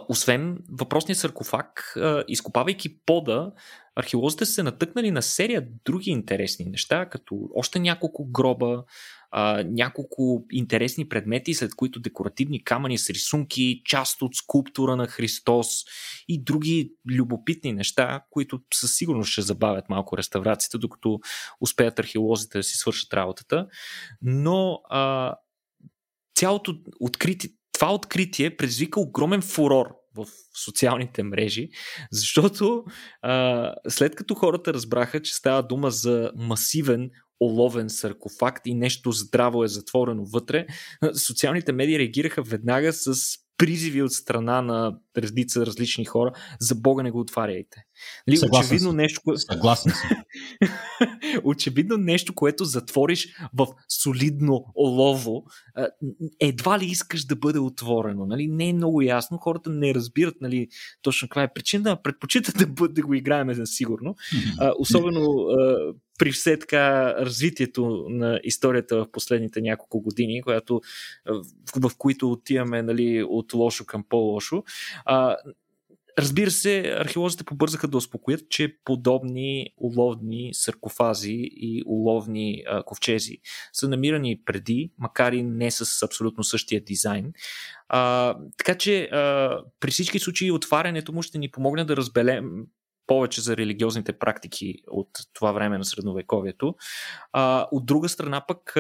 освен 0.08 0.58
въпросния 0.70 1.16
саркофаг, 1.16 1.96
изкопавайки 2.28 2.98
пода, 3.06 3.52
археолозите 3.96 4.46
са 4.46 4.62
натъкнали 4.62 5.10
на 5.10 5.22
серия 5.22 5.68
други 5.84 6.10
интересни 6.10 6.64
неща, 6.64 7.08
като 7.08 7.48
още 7.54 7.78
няколко 7.78 8.30
гроба, 8.30 8.84
няколко 9.64 10.44
интересни 10.52 11.08
предмети, 11.08 11.54
след 11.54 11.74
които 11.74 12.00
декоративни 12.00 12.64
камъни 12.64 12.98
с 12.98 13.10
рисунки, 13.10 13.82
част 13.84 14.22
от 14.22 14.34
скулптура 14.34 14.96
на 14.96 15.06
Христос 15.06 15.68
и 16.28 16.42
други 16.42 16.92
любопитни 17.10 17.72
неща, 17.72 18.24
които 18.30 18.60
със 18.74 18.96
сигурност 18.96 19.30
ще 19.30 19.42
забавят 19.42 19.88
малко 19.88 20.16
реставрацията, 20.16 20.78
докато 20.78 21.20
успеят 21.60 21.98
археолозите 21.98 22.58
да 22.58 22.62
си 22.62 22.76
свършат 22.76 23.14
работата. 23.14 23.66
Но 24.22 24.80
цялото 26.34 26.74
открити, 27.00 27.48
това 27.72 27.94
откритие 27.94 28.56
предизвика 28.56 29.00
огромен 29.00 29.42
фурор 29.42 29.86
в 30.16 30.26
социалните 30.64 31.22
мрежи, 31.22 31.68
защото 32.12 32.84
а, 33.22 33.74
след 33.88 34.16
като 34.16 34.34
хората 34.34 34.74
разбраха, 34.74 35.22
че 35.22 35.34
става 35.34 35.62
дума 35.62 35.90
за 35.90 36.30
масивен 36.36 37.10
оловен 37.40 37.90
саркофаг 37.90 38.60
и 38.64 38.74
нещо 38.74 39.12
здраво 39.12 39.64
е 39.64 39.68
затворено 39.68 40.24
вътре, 40.24 40.66
социалните 41.26 41.72
медии 41.72 41.98
реагираха 41.98 42.42
веднага 42.42 42.92
с 42.92 43.14
призиви 43.62 44.02
от 44.02 44.12
страна 44.12 44.62
на 44.62 44.98
редица 45.16 45.66
различни 45.66 46.04
хора, 46.04 46.32
за 46.60 46.74
Бога 46.74 47.02
не 47.02 47.10
го 47.10 47.20
отваряйте. 47.20 47.84
Нали, 48.26 48.38
очевидно 48.52 48.88
съм. 48.88 48.96
нещо, 48.96 49.20
Съгласен 49.36 49.92
съм. 49.92 50.10
очевидно 51.44 51.96
нещо, 51.96 52.34
което 52.34 52.64
затвориш 52.64 53.36
в 53.54 53.66
солидно 53.88 54.64
олово, 54.76 55.42
едва 56.40 56.78
ли 56.78 56.84
искаш 56.84 57.24
да 57.24 57.36
бъде 57.36 57.58
отворено. 57.58 58.26
Нали? 58.26 58.48
Не 58.48 58.68
е 58.68 58.72
много 58.72 59.02
ясно, 59.02 59.38
хората 59.38 59.70
не 59.70 59.94
разбират 59.94 60.34
нали, 60.40 60.68
точно 61.02 61.28
каква 61.28 61.42
е 61.42 61.52
причина, 61.54 62.02
предпочитат 62.02 62.58
да, 62.58 62.66
бъде, 62.66 62.94
да 62.94 63.02
го 63.02 63.14
играем 63.14 63.54
за 63.54 63.66
сигурно. 63.66 64.14
особено 64.78 65.46
при 66.22 66.32
все 66.32 66.58
така 66.58 67.14
развитието 67.14 68.06
на 68.08 68.40
историята 68.44 68.96
в 68.96 69.10
последните 69.12 69.60
няколко 69.60 70.00
години, 70.00 70.42
която, 70.42 70.80
в, 71.26 71.90
в 71.90 71.96
които 71.98 72.30
отиваме 72.30 72.82
нали, 72.82 73.22
от 73.22 73.54
лошо 73.54 73.86
към 73.86 74.04
по-лошо. 74.08 74.64
А, 75.04 75.36
Разбира 76.18 76.50
се, 76.50 76.94
археолозите 76.98 77.44
побързаха 77.44 77.88
да 77.88 77.96
успокоят, 77.96 78.48
че 78.48 78.76
подобни 78.84 79.66
уловни 79.76 80.50
саркофази 80.52 81.50
и 81.52 81.82
уловни 81.86 82.62
а, 82.66 82.82
ковчези 82.82 83.38
са 83.72 83.88
намирани 83.88 84.40
преди, 84.44 84.90
макар 84.98 85.32
и 85.32 85.42
не 85.42 85.70
с 85.70 86.02
абсолютно 86.02 86.44
същия 86.44 86.80
дизайн. 86.80 87.32
А, 87.88 88.36
така 88.56 88.78
че 88.78 89.02
а, 89.02 89.58
при 89.80 89.90
всички 89.90 90.18
случаи 90.18 90.50
отварянето 90.50 91.12
му 91.12 91.22
ще 91.22 91.38
ни 91.38 91.50
помогне 91.50 91.84
да 91.84 91.96
разберем 91.96 92.66
повече 93.06 93.40
за 93.40 93.56
религиозните 93.56 94.12
практики 94.12 94.74
от 94.90 95.08
това 95.32 95.52
време 95.52 95.78
на 95.78 95.84
средновековието. 95.84 96.74
А, 97.32 97.68
от 97.72 97.86
друга 97.86 98.08
страна 98.08 98.44
пък 98.48 98.76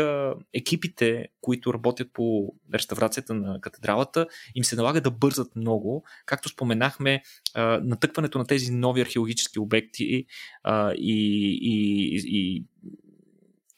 екипите, 0.54 1.26
които 1.40 1.74
работят 1.74 2.08
по 2.12 2.54
реставрацията 2.74 3.34
на 3.34 3.60
катедралата, 3.60 4.26
им 4.54 4.64
се 4.64 4.76
налага 4.76 5.00
да 5.00 5.10
бързат 5.10 5.56
много. 5.56 6.04
Както 6.26 6.48
споменахме, 6.48 7.22
а, 7.54 7.80
натъкването 7.84 8.38
на 8.38 8.46
тези 8.46 8.72
нови 8.72 9.00
археологически 9.00 9.58
обекти 9.58 10.26
а, 10.62 10.92
и, 10.92 11.58
и, 11.62 12.22
и 12.26 12.64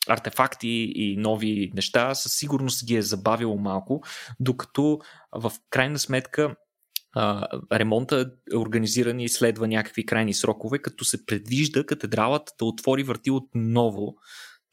артефакти 0.09 0.93
и 0.95 1.17
нови 1.17 1.73
неща, 1.75 2.15
със 2.15 2.33
сигурност 2.33 2.87
ги 2.87 2.97
е 2.97 3.03
забавило 3.03 3.59
малко, 3.59 4.03
докато 4.41 5.01
в 5.33 5.53
крайна 5.71 5.99
сметка 5.99 6.57
ремонта 7.73 8.31
е 8.53 8.57
организиран 8.57 9.21
и 9.21 9.29
следва 9.29 9.69
някакви 9.69 10.07
крайни 10.07 10.35
срокове, 10.35 10.79
като 10.79 11.05
се 11.05 11.27
предвижда 11.27 11.85
катедралата 11.85 12.53
да 12.59 12.65
отвори 12.65 13.03
върти 13.03 13.31
отново 13.31 14.15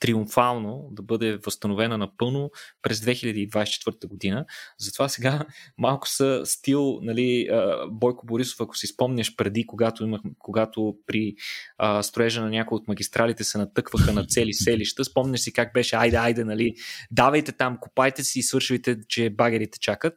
триумфално 0.02 0.90
да 0.92 1.02
бъде 1.02 1.38
възстановена 1.38 1.98
напълно 1.98 2.52
през 2.82 3.00
2024 3.00 4.08
година. 4.08 4.46
Затова 4.78 5.10
сега 5.10 5.46
малко 5.78 6.08
са 6.08 6.42
стил, 6.46 7.00
нали, 7.02 7.50
Бойко 7.90 8.26
Борисов, 8.26 8.62
ако 8.62 8.78
си 8.78 8.88
спомняш 8.88 9.36
преди, 9.36 9.66
когато, 9.66 10.04
имах, 10.04 10.22
когато 10.40 10.96
при 11.08 11.36
а, 11.78 12.04
строежа 12.04 12.42
на 12.42 12.50
някои 12.50 12.76
от 12.76 12.88
магистралите 12.88 13.44
се 13.44 13.58
натъкваха 13.58 14.14
на 14.14 14.26
цели 14.26 14.54
селища, 14.54 15.04
спомняш 15.04 15.40
си 15.40 15.54
как 15.54 15.74
беше, 15.74 15.96
айде, 15.96 16.18
айде, 16.18 16.44
нали, 16.44 16.74
давайте 17.12 17.52
там, 17.52 17.78
копайте 17.82 18.24
си 18.24 18.40
и 18.40 18.44
свършвайте, 18.44 18.98
че 19.08 19.30
багерите 19.30 19.80
чакат. 19.80 20.14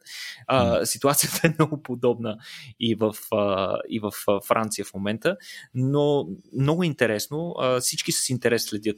А, 0.47 0.85
ситуацията 0.85 1.47
е 1.47 1.53
много 1.59 1.83
подобна 1.83 2.37
и 2.79 2.95
в, 2.95 3.15
а, 3.31 3.77
и 3.89 3.99
в 3.99 4.11
Франция 4.47 4.85
в 4.85 4.93
момента, 4.93 5.37
но 5.73 6.27
много 6.59 6.83
интересно. 6.83 7.55
А, 7.59 7.79
всички 7.79 8.11
с 8.11 8.29
интерес 8.29 8.65
следят 8.65 8.97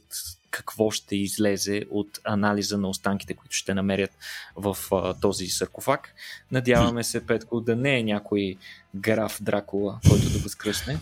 какво 0.51 0.91
ще 0.91 1.15
излезе 1.15 1.85
от 1.89 2.19
анализа 2.23 2.77
на 2.77 2.89
останките, 2.89 3.33
които 3.33 3.55
ще 3.55 3.73
намерят 3.73 4.11
в 4.55 4.77
а, 4.91 5.13
този 5.13 5.47
саркофаг. 5.47 6.13
Надяваме 6.51 7.03
се, 7.03 7.25
Петко, 7.25 7.61
да 7.61 7.75
не 7.75 7.99
е 7.99 8.03
някой 8.03 8.55
граф 8.95 9.37
Дракула, 9.41 9.99
който 10.09 10.29
да 10.29 10.39
възкръсне. 10.39 10.99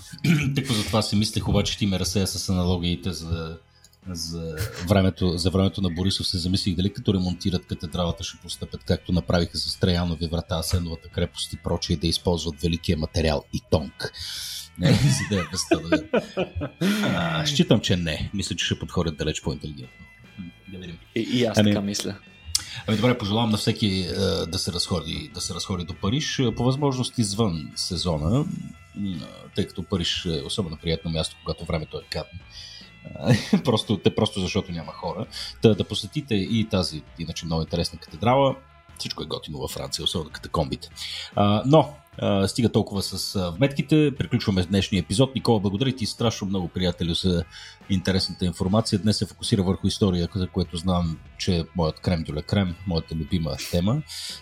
Тъкво 0.56 0.74
за 0.74 0.86
това 0.86 1.02
си 1.02 1.16
мислех, 1.16 1.48
обаче 1.48 1.78
ти 1.78 1.86
ме 1.86 2.00
разсея 2.00 2.28
с 2.28 2.50
аналогиите 2.50 3.12
за 3.12 3.58
за 4.10 4.56
времето, 4.88 5.38
за 5.38 5.50
времето 5.50 5.82
на 5.82 5.90
Борисов 5.90 6.28
се 6.28 6.38
замислих 6.38 6.76
дали 6.76 6.94
като 6.94 7.14
ремонтират 7.14 7.66
катедралата 7.66 8.24
ще 8.24 8.38
постъпят 8.38 8.84
както 8.84 9.12
направиха 9.12 9.58
с 9.58 9.80
Траянови 9.80 10.28
врата, 10.28 10.56
Асеновата 10.56 11.10
крепост 11.10 11.54
и 11.54 11.58
прочие 11.58 11.96
да 11.96 12.08
използват 12.08 12.62
великия 12.62 12.98
материал 12.98 13.44
и 13.54 13.62
тонк. 13.72 14.12
Не, 14.80 14.94
за 14.94 15.36
да 15.36 15.42
е 15.42 15.46
а, 17.04 17.46
Считам, 17.46 17.80
че 17.80 17.96
не. 17.96 18.30
Мисля, 18.34 18.56
че 18.56 18.66
ще 18.66 18.80
подходят 18.80 19.18
далеч 19.18 19.42
по-интелигентно. 19.42 20.06
Да 20.68 20.78
видим. 20.78 20.98
И, 21.16 21.20
и 21.20 21.46
аз 21.46 21.58
ами, 21.58 21.72
така 21.72 21.82
мисля. 21.82 22.16
Ами 22.88 22.98
добре, 22.98 23.18
пожелавам 23.18 23.50
на 23.50 23.58
всеки 23.58 24.08
да 24.48 24.60
се 24.60 24.74
разходи, 24.74 25.32
да 25.34 25.42
се 25.42 25.54
разходи 25.54 25.86
до 25.86 25.94
Париж, 25.94 26.42
по 26.56 26.64
възможност 26.64 27.18
извън 27.18 27.72
сезона, 27.76 28.46
тъй 29.56 29.68
като 29.68 29.84
Париж 29.84 30.26
е 30.26 30.42
особено 30.46 30.78
приятно 30.78 31.12
място, 31.12 31.36
когато 31.44 31.66
времето 31.66 31.98
е 31.98 32.02
гадно. 32.12 32.40
просто, 33.64 33.98
те 33.98 34.16
просто 34.16 34.40
защото 34.40 34.72
няма 34.72 34.92
хора. 34.92 35.26
Та, 35.62 35.74
да 35.74 35.84
посетите 35.84 36.36
и 36.36 36.68
тази, 36.72 37.04
иначе 37.20 37.46
много 37.46 37.62
интересна 37.62 38.00
катедрала. 38.00 38.56
Всичко 39.00 39.24
е 39.24 39.26
готино 39.26 39.58
във 39.58 39.72
Франция, 39.72 40.04
особено 40.04 40.32
катакомбите. 40.32 40.90
А, 41.36 41.64
но, 41.66 41.94
а, 42.18 42.48
стига 42.48 42.70
толкова 42.70 43.02
с 43.02 43.52
вметките. 43.58 44.12
Приключваме 44.18 44.64
днешния 44.64 45.00
епизод. 45.00 45.36
Никола, 45.36 45.60
благодаря 45.60 45.92
ти 45.92 46.06
страшно 46.06 46.48
много, 46.48 46.68
приятели, 46.68 47.14
за 47.14 47.44
интересната 47.90 48.46
информация. 48.46 49.00
Днес 49.00 49.18
се 49.18 49.26
фокусира 49.26 49.64
върху 49.64 49.88
история, 49.88 50.28
за 50.36 50.48
което 50.48 50.78
знам, 50.78 51.18
че 51.38 51.58
е 51.58 51.64
моят 51.76 52.00
крем 52.00 52.24
дюле 52.24 52.42
крем, 52.42 52.76
моята 52.88 53.16
любима 53.16 53.52
тема, 53.72 54.02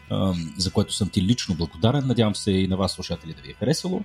а, 0.10 0.34
за 0.58 0.72
което 0.72 0.94
съм 0.94 1.10
ти 1.10 1.22
лично 1.22 1.56
благодарен. 1.56 2.08
Надявам 2.08 2.36
се 2.36 2.52
и 2.52 2.68
на 2.68 2.78
вас, 2.78 2.92
слушатели, 2.92 3.34
да 3.34 3.42
ви 3.42 3.50
е 3.50 3.54
харесало. 3.54 4.02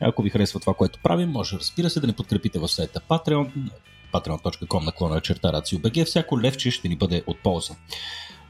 Ако 0.00 0.22
ви 0.22 0.30
харесва 0.30 0.60
това, 0.60 0.74
което 0.74 0.98
правим, 1.02 1.30
може, 1.30 1.56
разбира 1.56 1.90
се, 1.90 2.00
да 2.00 2.06
ни 2.06 2.12
подкрепите 2.12 2.58
в 2.58 2.68
сайта 2.68 3.00
Patreon 3.08 3.50
patreon.com 4.12 4.84
наклона 4.84 5.20
черта 5.20 5.52
RACIO.BG. 5.52 6.04
Всяко 6.04 6.40
левче 6.40 6.70
ще 6.70 6.88
ни 6.88 6.96
бъде 6.96 7.22
от 7.26 7.38
полза. 7.38 7.74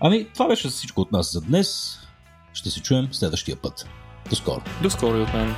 Ами, 0.00 0.28
това 0.34 0.48
беше 0.48 0.68
всичко 0.68 1.00
от 1.00 1.12
нас 1.12 1.32
за 1.32 1.40
днес. 1.40 1.98
Ще 2.52 2.70
се 2.70 2.82
чуем 2.82 3.08
следващия 3.12 3.56
път. 3.56 3.88
До 4.30 4.36
скоро. 4.36 4.62
До 4.82 4.90
скоро 4.90 5.16
и 5.16 5.20
от 5.20 5.32
мен. 5.34 5.54